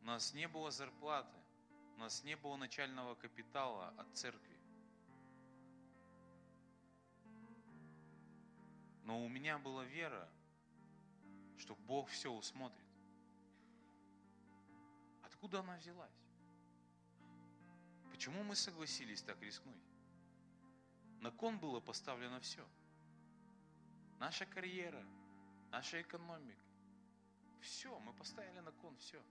У 0.02 0.06
нас 0.06 0.32
не 0.36 0.48
было 0.48 0.70
зарплаты, 0.70 1.40
у 1.96 2.00
нас 2.00 2.24
не 2.24 2.38
было 2.38 2.56
начального 2.56 3.16
капитала 3.16 3.90
от 3.98 4.16
церкви. 4.16 4.60
Но 9.06 9.26
у 9.26 9.28
меня 9.28 9.58
была 9.58 9.84
вера, 9.86 10.30
что 11.58 11.76
Бог 11.76 12.10
все 12.10 12.32
усмотрит. 12.32 12.85
Откуда 15.46 15.60
она 15.60 15.78
взялась? 15.78 16.24
Почему 18.10 18.42
мы 18.42 18.56
согласились 18.56 19.22
так 19.22 19.40
рискнуть? 19.44 19.86
На 21.22 21.30
кон 21.30 21.60
было 21.60 21.80
поставлено 21.80 22.40
все. 22.40 22.68
Наша 24.18 24.48
карьера, 24.48 25.06
наша 25.70 26.02
экономика. 26.02 26.66
Все, 27.62 28.00
мы 28.00 28.12
поставили 28.14 28.60
на 28.62 28.72
кон 28.72 28.98
все. 28.98 29.22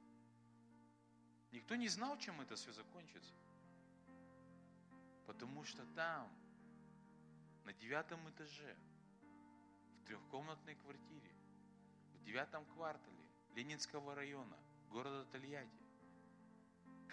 Никто 1.51 1.75
не 1.75 1.89
знал, 1.89 2.17
чем 2.17 2.41
это 2.41 2.55
все 2.55 2.71
закончится. 2.73 3.35
Потому 5.27 5.65
что 5.65 5.85
там, 5.97 6.33
на 7.65 7.73
девятом 7.73 8.21
этаже, 8.31 8.77
в 9.99 10.05
трехкомнатной 10.05 10.77
квартире, 10.77 11.33
в 12.13 12.23
девятом 12.23 12.65
квартале 12.67 13.27
Ленинского 13.57 14.15
района, 14.15 14.57
города 14.91 15.25
Тольятти, 15.33 15.84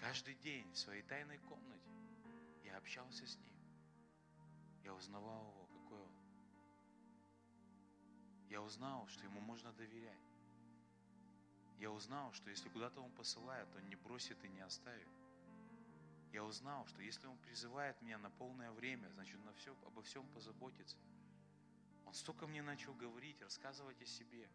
каждый 0.02 0.34
день 0.34 0.68
в 0.72 0.78
своей 0.78 1.02
тайной 1.02 1.38
комнате 1.38 1.88
я 2.64 2.76
общался 2.76 3.24
с 3.24 3.36
ним. 3.36 3.54
Я 4.82 4.94
узнавал 4.94 5.48
его, 5.52 5.66
какой 5.66 6.00
он. 6.00 6.12
Я 8.48 8.60
узнал, 8.62 9.06
что 9.06 9.24
ему 9.24 9.40
можно 9.40 9.72
доверять. 9.74 10.26
Я 11.78 11.92
узнал, 11.92 12.32
что 12.32 12.50
если 12.50 12.68
куда-то 12.68 13.00
Он 13.00 13.12
посылает, 13.12 13.68
Он 13.76 13.88
не 13.88 13.94
бросит 13.94 14.44
и 14.44 14.48
не 14.48 14.60
оставит. 14.62 15.08
Я 16.32 16.42
узнал, 16.42 16.84
что 16.86 17.00
если 17.00 17.28
Он 17.28 17.38
призывает 17.38 18.00
меня 18.02 18.18
на 18.18 18.30
полное 18.30 18.72
время, 18.72 19.08
значит, 19.10 19.38
на 19.44 19.52
все, 19.52 19.72
обо 19.86 20.02
всем 20.02 20.26
позаботится. 20.34 20.96
Он 22.06 22.14
столько 22.14 22.48
мне 22.48 22.60
начал 22.60 22.92
говорить, 22.94 23.40
рассказывать 23.40 24.02
о 24.02 24.06
себе, 24.06 24.48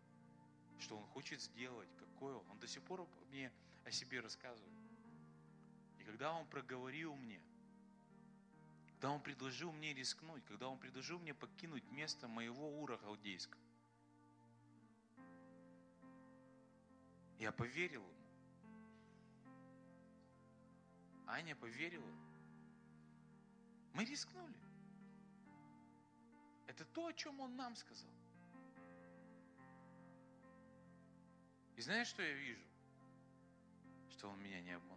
что 0.79 0.97
Он 0.97 1.05
хочет 1.07 1.41
сделать, 1.41 1.89
какой 1.97 2.33
Он. 2.33 2.45
Он 2.51 2.59
до 2.59 2.67
сих 2.67 2.83
пор 2.83 3.07
мне 3.29 3.49
о 3.85 3.91
себе 3.91 4.19
рассказывает. 4.19 4.76
Когда 6.07 6.33
Он 6.33 6.47
проговорил 6.47 7.13
мне, 7.15 7.39
когда 8.87 9.11
Он 9.11 9.21
предложил 9.21 9.71
мне 9.73 9.93
рискнуть, 9.93 10.43
когда 10.45 10.67
Он 10.69 10.79
предложил 10.79 11.19
мне 11.19 11.33
покинуть 11.33 11.83
место 11.91 12.27
моего 12.27 12.81
ура 12.81 12.97
халдейского, 12.97 13.61
Я 17.39 17.51
поверил 17.51 18.01
ему. 18.01 18.13
Аня 21.27 21.55
поверила. 21.55 22.11
Мы 23.93 24.05
рискнули. 24.05 24.57
Это 26.67 26.83
то, 26.85 27.07
о 27.07 27.13
чем 27.13 27.39
он 27.39 27.55
нам 27.55 27.75
сказал. 27.75 28.09
И 31.75 31.81
знаешь, 31.81 32.07
что 32.07 32.23
я 32.23 32.33
вижу? 32.33 32.65
Что 34.09 34.29
он 34.29 34.41
меня 34.41 34.61
не 34.61 34.71
обманул. 34.71 34.96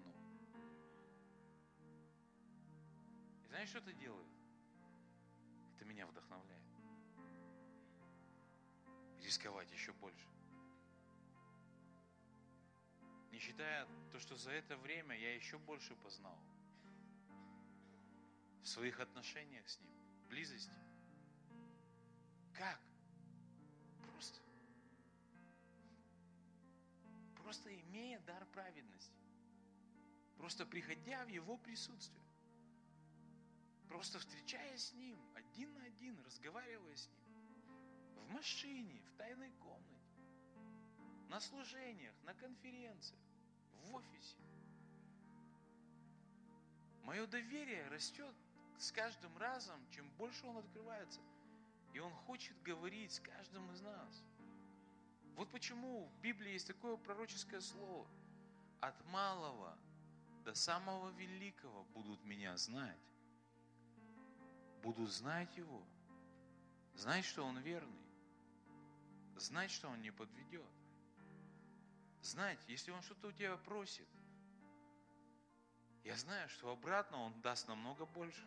Знаешь, 3.50 3.68
что 3.70 3.78
это 3.78 3.92
делает? 3.94 4.28
Это 5.74 5.84
меня 5.84 6.06
вдохновляет. 6.06 6.62
Рисковать 9.20 9.70
еще 9.72 9.92
больше. 9.94 10.28
Не 13.32 13.40
считая 13.40 13.88
то, 14.12 14.20
что 14.20 14.36
за 14.36 14.52
это 14.52 14.76
время 14.76 15.18
я 15.18 15.34
еще 15.34 15.58
больше 15.58 15.96
познал 15.96 16.38
в 18.62 18.68
своих 18.68 19.00
отношениях 19.00 19.68
с 19.68 19.80
Ним, 19.80 19.90
близости. 20.28 20.78
Как? 22.54 22.80
Просто. 24.12 24.38
Просто 27.42 27.80
имея 27.80 28.20
дар 28.20 28.46
праведности. 28.46 29.18
Просто 30.36 30.64
приходя 30.64 31.24
в 31.24 31.28
Его 31.28 31.56
присутствие. 31.56 32.19
Просто 33.90 34.20
встречаясь 34.20 34.84
с 34.84 34.92
Ним 34.92 35.18
один 35.34 35.74
на 35.74 35.82
один, 35.82 36.16
разговаривая 36.24 36.94
с 36.94 37.08
Ним. 37.08 37.26
В 38.14 38.30
машине, 38.32 39.02
в 39.02 39.18
тайной 39.18 39.50
комнате, 39.54 40.14
на 41.28 41.40
служениях, 41.40 42.14
на 42.22 42.32
конференциях 42.34 43.20
в 43.82 43.94
офисе. 43.96 44.36
Мое 47.02 47.26
доверие 47.26 47.88
растет 47.88 48.32
с 48.78 48.92
каждым 48.92 49.36
разом, 49.36 49.84
чем 49.90 50.08
больше 50.10 50.46
он 50.46 50.58
открывается. 50.58 51.20
И 51.92 51.98
он 51.98 52.12
хочет 52.12 52.62
говорить 52.62 53.12
с 53.12 53.18
каждым 53.18 53.72
из 53.72 53.80
нас. 53.80 54.22
Вот 55.34 55.50
почему 55.50 56.06
в 56.06 56.20
Библии 56.20 56.52
есть 56.52 56.68
такое 56.68 56.96
пророческое 56.96 57.60
слово. 57.60 58.06
От 58.80 59.04
малого 59.06 59.76
до 60.44 60.54
самого 60.54 61.10
великого 61.10 61.82
будут 61.86 62.24
меня 62.24 62.56
знать. 62.56 63.09
Будут 64.82 65.10
знать 65.10 65.56
его. 65.56 65.82
Знать, 66.94 67.24
что 67.24 67.44
он 67.44 67.58
верный. 67.58 68.06
Знать, 69.36 69.70
что 69.70 69.88
он 69.88 70.00
не 70.02 70.10
подведет 70.10 70.66
знать, 72.22 72.58
если 72.68 72.90
он 72.90 73.02
что-то 73.02 73.28
у 73.28 73.32
тебя 73.32 73.56
просит, 73.56 74.08
я 76.04 76.16
знаю, 76.16 76.48
что 76.48 76.70
обратно 76.70 77.18
он 77.18 77.40
даст 77.42 77.68
намного 77.68 78.06
больше. 78.06 78.46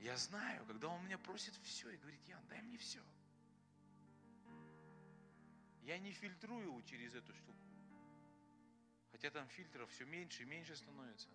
Я 0.00 0.16
знаю, 0.16 0.64
когда 0.66 0.88
он 0.88 1.04
меня 1.04 1.18
просит 1.18 1.54
все 1.64 1.90
и 1.90 1.96
говорит, 1.96 2.20
Ян, 2.26 2.42
дай 2.48 2.62
мне 2.62 2.78
все. 2.78 3.02
Я 5.82 5.98
не 5.98 6.12
фильтрую 6.12 6.66
его 6.66 6.82
через 6.82 7.14
эту 7.14 7.34
штуку. 7.34 7.58
Хотя 9.10 9.30
там 9.30 9.48
фильтров 9.48 9.90
все 9.90 10.04
меньше 10.04 10.42
и 10.42 10.46
меньше 10.46 10.76
становится. 10.76 11.28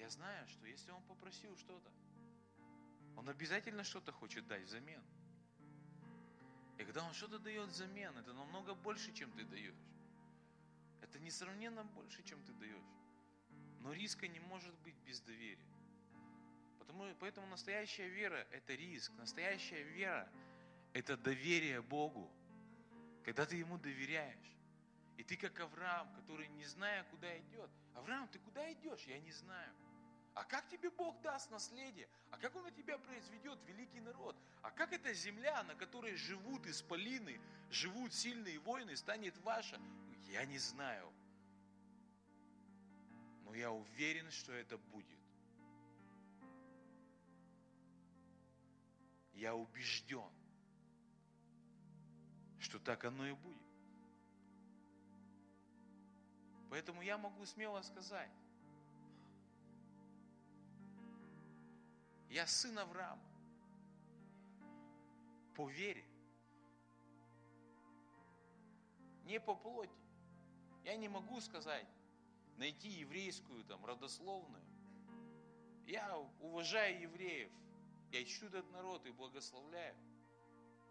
Я 0.00 0.08
знаю, 0.08 0.48
что 0.48 0.66
если 0.66 0.90
он 0.92 1.02
попросил 1.02 1.54
что-то, 1.58 1.90
он 3.16 3.28
обязательно 3.28 3.84
что-то 3.84 4.12
хочет 4.12 4.46
дать 4.46 4.62
взамен. 4.62 5.04
И 6.78 6.84
когда 6.84 7.04
Он 7.04 7.12
что-то 7.12 7.38
дает 7.38 7.68
взамен, 7.68 8.16
это 8.16 8.32
намного 8.32 8.74
больше, 8.74 9.12
чем 9.12 9.30
ты 9.32 9.44
даешь. 9.44 9.84
Это 11.02 11.18
несравненно 11.18 11.84
больше, 11.84 12.22
чем 12.22 12.42
ты 12.44 12.54
даешь. 12.54 12.90
Но 13.80 13.92
риска 13.92 14.26
не 14.26 14.40
может 14.40 14.74
быть 14.78 14.96
без 15.04 15.20
доверия. 15.20 15.68
Потому, 16.78 17.14
поэтому 17.20 17.46
настоящая 17.48 18.08
вера– 18.08 18.46
это 18.50 18.74
риск. 18.74 19.12
Настоящая 19.18 19.82
вера– 19.82 20.26
это 20.94 21.18
доверие 21.18 21.82
Богу. 21.82 22.32
Когда 23.22 23.44
ты 23.44 23.56
Ему 23.56 23.76
доверяешь. 23.76 24.56
И 25.18 25.22
ты 25.22 25.36
как 25.36 25.60
Авраам, 25.60 26.10
который 26.14 26.48
не 26.48 26.64
зная, 26.64 27.04
куда 27.10 27.38
идет. 27.38 27.70
Авраам, 27.94 28.26
ты 28.28 28.38
куда 28.38 28.72
идешь? 28.72 29.02
Я 29.02 29.20
не 29.20 29.32
знаю. 29.32 29.74
А 30.34 30.44
как 30.44 30.68
тебе 30.68 30.90
Бог 30.90 31.20
даст 31.22 31.50
наследие? 31.50 32.08
А 32.30 32.38
как 32.38 32.54
Он 32.54 32.62
на 32.62 32.70
тебя 32.70 32.98
произведет 32.98 33.58
великий 33.66 34.00
народ? 34.00 34.36
А 34.62 34.70
как 34.70 34.92
эта 34.92 35.12
земля, 35.12 35.62
на 35.64 35.74
которой 35.74 36.14
живут 36.14 36.66
исполины, 36.66 37.40
живут 37.70 38.14
сильные 38.14 38.58
воины, 38.60 38.96
станет 38.96 39.36
ваша? 39.38 39.80
Я 40.28 40.44
не 40.44 40.58
знаю. 40.58 41.12
Но 43.44 43.54
я 43.54 43.72
уверен, 43.72 44.30
что 44.30 44.52
это 44.52 44.78
будет. 44.78 45.18
Я 49.32 49.54
убежден, 49.54 50.30
что 52.60 52.78
так 52.78 53.04
оно 53.04 53.26
и 53.26 53.32
будет. 53.32 53.70
Поэтому 56.68 57.02
я 57.02 57.18
могу 57.18 57.44
смело 57.46 57.82
сказать, 57.82 58.30
я 62.30 62.46
сын 62.46 62.78
Авраама 62.78 63.22
по 65.54 65.68
вере, 65.68 66.04
не 69.24 69.38
по 69.40 69.54
плоти. 69.54 69.90
Я 70.84 70.96
не 70.96 71.08
могу 71.08 71.40
сказать, 71.40 71.86
найти 72.56 72.88
еврейскую 72.88 73.64
там 73.64 73.84
родословную. 73.84 74.64
Я 75.86 76.16
уважаю 76.40 77.00
евреев, 77.02 77.50
я 78.12 78.22
ищу 78.22 78.46
этот 78.46 78.70
народ 78.70 79.04
и 79.06 79.10
благословляю. 79.10 79.94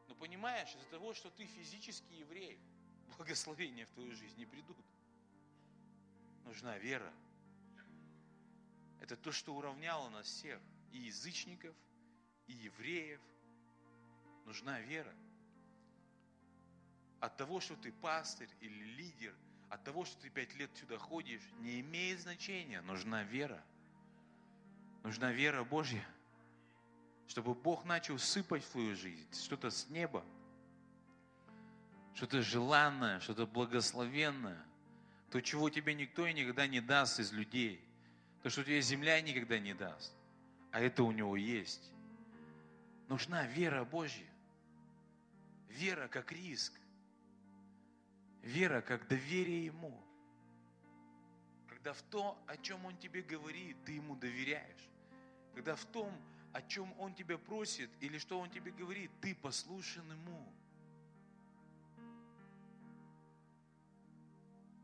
Но 0.07 0.15
понимаешь, 0.15 0.75
из-за 0.75 0.89
того, 0.89 1.13
что 1.13 1.29
ты 1.31 1.45
физически 1.45 2.13
еврей, 2.13 2.59
благословения 3.17 3.85
в 3.85 3.91
твою 3.91 4.13
жизнь 4.13 4.37
не 4.37 4.45
придут. 4.45 4.77
Нужна 6.43 6.77
вера. 6.77 7.13
Это 8.99 9.15
то, 9.15 9.31
что 9.31 9.55
уравняло 9.55 10.09
нас 10.09 10.27
всех, 10.27 10.61
и 10.91 10.99
язычников, 10.99 11.75
и 12.47 12.53
евреев. 12.53 13.21
Нужна 14.45 14.79
вера. 14.81 15.13
От 17.19 17.37
того, 17.37 17.59
что 17.59 17.75
ты 17.75 17.91
пастырь 17.91 18.49
или 18.61 18.83
лидер, 18.95 19.35
от 19.69 19.83
того, 19.83 20.05
что 20.05 20.19
ты 20.21 20.29
пять 20.29 20.55
лет 20.55 20.75
сюда 20.75 20.97
ходишь, 20.97 21.43
не 21.59 21.81
имеет 21.81 22.19
значения. 22.19 22.81
Нужна 22.81 23.23
вера. 23.23 23.63
Нужна 25.03 25.31
вера 25.31 25.63
Божья 25.63 26.05
чтобы 27.29 27.53
Бог 27.53 27.85
начал 27.85 28.17
сыпать 28.17 28.63
в 28.63 28.69
твою 28.71 28.95
жизнь 28.95 29.27
что-то 29.31 29.69
с 29.69 29.87
неба, 29.89 30.25
что-то 32.15 32.41
желанное, 32.41 33.19
что-то 33.19 33.45
благословенное, 33.45 34.65
то, 35.29 35.39
чего 35.39 35.69
тебе 35.69 35.93
никто 35.93 36.25
и 36.25 36.33
никогда 36.33 36.65
не 36.65 36.81
даст 36.81 37.19
из 37.19 37.31
людей, 37.31 37.79
то, 38.41 38.49
что 38.49 38.63
тебе 38.63 38.81
земля 38.81 39.21
никогда 39.21 39.59
не 39.59 39.75
даст, 39.75 40.11
а 40.72 40.80
это 40.80 41.03
у 41.03 41.11
него 41.11 41.36
есть. 41.36 41.91
Нужна 43.07 43.45
вера 43.47 43.84
Божья, 43.84 44.28
вера 45.70 46.07
как 46.07 46.32
риск, 46.32 46.74
вера 48.43 48.82
как 48.82 49.07
доверие 49.07 49.65
Ему, 49.65 49.99
когда 51.67 51.93
в 51.93 52.01
то, 52.03 52.38
о 52.47 52.57
чем 52.57 52.86
Он 52.86 52.95
тебе 52.97 53.22
говорит, 53.22 53.78
ты 53.86 53.93
Ему 53.93 54.15
доверяешь, 54.15 54.89
когда 55.55 55.76
в 55.76 55.86
том, 55.86 56.13
о 56.53 56.61
чем 56.61 56.93
Он 56.99 57.13
тебя 57.13 57.38
просит 57.38 57.89
или 57.99 58.17
что 58.17 58.39
Он 58.39 58.49
тебе 58.49 58.72
говорит, 58.72 59.11
ты 59.22 59.34
послушен 59.36 60.11
Ему. 60.11 60.53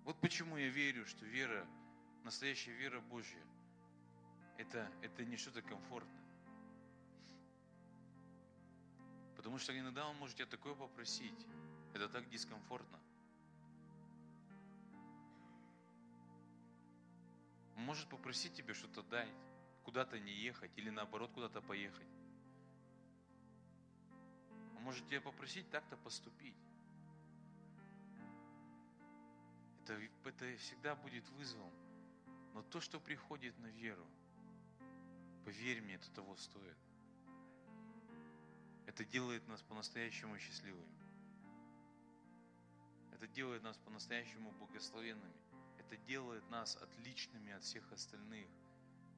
Вот 0.04 0.20
почему 0.20 0.58
я 0.58 0.70
верю, 0.70 1.06
что 1.06 1.26
вера, 1.26 1.66
настоящая 2.24 2.74
вера 2.74 3.02
Божья, 3.02 3.42
это, 4.58 4.92
это 5.02 5.26
не 5.26 5.38
что-то 5.38 5.62
комфортное. 5.62 6.24
Потому 9.36 9.58
что 9.58 9.78
иногда 9.78 10.08
Он 10.08 10.16
может 10.18 10.38
тебя 10.38 10.48
такое 10.48 10.76
попросить. 10.76 11.48
Это 11.94 12.10
так 12.10 12.28
дискомфортно. 12.30 13.00
Он 17.78 17.84
может 17.84 18.08
попросить 18.10 18.54
тебе 18.54 18.74
что-то 18.74 19.04
дать 19.04 19.30
куда-то 19.84 20.20
не 20.20 20.34
ехать 20.34 20.72
или 20.78 20.90
наоборот 20.90 21.32
куда-то 21.32 21.62
поехать. 21.62 22.08
Он 24.76 24.84
может 24.84 25.08
тебя 25.08 25.22
попросить 25.22 25.70
так-то 25.70 25.96
поступить. 25.98 26.58
Это, 29.84 30.00
это 30.26 30.58
всегда 30.58 30.96
будет 30.96 31.30
вызовом. 31.30 31.72
Но 32.56 32.64
то, 32.64 32.82
что 32.82 33.00
приходит 33.00 33.58
на 33.60 33.68
веру, 33.68 34.06
поверь 35.46 35.82
мне, 35.82 35.96
это 35.96 36.12
того 36.12 36.36
стоит. 36.36 36.78
Это 38.88 39.06
делает 39.06 39.48
нас 39.48 39.62
по-настоящему 39.62 40.38
счастливыми. 40.40 40.98
Это 43.14 43.28
делает 43.28 43.64
нас 43.64 43.78
по-настоящему 43.78 44.52
благословенными. 44.52 45.34
Это 45.78 45.98
делает 45.98 46.50
нас 46.50 46.76
отличными 46.78 47.54
от 47.54 47.64
всех 47.64 47.92
остальных 47.92 48.48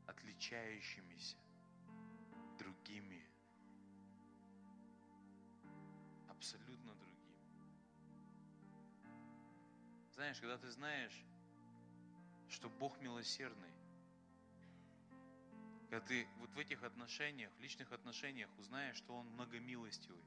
отличающимися 0.06 1.38
другими, 2.58 3.26
абсолютно 6.30 6.94
другими. 6.96 7.38
Знаешь, 10.14 10.40
когда 10.40 10.58
ты 10.58 10.70
знаешь, 10.72 11.24
что 12.50 12.70
Бог 12.70 13.00
милосердный, 13.02 13.77
когда 15.90 16.06
ты 16.06 16.28
вот 16.40 16.54
в 16.54 16.60
этих 16.60 16.84
отношениях, 16.84 17.50
личных 17.60 17.92
отношениях 17.94 18.50
узнаешь, 18.58 18.98
что 18.98 19.16
Он 19.16 19.26
многомилостивый, 19.28 20.24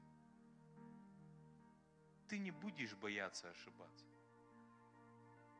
ты 2.27 2.39
не 2.39 2.49
будешь 2.49 2.95
бояться 2.95 3.49
ошибаться. 3.49 4.05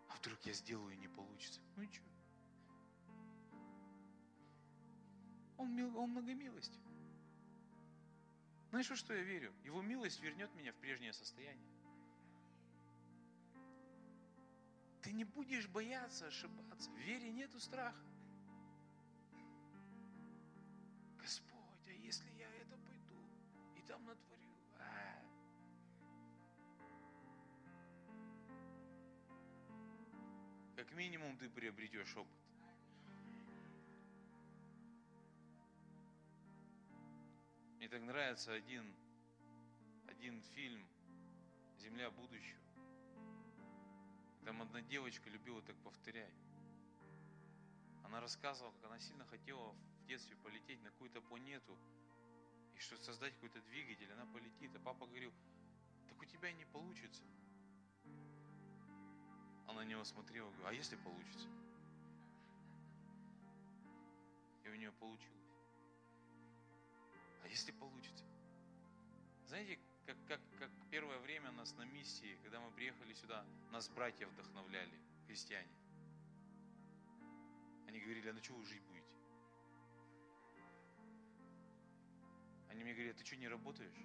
А 0.09 0.15
вдруг 0.15 0.41
я 0.45 0.53
сделаю 0.53 0.93
и 0.93 0.97
не 0.97 1.07
получится? 1.07 1.61
Ну 1.75 1.83
и 1.83 1.91
что? 1.91 2.03
Он, 5.57 5.75
мил, 5.75 5.95
он 5.95 6.09
многомилостив. 6.09 6.81
Знаешь, 8.71 8.89
во 8.89 8.95
что 8.95 9.13
я 9.13 9.21
верю? 9.21 9.53
Его 9.63 9.83
милость 9.83 10.19
вернет 10.21 10.53
меня 10.55 10.71
в 10.71 10.77
прежнее 10.77 11.13
состояние. 11.13 11.71
Ты 15.03 15.11
не 15.11 15.25
будешь 15.25 15.67
бояться 15.67 16.27
ошибаться. 16.27 16.89
В 16.89 16.97
вере 16.97 17.31
нету 17.31 17.59
страха. 17.59 18.10
Там 23.91 24.05
натворю? 24.05 24.47
А. 24.79 25.21
Как 30.77 30.93
минимум 30.93 31.37
ты 31.37 31.49
приобретешь 31.49 32.15
опыт. 32.15 32.37
так 37.89 38.03
нравится 38.03 38.53
один, 38.53 38.95
один 40.07 40.41
фильм 40.55 40.87
«Земля 41.77 42.09
будущего». 42.09 42.61
Там 44.45 44.61
одна 44.61 44.81
девочка 44.81 45.29
любила 45.29 45.61
так 45.61 45.75
повторять. 45.83 46.33
Она 48.05 48.21
рассказывала, 48.21 48.71
как 48.71 48.85
она 48.85 48.99
сильно 48.99 49.25
хотела 49.25 49.73
в 49.73 50.05
детстве 50.05 50.37
полететь 50.37 50.81
на 50.83 50.89
какую-то 50.91 51.21
планету, 51.21 51.77
что 52.81 52.97
создать 52.97 53.33
какой-то 53.35 53.61
двигатель, 53.61 54.11
она 54.11 54.25
полетит. 54.25 54.75
А 54.75 54.79
папа 54.79 55.05
говорил, 55.05 55.31
так 56.07 56.21
у 56.21 56.25
тебя 56.25 56.51
не 56.51 56.65
получится. 56.65 57.23
Она 59.67 59.81
на 59.81 59.85
него 59.85 60.03
смотрела, 60.03 60.47
говорит, 60.47 60.67
а 60.67 60.73
если 60.73 60.95
получится? 60.97 61.47
И 64.63 64.69
у 64.69 64.75
нее 64.75 64.91
получилось 64.91 65.41
если 67.51 67.71
получится. 67.73 68.23
Знаете, 69.47 69.77
как, 70.05 70.15
как, 70.27 70.39
как 70.57 70.69
первое 70.89 71.19
время 71.19 71.51
нас 71.51 71.75
на 71.75 71.83
миссии, 71.83 72.37
когда 72.43 72.59
мы 72.61 72.71
приехали 72.71 73.13
сюда, 73.13 73.45
нас 73.71 73.89
братья 73.89 74.25
вдохновляли, 74.27 74.97
христиане. 75.27 75.69
Они 77.87 77.99
говорили, 77.99 78.29
а 78.29 78.33
на 78.33 78.41
что 78.41 78.53
вы 78.53 78.63
жить 78.65 78.81
будете? 78.83 78.90
Они 82.71 82.85
мне 82.85 82.93
говорят, 82.93 83.17
ты 83.17 83.25
что, 83.25 83.35
не 83.35 83.49
работаешь? 83.49 83.99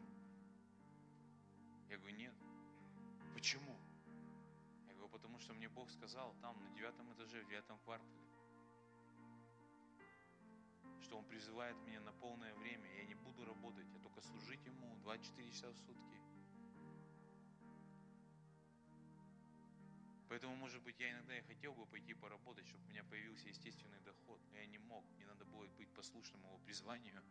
Я 1.89 1.99
говорю, 1.99 2.17
нет. 2.17 2.35
Почему? 3.33 3.77
Я 4.89 4.95
говорю, 4.95 5.09
потому 5.09 5.39
что 5.39 5.55
мне 5.55 5.69
Бог 5.69 5.89
сказал 5.89 6.35
там, 6.41 6.61
на 6.61 6.69
девятом 6.71 7.13
этаже, 7.13 7.45
в 7.45 7.49
девятом 7.49 7.79
квартале, 7.85 8.27
что 11.01 11.17
Он 11.17 11.25
призывает 11.27 11.77
меня 11.87 12.01
на 12.01 12.13
полное 12.13 12.53
время. 12.55 12.93
Я 12.97 13.05
не 13.05 13.15
буду 13.15 13.45
работать, 13.45 13.87
я 13.93 14.01
только 14.01 14.21
служить 14.21 14.65
Ему 14.67 14.97
24 14.97 15.51
часа 15.53 15.71
в 15.71 15.77
сутки. 15.77 16.21
Поэтому, 20.29 20.57
может 20.57 20.83
быть, 20.83 20.99
я 20.99 21.13
иногда 21.13 21.39
и 21.39 21.43
хотел 21.43 21.73
бы 21.73 21.87
пойти 21.87 22.15
поработать, 22.15 22.67
чтобы 22.67 22.85
у 22.87 22.89
меня 22.89 23.05
появился 23.05 23.49
естественный 23.49 24.01
доход. 24.01 24.41
Но 24.51 24.59
я 24.59 24.67
не 24.67 24.79
мог. 24.79 25.05
Мне 25.15 25.25
надо 25.25 25.45
было 25.45 25.69
быть 25.79 25.89
послушным 25.95 26.43
его 26.43 26.59
призванию. 26.59 27.23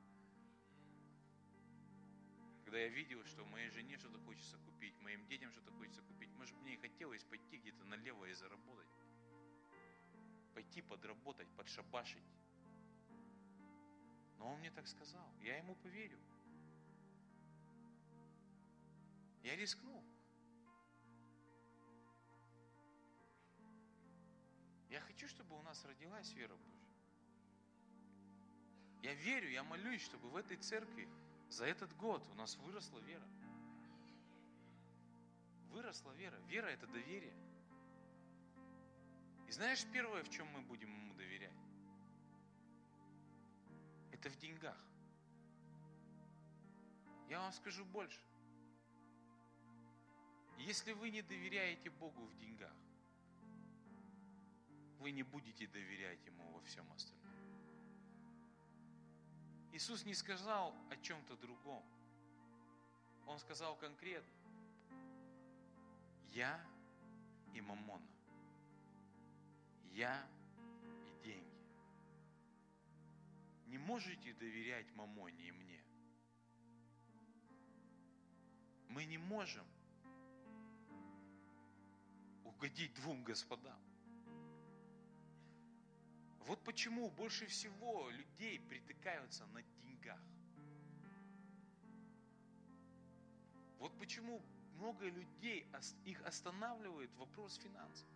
Когда 2.66 2.80
я 2.80 2.88
видел, 2.88 3.24
что 3.26 3.46
моей 3.46 3.70
жене 3.70 3.96
что-то 3.96 4.20
хочется 4.22 4.58
купить, 4.58 5.00
моим 5.02 5.24
детям 5.28 5.52
что-то 5.52 5.72
хочется 5.74 6.02
купить, 6.02 6.32
может, 6.32 6.56
мне 6.62 6.74
и 6.74 6.78
хотелось 6.78 7.24
пойти 7.24 7.58
где-то 7.58 7.86
налево 7.86 8.26
и 8.26 8.34
заработать. 8.34 8.88
Пойти 10.56 10.82
подработать, 10.82 11.48
подшабашить. 11.56 12.24
Но 14.40 14.52
он 14.52 14.60
мне 14.60 14.72
так 14.72 14.88
сказал. 14.88 15.32
Я 15.42 15.58
ему 15.58 15.76
поверил. 15.76 16.20
Я 19.44 19.56
рискнул. 19.56 20.04
Я 24.90 25.02
хочу, 25.02 25.28
чтобы 25.28 25.56
у 25.56 25.62
нас 25.62 25.86
родилась 25.86 26.34
вера 26.34 26.56
Божья. 26.56 26.76
Я 29.04 29.14
верю, 29.14 29.52
я 29.52 29.64
молюсь, 29.64 30.02
чтобы 30.02 30.30
в 30.30 30.36
этой 30.36 30.58
церкви 30.58 31.08
за 31.56 31.66
этот 31.66 31.96
год 31.96 32.22
у 32.32 32.36
нас 32.36 32.58
выросла 32.58 33.00
вера. 33.00 33.26
Выросла 35.72 36.12
вера. 36.12 36.38
Вера– 36.50 36.68
это 36.68 36.86
доверие. 36.88 37.34
И 39.48 39.52
знаешь, 39.52 39.86
первое, 39.94 40.24
в 40.24 40.30
чем 40.30 40.48
мы 40.48 40.62
будем 40.62 40.90
ему 40.90 41.14
доверять? 41.14 41.56
Это 44.12 44.30
в 44.30 44.38
деньгах. 44.38 44.78
Я 47.30 47.40
вам 47.40 47.54
скажу 47.54 47.86
больше. 47.86 48.20
Если 50.58 50.92
вы 50.92 51.10
не 51.10 51.22
доверяете 51.22 51.90
Богу 51.90 52.26
в 52.26 52.36
деньгах, 52.36 52.74
вы 55.00 55.12
не 55.12 55.24
будете 55.24 55.68
доверять 55.68 56.26
Ему 56.26 56.52
во 56.52 56.62
всем 56.64 56.92
остальном. 56.92 57.25
Иисус 59.76 60.06
не 60.06 60.14
сказал 60.14 60.74
о 60.90 60.96
чем-то 60.96 61.36
другом. 61.36 61.84
Он 63.28 63.38
сказал 63.40 63.76
конкретно. 63.76 64.32
Я 66.32 66.66
и 67.54 67.60
мамона. 67.60 68.08
Я 69.92 70.26
и 71.04 71.26
деньги. 71.26 71.62
Не 73.66 73.78
можете 73.78 74.34
доверять 74.36 74.90
мамоне 74.96 75.44
и 75.44 75.52
мне. 75.52 75.84
Мы 78.88 79.04
не 79.04 79.18
можем 79.18 79.68
угодить 82.46 82.94
двум 82.94 83.26
господам. 83.26 83.78
Вот 86.46 86.64
почему 86.64 87.10
больше 87.10 87.48
всего 87.48 88.10
людей 88.12 88.60
притыкаются 88.60 89.46
на 89.48 89.64
деньгах. 89.64 90.22
Вот 93.80 93.98
почему 93.98 94.42
много 94.76 95.08
людей, 95.10 95.66
их 96.06 96.22
останавливает 96.24 97.12
вопрос 97.16 97.56
финансов, 97.56 98.08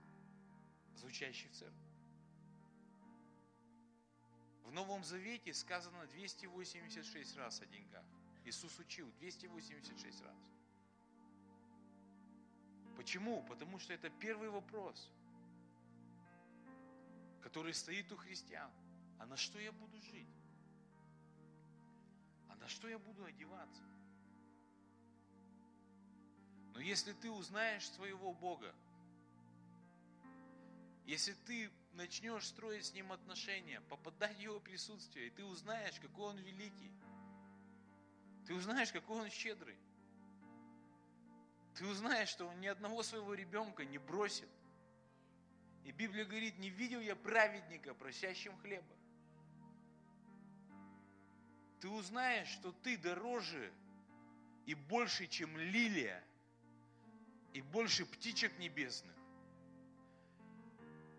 звучащий 0.96 1.50
в 1.50 1.54
церкви. 1.54 1.90
В 4.64 4.72
Новом 4.72 5.04
Завете 5.04 5.52
сказано 5.54 6.06
286 6.08 7.36
раз 7.38 7.62
о 7.62 7.66
деньгах. 7.66 8.06
Иисус 8.46 8.78
учил 8.78 9.12
286 9.14 10.22
раз. 10.22 10.38
Почему? 12.96 13.42
Потому 13.44 13.80
что 13.80 13.94
это 13.94 14.12
первый 14.12 14.50
вопрос– 14.50 15.10
который 17.42 17.74
стоит 17.74 18.12
у 18.12 18.18
христиан. 18.18 18.72
А 19.20 19.26
на 19.26 19.38
что 19.38 19.60
я 19.60 19.72
буду 19.72 20.02
жить? 20.02 20.30
А 22.50 22.56
на 22.56 22.68
что 22.68 22.88
я 22.88 23.00
буду 23.00 23.26
одеваться? 23.26 23.84
Но 26.74 26.80
если 26.80 27.14
ты 27.14 27.30
узнаешь 27.30 27.90
своего 27.90 28.34
Бога, 28.34 28.74
если 31.06 31.34
ты 31.46 31.70
начнешь 31.94 32.46
строить 32.46 32.86
с 32.86 32.94
Ним 32.94 33.12
отношения, 33.12 33.82
попадать 33.90 34.38
в 34.38 34.40
Его 34.40 34.60
присутствие, 34.60 35.28
и 35.28 35.32
ты 35.32 35.44
узнаешь, 35.44 36.00
какой 36.00 36.30
Он 36.30 36.38
великий, 36.38 36.92
ты 38.46 38.54
узнаешь, 38.54 38.92
какой 38.92 39.22
Он 39.22 39.30
щедрый, 39.30 39.78
ты 41.76 41.86
узнаешь, 41.86 42.30
что 42.30 42.48
Он 42.48 42.60
ни 42.62 42.68
одного 42.68 43.04
своего 43.04 43.34
ребенка 43.34 43.86
не 43.86 43.98
бросит, 43.98 44.50
и 45.90 45.92
Библия 45.92 46.24
говорит, 46.24 46.60
не 46.60 46.70
видел 46.70 47.00
я 47.00 47.16
праведника, 47.16 47.96
просящим 47.96 48.56
хлеба. 48.60 48.96
Ты 51.80 51.90
узнаешь, 51.90 52.48
что 52.48 52.72
ты 52.72 52.96
дороже 52.96 53.74
и 54.68 54.76
больше, 54.76 55.26
чем 55.26 55.58
лилия, 55.58 56.24
и 57.54 57.64
больше 57.64 58.06
птичек 58.06 58.56
небесных. 58.60 59.16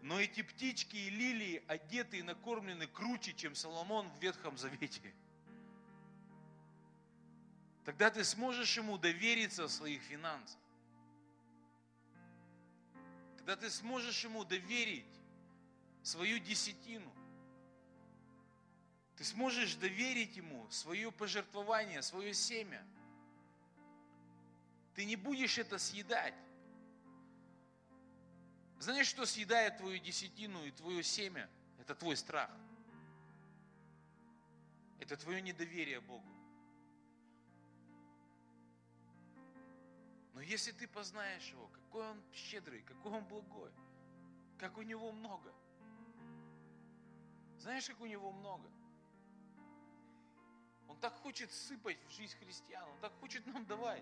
Но 0.02 0.20
эти 0.20 0.42
птички 0.42 0.94
и 0.94 1.10
лилии 1.10 1.64
одеты 1.66 2.20
и 2.20 2.22
накормлены 2.22 2.86
круче, 2.86 3.32
чем 3.32 3.56
Соломон 3.56 4.08
в 4.08 4.22
Ветхом 4.22 4.56
Завете. 4.56 5.12
Тогда 7.84 8.08
ты 8.08 8.22
сможешь 8.22 8.76
ему 8.76 8.98
довериться 8.98 9.66
своих 9.66 10.00
финансах 10.02 10.59
когда 13.50 13.66
ты 13.66 13.70
сможешь 13.72 14.22
ему 14.22 14.44
доверить 14.44 15.04
свою 16.04 16.38
десятину, 16.38 17.12
ты 19.16 19.24
сможешь 19.24 19.74
доверить 19.74 20.36
ему 20.36 20.70
свое 20.70 21.10
пожертвование, 21.10 22.00
свое 22.00 22.32
семя. 22.32 22.80
Ты 24.94 25.04
не 25.04 25.16
будешь 25.16 25.58
это 25.58 25.78
съедать. 25.78 26.34
Знаешь, 28.78 29.08
что 29.08 29.26
съедает 29.26 29.78
твою 29.78 29.98
десятину 29.98 30.64
и 30.64 30.70
твое 30.70 31.02
семя? 31.02 31.50
Это 31.80 31.96
твой 31.96 32.16
страх. 32.16 32.52
Это 35.00 35.16
твое 35.16 35.42
недоверие 35.42 36.00
Богу. 36.00 36.32
Но 40.34 40.40
если 40.40 40.70
ты 40.70 40.86
познаешь 40.86 41.48
Его, 41.48 41.68
какой 41.90 42.08
Он 42.08 42.22
щедрый, 42.32 42.82
какой 42.82 43.12
Он 43.12 43.24
благой, 43.24 43.72
как 44.58 44.78
у 44.78 44.82
Него 44.82 45.10
много. 45.10 45.52
Знаешь, 47.58 47.86
как 47.86 48.00
у 48.00 48.06
Него 48.06 48.30
много? 48.30 48.70
Он 50.86 50.96
так 51.00 51.14
хочет 51.14 51.50
сыпать 51.50 51.98
в 52.06 52.10
жизнь 52.12 52.36
христиан, 52.38 52.88
Он 52.88 53.00
так 53.00 53.12
хочет 53.18 53.44
нам 53.48 53.66
давать. 53.66 53.98